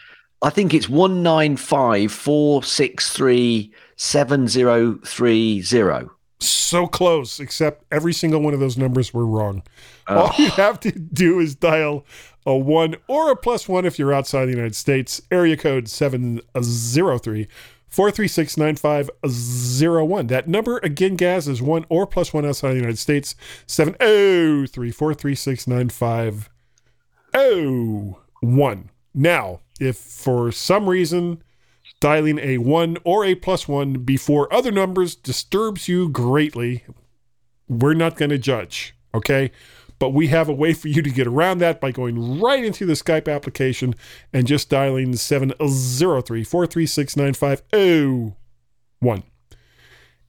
I 0.42 0.50
think 0.50 0.74
it's 0.74 0.88
one 0.88 1.22
nine 1.22 1.56
five 1.56 2.12
four 2.12 2.62
six 2.62 3.10
three 3.10 3.72
seven 3.96 4.46
zero 4.48 4.98
three 5.04 5.60
zero. 5.62 6.10
So 6.40 6.86
close, 6.86 7.40
except 7.40 7.84
every 7.90 8.12
single 8.12 8.42
one 8.42 8.52
of 8.52 8.60
those 8.60 8.76
numbers 8.76 9.14
were 9.14 9.24
wrong. 9.24 9.62
All 10.06 10.28
Oh. 10.30 10.34
you 10.42 10.50
have 10.50 10.78
to 10.80 10.92
do 10.92 11.40
is 11.40 11.54
dial 11.54 12.04
a 12.44 12.54
one 12.54 12.96
or 13.08 13.30
a 13.30 13.36
plus 13.36 13.66
one 13.66 13.86
if 13.86 13.98
you're 13.98 14.12
outside 14.12 14.44
the 14.46 14.50
United 14.50 14.76
States. 14.76 15.22
Area 15.30 15.56
code 15.56 15.88
703 15.88 17.48
436 17.88 18.56
9501. 18.58 20.26
That 20.26 20.48
number, 20.48 20.78
again, 20.82 21.16
Gaz, 21.16 21.48
is 21.48 21.62
one 21.62 21.86
or 21.88 22.06
plus 22.06 22.34
one 22.34 22.44
outside 22.44 22.72
the 22.72 22.76
United 22.80 22.98
States. 22.98 23.34
703 23.66 24.90
436 24.90 25.66
9501. 25.66 28.16
Now, 29.14 29.60
if 29.80 29.96
for 29.96 30.52
some 30.52 30.88
reason 30.88 31.42
dialing 32.00 32.38
a 32.38 32.58
one 32.58 32.96
or 33.04 33.24
a 33.24 33.34
plus 33.34 33.68
one 33.68 33.94
before 33.94 34.52
other 34.52 34.70
numbers 34.70 35.14
disturbs 35.14 35.88
you 35.88 36.08
greatly, 36.08 36.84
we're 37.68 37.94
not 37.94 38.16
going 38.16 38.30
to 38.30 38.38
judge, 38.38 38.94
okay? 39.14 39.50
But 39.98 40.10
we 40.10 40.26
have 40.28 40.48
a 40.48 40.52
way 40.52 40.74
for 40.74 40.88
you 40.88 41.02
to 41.02 41.10
get 41.10 41.26
around 41.26 41.58
that 41.58 41.80
by 41.80 41.92
going 41.92 42.40
right 42.40 42.64
into 42.64 42.84
the 42.84 42.94
Skype 42.94 43.32
application 43.32 43.94
and 44.32 44.46
just 44.46 44.68
dialing 44.68 45.16
703 45.16 46.44
436 46.44 47.16
9501. 47.16 49.22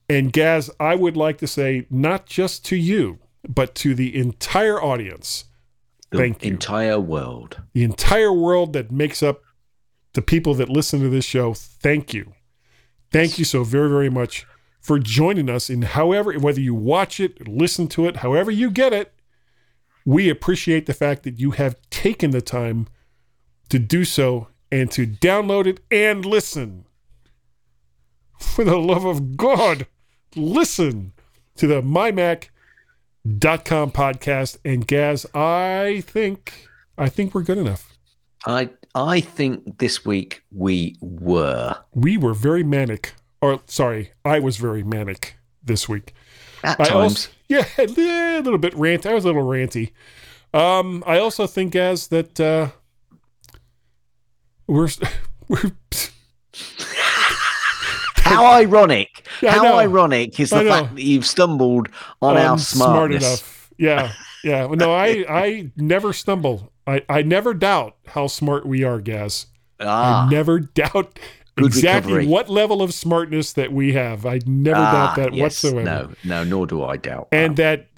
And 0.08 0.32
Gaz, 0.32 0.70
I 0.78 0.94
would 0.94 1.16
like 1.16 1.38
to 1.38 1.48
say 1.48 1.86
not 1.90 2.26
just 2.26 2.64
to 2.66 2.76
you, 2.76 3.18
but 3.48 3.74
to 3.76 3.94
the 3.94 4.16
entire 4.16 4.80
audience. 4.80 5.46
The 6.16 6.22
Thank 6.22 6.44
you. 6.44 6.52
entire 6.52 7.00
world. 7.00 7.62
The 7.72 7.84
entire 7.84 8.32
world 8.32 8.72
that 8.72 8.90
makes 8.90 9.22
up 9.22 9.42
the 10.14 10.22
people 10.22 10.54
that 10.54 10.68
listen 10.68 11.00
to 11.00 11.08
this 11.08 11.24
show, 11.24 11.54
thank 11.54 12.14
you. 12.14 12.32
Thank 13.12 13.38
you 13.38 13.44
so 13.44 13.64
very, 13.64 13.88
very 13.88 14.10
much 14.10 14.46
for 14.80 14.98
joining 14.98 15.50
us 15.50 15.68
in 15.68 15.82
however, 15.82 16.32
whether 16.34 16.60
you 16.60 16.74
watch 16.74 17.20
it, 17.20 17.46
listen 17.48 17.88
to 17.88 18.06
it, 18.06 18.16
however 18.16 18.50
you 18.50 18.70
get 18.70 18.92
it. 18.92 19.12
We 20.04 20.28
appreciate 20.28 20.86
the 20.86 20.94
fact 20.94 21.24
that 21.24 21.40
you 21.40 21.50
have 21.52 21.76
taken 21.90 22.30
the 22.30 22.40
time 22.40 22.86
to 23.68 23.78
do 23.78 24.04
so 24.04 24.48
and 24.70 24.90
to 24.92 25.06
download 25.06 25.66
it 25.66 25.80
and 25.90 26.24
listen. 26.24 26.86
For 28.38 28.64
the 28.64 28.78
love 28.78 29.04
of 29.04 29.36
God, 29.36 29.86
listen 30.34 31.12
to 31.56 31.66
the 31.66 31.82
mymac.com 33.26 33.90
podcast. 33.92 34.58
And 34.64 34.86
Gaz, 34.86 35.26
I 35.34 36.02
think 36.06 36.66
I 36.98 37.08
think 37.08 37.34
we're 37.34 37.42
good 37.42 37.58
enough. 37.58 37.96
I 38.46 38.70
I 38.94 39.20
think 39.20 39.78
this 39.78 40.04
week 40.04 40.42
we 40.52 40.96
were. 41.00 41.76
We 41.94 42.16
were 42.16 42.34
very 42.34 42.62
manic. 42.62 43.14
Or 43.42 43.60
sorry, 43.66 44.12
I 44.24 44.38
was 44.38 44.56
very 44.56 44.82
manic 44.82 45.36
this 45.62 45.88
week. 45.88 46.14
At 46.64 46.80
I 46.80 46.84
times. 46.84 46.94
also- 46.94 47.30
yeah, 47.48 47.66
a 47.78 47.86
little 48.40 48.58
bit 48.58 48.74
rant. 48.74 49.06
I 49.06 49.14
was 49.14 49.24
a 49.24 49.28
little 49.28 49.44
ranty. 49.44 49.92
Um, 50.54 51.04
I 51.06 51.18
also 51.18 51.46
think, 51.46 51.72
Gaz, 51.72 52.08
that 52.08 52.40
uh, 52.40 52.70
we're 54.66 54.88
we're 55.48 55.72
How 58.26 58.46
ironic! 58.60 59.26
Yeah, 59.42 59.52
How 59.52 59.78
ironic 59.78 60.38
is 60.40 60.50
the 60.50 60.64
fact 60.64 60.94
that 60.96 61.02
you've 61.02 61.26
stumbled 61.26 61.88
on 62.20 62.36
our 62.36 62.52
I'm 62.52 62.58
smart 62.58 62.90
smartness. 62.90 63.24
enough. 63.24 63.70
Yeah, 63.78 64.12
yeah. 64.44 64.66
No, 64.68 64.92
I 64.94 65.24
I 65.28 65.70
never 65.76 66.12
stumble. 66.12 66.72
I 66.86 67.02
I 67.08 67.22
never 67.22 67.54
doubt 67.54 67.96
how 68.06 68.26
smart 68.26 68.66
we 68.66 68.84
are, 68.84 69.00
Gaz. 69.00 69.46
Ah. 69.80 70.26
I 70.26 70.30
never 70.30 70.58
doubt 70.60 71.18
Good 71.56 71.66
exactly 71.66 72.12
recovery. 72.12 72.26
what 72.26 72.48
level 72.50 72.82
of 72.82 72.92
smartness 72.94 73.52
that 73.54 73.72
we 73.72 73.92
have. 73.94 74.24
I 74.26 74.40
never 74.46 74.76
Ah, 74.78 74.92
doubt 74.92 75.16
that 75.16 75.34
yes. 75.34 75.42
whatsoever. 75.64 75.82
No, 75.84 76.10
no, 76.24 76.44
nor 76.44 76.66
do 76.66 76.82
I 76.84 76.96
doubt. 76.98 77.28
And 77.32 77.56
that 77.56 77.88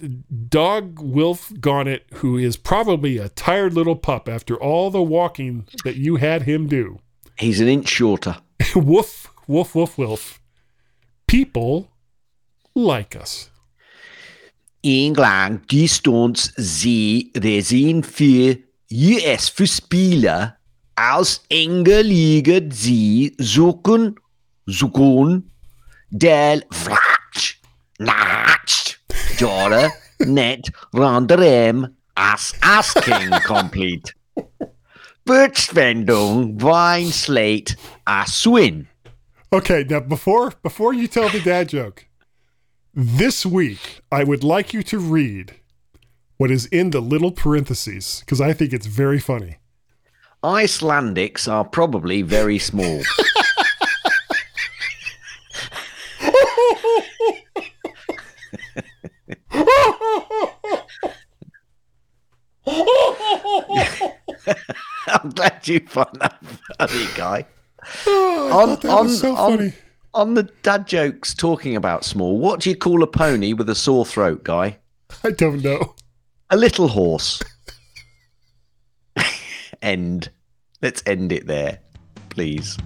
dog 0.49 0.99
Wilf 1.01 1.51
Garnet, 1.59 2.05
who 2.15 2.37
is 2.37 2.55
probably 2.57 3.17
a 3.17 3.29
tired 3.29 3.73
little 3.73 3.95
pup 3.95 4.27
after 4.29 4.55
all 4.55 4.89
the 4.91 5.01
walking 5.01 5.65
that 5.83 5.95
you 5.97 6.15
had 6.17 6.43
him 6.43 6.67
do. 6.67 6.99
He's 7.37 7.59
an 7.61 7.67
inch 7.67 7.87
shorter. 7.87 8.37
woof, 8.75 9.28
woof, 9.49 9.73
woof, 9.73 9.97
woof. 9.97 10.39
People 11.25 11.89
like 12.75 13.15
us. 13.15 13.51
England 14.83 15.67
gestons 15.67 16.53
sie 16.55 17.33
Resin 17.35 18.03
für 18.03 18.57
US 18.91 19.49
für 19.49 19.67
Spieler 19.67 20.55
aus 20.95 21.41
enger 21.49 22.03
sie 22.71 23.35
suchen, 23.39 24.15
suchen, 24.65 25.51
del 26.09 26.63
Vratsch, 26.71 27.59
Natsch, 27.97 28.99
Jora, 29.37 29.89
net, 30.19 30.71
randerem, 30.93 31.87
as 32.15 32.53
asking 32.61 33.31
complete. 33.45 34.13
Verschwendung, 35.25 36.61
Wein, 36.61 37.11
Slate, 37.11 37.75
as 38.05 38.41
swin. 38.41 38.87
Okay, 39.51 39.83
now 39.89 39.99
before 39.99 40.51
before 40.61 40.93
you 40.93 41.07
tell 41.07 41.27
the 41.29 41.39
dad 41.39 41.69
joke, 41.69 42.05
this 42.93 43.47
week 43.47 44.01
I 44.11 44.23
would 44.23 44.43
like 44.43 44.73
you 44.73 44.83
to 44.83 44.99
read 44.99 45.55
what 46.37 46.51
is 46.51 46.67
in 46.67 46.91
the 46.91 47.01
little 47.01 47.31
parentheses 47.31 48.19
because 48.19 48.39
I 48.39 48.53
think 48.53 48.73
it's 48.73 48.85
very 48.85 49.19
funny. 49.19 49.57
Icelandics 50.43 51.51
are 51.51 51.65
probably 51.65 52.21
very 52.21 52.59
small. 52.59 53.01
I'm 65.07 65.31
glad 65.31 65.67
you 65.67 65.79
found 65.87 66.19
that 66.21 66.37
funny, 66.77 67.07
guy. 67.15 67.45
Oh, 68.07 68.47
I 68.47 68.65
thought 68.65 68.81
that 68.81 69.01
was 69.01 69.19
so 69.19 69.35
on, 69.35 69.57
funny. 69.57 69.73
on 70.13 70.33
the 70.33 70.43
dad 70.63 70.87
jokes 70.87 71.33
talking 71.33 71.75
about 71.75 72.05
small, 72.05 72.37
what 72.37 72.61
do 72.61 72.69
you 72.69 72.75
call 72.75 73.03
a 73.03 73.07
pony 73.07 73.53
with 73.53 73.69
a 73.69 73.75
sore 73.75 74.05
throat, 74.05 74.43
guy? 74.43 74.77
I 75.23 75.31
don't 75.31 75.63
know. 75.63 75.95
A 76.49 76.57
little 76.57 76.87
horse. 76.87 77.41
end. 79.81 80.29
Let's 80.81 81.03
end 81.05 81.31
it 81.31 81.47
there, 81.47 81.79
please. 82.29 82.77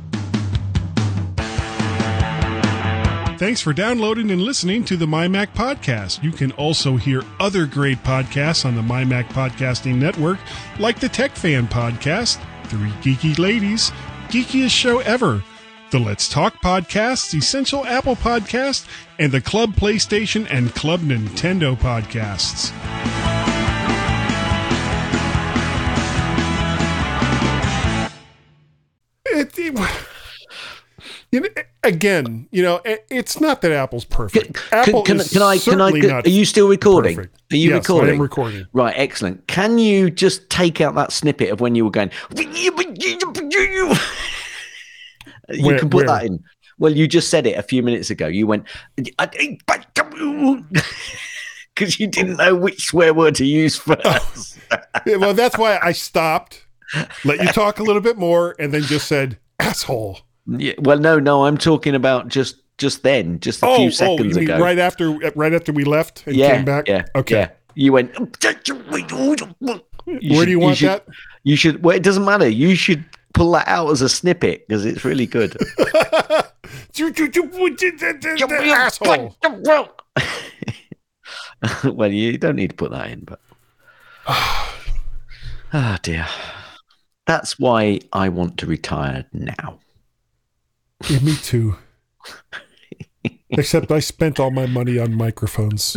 Thanks 3.37 3.61
for 3.61 3.73
downloading 3.73 4.31
and 4.31 4.41
listening 4.41 4.85
to 4.85 4.95
the 4.95 5.05
MyMac 5.05 5.47
Podcast. 5.47 6.23
You 6.23 6.31
can 6.31 6.51
also 6.53 6.95
hear 6.95 7.23
other 7.41 7.65
great 7.65 7.97
podcasts 8.03 8.63
on 8.63 8.75
the 8.75 8.81
MyMac 8.81 9.25
Podcasting 9.29 9.95
Network, 9.95 10.39
like 10.79 10.99
the 10.99 11.09
Tech 11.09 11.31
Fan 11.31 11.67
Podcast, 11.67 12.39
Three 12.67 12.91
Geeky 13.01 13.37
Ladies, 13.37 13.91
Geekiest 14.29 14.71
Show 14.71 14.99
Ever, 14.99 15.43
the 15.91 15.99
Let's 15.99 16.27
Talk 16.27 16.61
Podcast, 16.61 17.33
Essential 17.35 17.85
Apple 17.85 18.15
Podcast, 18.15 18.87
and 19.19 19.31
the 19.31 19.41
Club 19.41 19.73
PlayStation 19.75 20.47
and 20.49 20.73
Club 20.73 21.01
Nintendo 21.01 21.75
Podcasts. 21.77 22.71
Again, 31.83 32.47
you 32.51 32.63
know, 32.63 32.81
it's 32.85 33.41
not 33.41 33.61
that 33.61 33.71
Apple's 33.71 34.05
perfect. 34.05 34.61
Apple 34.71 35.03
can, 35.03 35.19
can 35.19 35.41
I? 35.41 35.57
Can 35.57 35.81
I? 35.81 35.91
Can, 35.91 36.09
not 36.09 36.25
are 36.25 36.29
you 36.29 36.45
still 36.45 36.69
recording? 36.69 37.15
perfect. 37.15 37.37
Are 37.51 37.55
you 37.55 37.69
Yes, 37.69 37.87
recording? 37.87 38.11
I 38.11 38.13
am 38.13 38.21
recording. 38.21 38.65
Right, 38.73 38.93
excellent. 38.97 39.47
Can 39.47 39.77
you 39.77 40.09
just 40.09 40.49
take 40.49 40.81
out 40.81 40.95
that 40.95 41.11
snippet 41.11 41.51
of 41.51 41.61
when 41.61 41.75
you 41.75 41.85
were 41.85 41.91
going? 41.91 42.09
You 42.35 42.71
Where- 45.65 45.79
can 45.79 45.89
put 45.89 45.97
where? 45.97 46.05
that 46.07 46.25
in. 46.25 46.43
Well, 46.79 46.91
you 46.91 47.07
just 47.07 47.29
said 47.29 47.45
it 47.45 47.57
a 47.57 47.63
few 47.63 47.83
minutes 47.83 48.09
ago. 48.09 48.25
You 48.27 48.47
went 48.47 48.65
because 48.97 50.27
you 51.99 52.07
didn't 52.07 52.37
know 52.37 52.55
which 52.55 52.85
swear 52.85 53.13
word 53.13 53.35
to 53.35 53.45
use 53.45 53.77
first. 53.85 54.57
Yeah, 55.05 55.17
well, 55.17 55.33
that's 55.33 55.57
why 55.57 55.79
I 55.83 55.91
stopped, 55.91 56.65
let 57.25 57.41
you 57.41 57.47
talk 57.47 57.79
a 57.79 57.83
little 57.83 58.01
bit 58.01 58.17
more, 58.17 58.55
and 58.57 58.73
then 58.73 58.83
just 58.83 59.07
said 59.07 59.37
asshole. 59.59 60.19
Yeah, 60.45 60.73
well, 60.79 60.99
no, 60.99 61.19
no, 61.19 61.45
I'm 61.45 61.57
talking 61.57 61.95
about 61.95 62.27
just 62.27 62.57
just 62.77 63.03
then, 63.03 63.39
just 63.39 63.63
a 63.63 63.67
oh, 63.67 63.77
few 63.77 63.87
oh, 63.87 63.91
seconds 63.91 64.35
you 64.35 64.41
mean 64.41 64.49
ago. 64.49 64.59
right 64.59 64.79
after 64.79 65.11
right 65.35 65.53
after 65.53 65.71
we 65.71 65.83
left 65.83 66.25
and 66.27 66.35
yeah, 66.35 66.55
came 66.55 66.65
back? 66.65 66.87
yeah, 66.87 67.05
Okay. 67.15 67.35
yeah. 67.35 67.49
You 67.75 67.93
went. 67.93 68.11
Oh, 68.19 68.27
oh, 69.67 69.79
Where 70.05 70.45
do 70.45 70.51
you 70.51 70.59
want 70.59 70.77
should, 70.77 70.89
that? 70.89 71.07
You 71.43 71.55
should. 71.55 71.83
Well, 71.83 71.95
it 71.95 72.03
doesn't 72.03 72.25
matter. 72.25 72.47
You 72.47 72.75
should 72.75 73.03
pull 73.33 73.51
that 73.53 73.67
out 73.67 73.89
as 73.89 74.01
a 74.01 74.09
snippet 74.09 74.67
because 74.67 74.85
it's 74.85 75.03
really 75.03 75.25
good. 75.25 75.57
asshole. 78.71 79.35
well, 81.93 82.11
you 82.11 82.37
don't 82.37 82.55
need 82.55 82.71
to 82.71 82.75
put 82.75 82.91
that 82.91 83.09
in, 83.09 83.21
but 83.21 83.39
oh 84.27 85.97
dear, 86.03 86.27
that's 87.25 87.57
why 87.57 87.99
I 88.11 88.29
want 88.29 88.57
to 88.59 88.67
retire 88.67 89.25
now. 89.33 89.79
Yeah, 91.09 91.19
me 91.19 91.35
too. 91.35 91.75
Except 93.49 93.91
I 93.91 93.99
spent 93.99 94.39
all 94.39 94.51
my 94.51 94.65
money 94.65 94.97
on 94.97 95.13
microphones. 95.13 95.95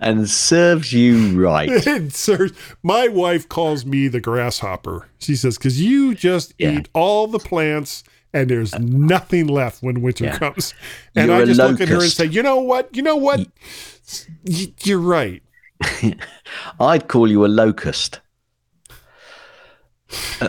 And 0.00 0.28
serves 0.28 0.92
you 0.92 1.40
right. 1.40 1.68
And 1.86 2.12
sir, 2.12 2.50
my 2.82 3.08
wife 3.08 3.48
calls 3.48 3.84
me 3.84 4.08
the 4.08 4.20
grasshopper. 4.20 5.08
She 5.18 5.34
says, 5.36 5.56
because 5.58 5.80
you 5.80 6.14
just 6.14 6.54
eat 6.58 6.88
all 6.94 7.26
the 7.26 7.38
plants 7.38 8.04
and 8.32 8.48
there's 8.50 8.76
nothing 8.78 9.46
left 9.46 9.82
when 9.82 10.00
winter 10.02 10.24
Yeah. 10.24 10.38
comes. 10.38 10.74
And 11.16 11.28
You're 11.28 11.42
I 11.42 11.44
just 11.44 11.60
look 11.60 11.80
at 11.80 11.88
her 11.88 12.02
and 12.02 12.10
say, 12.12 12.26
you 12.26 12.42
know 12.42 12.58
what? 12.58 12.94
You 12.94 13.02
know 13.02 13.16
what? 13.16 13.46
You're 14.44 14.98
right. 14.98 15.42
I'd 16.80 17.08
call 17.08 17.28
you 17.30 17.44
a 17.44 17.48
locust. 17.48 18.20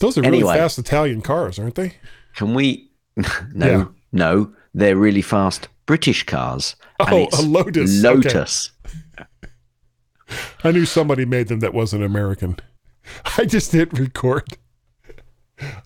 Those 0.00 0.18
are 0.18 0.22
really 0.22 0.38
Anyway. 0.38 0.56
fast 0.56 0.78
Italian 0.78 1.22
cars, 1.22 1.58
aren't 1.58 1.74
they? 1.76 1.94
Can 2.34 2.54
we? 2.54 2.90
No, 3.54 3.66
Yeah. 3.66 3.84
no, 4.12 4.52
they're 4.74 4.96
really 4.96 5.22
fast 5.22 5.68
British 5.86 6.24
cars. 6.24 6.74
and 6.98 7.08
Oh, 7.12 7.16
it's 7.24 7.38
a 7.38 7.42
Lotus. 7.42 8.04
Okay. 8.04 8.14
Lotus. 8.28 8.72
I 10.64 10.72
knew 10.72 10.84
somebody 10.84 11.24
made 11.24 11.46
them 11.48 11.60
that 11.60 11.72
wasn't 11.74 12.02
American. 12.02 12.56
I 13.38 13.44
just 13.44 13.70
didn't 13.72 13.98
record. 13.98 14.58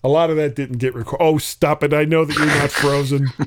A 0.03 0.07
lot 0.09 0.29
of 0.31 0.37
that 0.37 0.55
didn't 0.55 0.79
get 0.79 0.95
recorded. 0.95 1.23
Oh, 1.23 1.37
stop 1.37 1.83
it. 1.83 1.93
I 1.93 2.03
know 2.05 2.25
that 2.25 2.35
you're 2.35 2.45
not 2.47 2.71
frozen. 2.71 3.27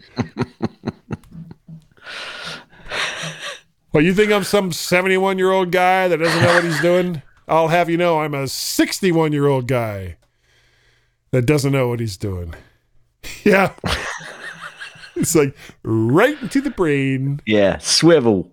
well, 3.93 4.03
you 4.05 4.15
think 4.15 4.31
I'm 4.33 4.45
some 4.45 4.71
71 4.73 5.39
year 5.39 5.51
old 5.51 5.73
guy 5.73 6.09
that 6.09 6.19
doesn't 6.19 6.41
know 6.43 6.55
what 6.55 6.65
he's 6.65 6.81
doing? 6.81 7.23
I'll 7.53 7.69
have 7.69 7.91
you 7.91 7.99
know 7.99 8.21
I'm 8.21 8.33
a 8.33 8.49
61 8.49 9.33
year 9.35 9.47
old 9.47 9.69
guy 9.69 10.17
that 11.33 11.43
doesn't 11.45 11.71
know 11.71 11.89
what 11.89 12.01
he's 12.01 12.17
doing. 12.17 12.55
Yeah. 13.45 13.73
it's 15.15 15.35
like 15.37 15.55
right 15.85 16.41
into 16.43 16.61
the 16.61 16.71
brain. 16.71 17.41
Yeah, 17.47 17.79
swivel. 17.79 18.51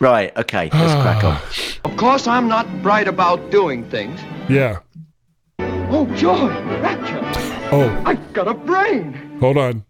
Right, 0.00 0.36
okay, 0.36 0.68
let's 0.70 0.92
crack 1.02 1.24
on. 1.24 1.40
Of 1.90 1.96
course, 1.96 2.26
I'm 2.26 2.46
not 2.46 2.66
bright 2.82 3.08
about 3.08 3.50
doing 3.50 3.88
things. 3.88 4.20
Yeah. 4.50 4.80
Oh, 5.58 6.04
joy, 6.16 6.48
rapture. 6.82 7.20
Oh, 7.72 8.02
I've 8.04 8.32
got 8.34 8.48
a 8.48 8.54
brain. 8.54 9.38
hold 9.40 9.56
on. 9.56 9.84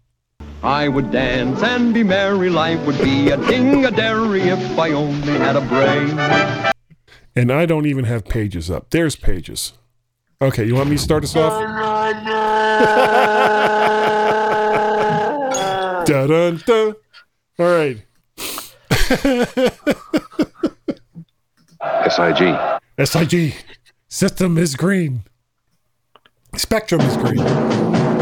I 0.63 0.87
would 0.87 1.11
dance 1.11 1.61
and 1.63 1.93
be 1.93 2.03
merry. 2.03 2.49
Life 2.49 2.85
would 2.85 2.97
be 2.99 3.29
a 3.31 3.37
ding-a-dairy 3.47 4.41
if 4.43 4.79
I 4.79 4.91
only 4.91 5.33
had 5.33 5.57
a 5.57 5.61
brain. 5.61 6.73
And 7.37 7.51
I 7.51 7.67
don't 7.67 7.85
even 7.85 8.05
have 8.05 8.25
pages 8.25 8.71
up. 8.71 8.89
There's 8.89 9.15
pages. 9.15 9.73
Okay, 10.41 10.65
you 10.65 10.73
want 10.73 10.89
me 10.89 10.95
to 10.95 11.01
start 11.03 11.23
us 11.23 11.35
off? 11.35 11.61
dun, 16.07 16.29
dun, 16.29 16.63
dun. 16.65 16.95
All 17.59 17.67
right. 17.67 18.03
SIG. 22.09 22.57
SIG. 23.05 23.53
System 24.07 24.57
is 24.57 24.75
green. 24.75 25.21
Spectrum 26.55 27.01
is 27.01 27.17
green. 27.17 28.16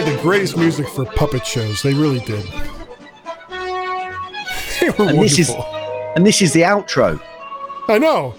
The 0.00 0.18
greatest 0.22 0.56
music 0.56 0.88
for 0.88 1.04
puppet 1.04 1.46
shows. 1.46 1.82
They 1.82 1.92
really 1.94 2.20
did. 2.20 2.44
They 4.80 4.88
were 4.88 5.10
And 5.10 5.18
this 5.20 5.38
is, 5.38 5.50
and 6.16 6.26
this 6.26 6.40
is 6.40 6.54
the 6.54 6.62
outro. 6.62 7.20
I 7.86 7.98
know. 7.98 8.34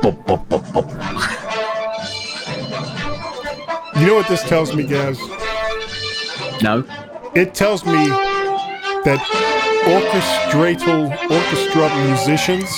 Bop, 0.00 0.26
bop, 0.26 0.48
bop, 0.48 0.72
bop. 0.72 0.90
You 3.96 4.06
know 4.06 4.14
what 4.14 4.28
this 4.28 4.42
tells 4.42 4.74
me, 4.74 4.84
Gaz? 4.84 5.18
No. 6.62 6.84
It 7.34 7.54
tells 7.54 7.84
me 7.84 8.08
that 9.04 9.20
orchestral 9.86 11.12
orchestra 11.30 11.94
musicians 12.06 12.70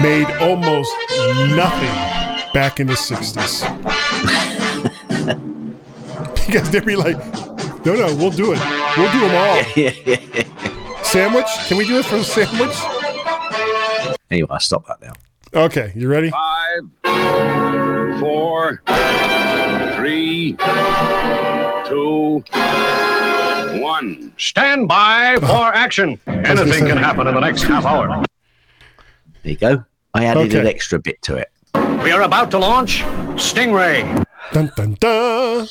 made 0.00 0.30
almost 0.40 0.94
nothing 1.56 2.14
back 2.54 2.78
in 2.78 2.86
the 2.86 2.94
60s. 2.94 3.93
because 6.46 6.70
they'd 6.70 6.84
be 6.84 6.96
like, 6.96 7.16
no, 7.84 7.94
no, 7.94 8.14
we'll 8.16 8.30
do 8.30 8.52
it. 8.54 8.60
We'll 8.96 9.12
do 9.12 9.20
them 9.20 9.34
all. 9.34 11.04
Sandwich? 11.04 11.46
Can 11.68 11.76
we 11.76 11.86
do 11.86 11.98
it 11.98 12.04
for 12.04 12.16
a 12.16 12.24
sandwich? 12.24 12.76
Anyway, 14.30 14.48
I 14.50 14.58
stop 14.58 14.86
that 14.86 15.00
now. 15.00 15.12
Okay, 15.54 15.92
you 15.94 16.08
ready? 16.08 16.30
Five, 16.30 18.18
four, 18.18 18.82
three, 19.96 20.56
two, 21.86 22.42
one. 23.80 24.32
Stand 24.36 24.88
by 24.88 25.36
for 25.40 25.46
action. 25.74 26.18
Anything 26.26 26.86
can 26.86 26.96
happen 26.96 27.26
in 27.26 27.34
the 27.34 27.40
next 27.40 27.62
half 27.62 27.84
hour. 27.84 28.24
There 29.42 29.52
you 29.52 29.56
go. 29.56 29.84
I 30.14 30.24
added 30.24 30.54
an 30.54 30.66
extra 30.66 30.98
bit 30.98 31.22
to 31.22 31.36
it. 31.36 31.50
We 32.02 32.10
are 32.10 32.22
about 32.22 32.50
to 32.52 32.58
launch 32.58 33.02
Stingray. 33.36 34.24
Dun 34.52 34.72
dun 34.76 34.94
dun. 35.00 35.68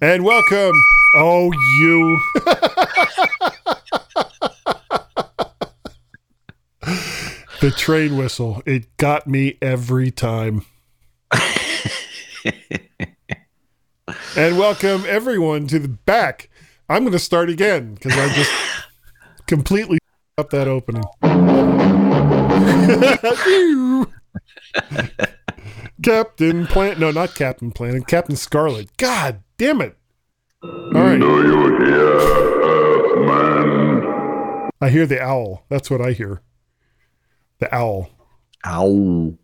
And 0.00 0.24
welcome. 0.24 0.74
Oh, 1.16 1.50
you. 1.80 2.20
the 7.60 7.72
train 7.76 8.16
whistle. 8.16 8.62
It 8.64 8.96
got 8.96 9.26
me 9.26 9.58
every 9.60 10.12
time. 10.12 10.64
and 14.36 14.56
welcome 14.56 15.02
everyone 15.08 15.66
to 15.66 15.80
the 15.80 15.88
back. 15.88 16.48
I'm 16.88 17.02
going 17.02 17.10
to 17.10 17.18
start 17.18 17.50
again 17.50 17.94
because 17.94 18.12
I 18.16 18.32
just 18.34 18.52
completely 19.48 19.98
up 20.38 20.50
that 20.50 20.68
opening. 20.68 21.02
Captain 26.02 26.66
Plant. 26.66 26.98
No, 26.98 27.10
not 27.10 27.34
Captain 27.34 27.70
Planet. 27.72 28.06
Captain 28.06 28.36
Scarlet. 28.36 28.96
God 28.96 29.42
damn 29.56 29.80
it. 29.80 29.96
All 30.62 30.70
right. 30.92 31.18
Do 31.18 31.26
you 31.26 31.78
hear, 31.78 32.04
Earthman? 33.24 34.70
I 34.80 34.88
hear 34.90 35.06
the 35.06 35.20
owl. 35.20 35.64
That's 35.68 35.90
what 35.90 36.00
I 36.00 36.12
hear. 36.12 36.40
The 37.58 37.74
owl. 37.74 38.10
Owl. 38.64 39.34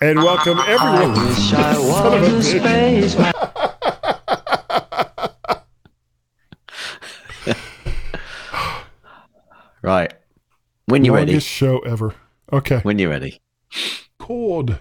And 0.00 0.18
welcome 0.18 0.58
everyone. 0.58 1.12
wish 1.26 1.52
I 1.54 1.78
was 1.78 2.52
a 2.52 2.58
bitch. 2.58 2.60
spaceman. 2.60 3.32
Right. 9.82 10.12
When 10.86 11.04
you're 11.04 11.14
ready. 11.14 11.32
Longest 11.32 11.48
show 11.48 11.78
ever. 11.80 12.14
Okay. 12.52 12.80
When 12.82 12.98
you're 12.98 13.10
ready. 13.10 13.40
Chord. 14.18 14.78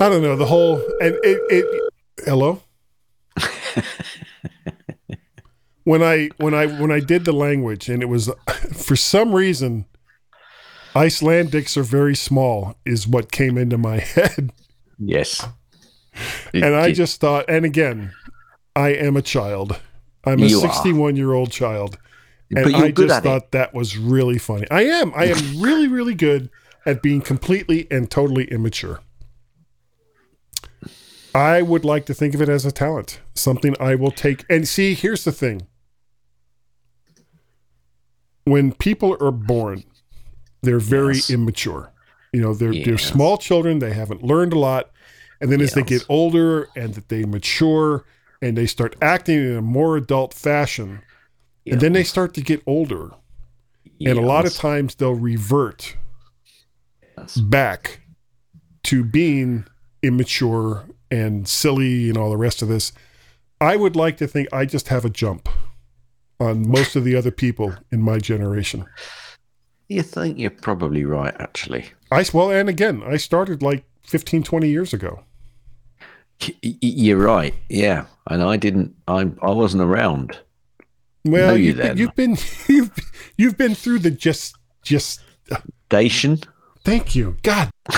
I 0.00 0.08
don't 0.08 0.22
know 0.22 0.36
the 0.36 0.46
whole 0.46 0.76
and 1.00 1.14
it. 1.22 1.40
it 1.50 1.92
hello. 2.24 2.62
when 5.84 6.02
I 6.02 6.30
when 6.38 6.54
I 6.54 6.66
when 6.66 6.90
I 6.90 7.00
did 7.00 7.24
the 7.24 7.32
language 7.32 7.88
and 7.88 8.02
it 8.02 8.06
was 8.06 8.30
for 8.74 8.96
some 8.96 9.34
reason 9.34 9.86
Icelandics 10.94 11.76
are 11.76 11.82
very 11.82 12.16
small 12.16 12.76
is 12.86 13.06
what 13.06 13.30
came 13.30 13.58
into 13.58 13.76
my 13.78 13.98
head 14.14 14.52
Yes. 14.98 15.46
and 16.54 16.64
I 16.74 16.88
did. 16.88 16.96
just 16.96 17.20
thought 17.20 17.44
and 17.48 17.64
again 17.64 18.12
I 18.74 18.90
am 18.90 19.16
a 19.16 19.22
child 19.22 19.78
I'm 20.24 20.42
a 20.42 20.46
You 20.46 20.58
are. 20.58 20.72
61 20.72 21.16
year 21.16 21.32
old 21.32 21.50
child 21.52 21.98
and 22.50 22.74
I 22.74 22.90
just 22.90 23.12
at 23.12 23.18
it. 23.18 23.22
thought 23.28 23.50
that 23.52 23.74
was 23.74 23.96
really 23.98 24.38
funny 24.38 24.66
I 24.70 24.82
am 24.84 25.12
I 25.14 25.26
am 25.26 25.60
really 25.60 25.88
really 25.88 26.14
good 26.14 26.48
at 26.86 27.02
being 27.02 27.20
completely 27.20 27.86
and 27.90 28.10
totally 28.10 28.44
immature 28.46 29.00
I 31.36 31.60
would 31.60 31.84
like 31.84 32.06
to 32.06 32.14
think 32.14 32.34
of 32.34 32.40
it 32.40 32.48
as 32.48 32.64
a 32.64 32.72
talent, 32.72 33.20
something 33.34 33.76
I 33.78 33.94
will 33.94 34.10
take. 34.10 34.46
And 34.48 34.66
see, 34.66 34.94
here's 34.94 35.24
the 35.24 35.32
thing 35.32 35.66
when 38.44 38.72
people 38.72 39.18
are 39.20 39.30
born, 39.30 39.84
they're 40.62 40.78
very 40.78 41.18
immature. 41.28 41.92
You 42.32 42.40
know, 42.40 42.54
they're, 42.54 42.72
they're 42.72 42.96
small 42.96 43.36
children, 43.36 43.80
they 43.80 43.92
haven't 43.92 44.22
learned 44.22 44.54
a 44.54 44.58
lot. 44.58 44.90
And 45.40 45.52
then 45.52 45.60
as 45.60 45.74
they 45.74 45.82
get 45.82 46.06
older 46.08 46.68
and 46.74 46.94
that 46.94 47.10
they 47.10 47.24
mature 47.24 48.06
and 48.40 48.56
they 48.56 48.66
start 48.66 48.96
acting 49.02 49.38
in 49.38 49.56
a 49.56 49.62
more 49.62 49.98
adult 49.98 50.32
fashion, 50.32 51.02
and 51.66 51.80
then 51.80 51.92
they 51.92 52.04
start 52.04 52.32
to 52.34 52.40
get 52.40 52.62
older. 52.66 53.10
And 54.00 54.18
a 54.18 54.22
lot 54.22 54.46
of 54.46 54.54
times 54.54 54.94
they'll 54.94 55.14
revert 55.14 55.96
back 57.36 58.00
to 58.84 59.04
being 59.04 59.66
immature 60.02 60.86
and 61.10 61.46
silly 61.48 62.08
and 62.08 62.16
all 62.16 62.30
the 62.30 62.36
rest 62.36 62.62
of 62.62 62.68
this. 62.68 62.92
I 63.60 63.76
would 63.76 63.96
like 63.96 64.16
to 64.18 64.26
think 64.26 64.48
I 64.52 64.64
just 64.64 64.88
have 64.88 65.04
a 65.04 65.10
jump 65.10 65.48
on 66.38 66.68
most 66.68 66.96
of 66.96 67.04
the 67.04 67.16
other 67.16 67.30
people 67.30 67.74
in 67.90 68.02
my 68.02 68.18
generation. 68.18 68.84
You 69.88 70.02
think 70.02 70.38
you're 70.38 70.50
probably 70.50 71.04
right, 71.04 71.34
actually. 71.38 71.86
I 72.10 72.24
well, 72.32 72.50
and 72.50 72.68
again, 72.68 73.02
I 73.06 73.16
started 73.16 73.62
like 73.62 73.84
15, 74.02 74.42
20 74.42 74.68
years 74.68 74.92
ago. 74.92 75.22
You're 76.62 77.18
right. 77.18 77.54
Yeah. 77.68 78.06
And 78.28 78.42
I 78.42 78.56
didn't, 78.56 78.94
I, 79.08 79.30
I 79.40 79.50
wasn't 79.50 79.82
around. 79.82 80.38
Well, 81.24 81.48
Know 81.48 81.54
you 81.54 81.68
you've, 81.68 81.76
been, 81.76 81.86
then. 81.86 81.96
you've 81.96 82.14
been 82.14 82.36
you've 82.68 82.90
you've 83.36 83.56
been 83.56 83.74
through 83.74 84.00
the 84.00 84.10
just 84.10 84.56
just. 84.82 85.20
Uh, 85.50 85.56
Station. 85.86 86.40
Thank 86.84 87.14
you, 87.14 87.36
God. 87.44 87.70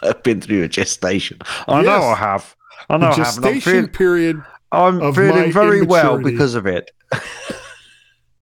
I've 0.02 0.22
been 0.22 0.40
through 0.40 0.64
a 0.64 0.68
gestation. 0.68 1.38
I 1.68 1.82
know 1.82 2.02
I 2.02 2.14
have. 2.16 2.56
I 2.88 2.96
know 2.96 3.06
I 3.08 3.14
have. 3.14 3.36
and 3.38 3.44
I'm 3.44 3.52
gestation 3.52 3.60
feeling, 3.72 3.88
period. 3.88 4.42
I'm 4.72 5.14
feeling 5.14 5.52
very 5.52 5.82
well 5.82 6.18
because 6.18 6.54
of 6.54 6.66
it. 6.66 6.90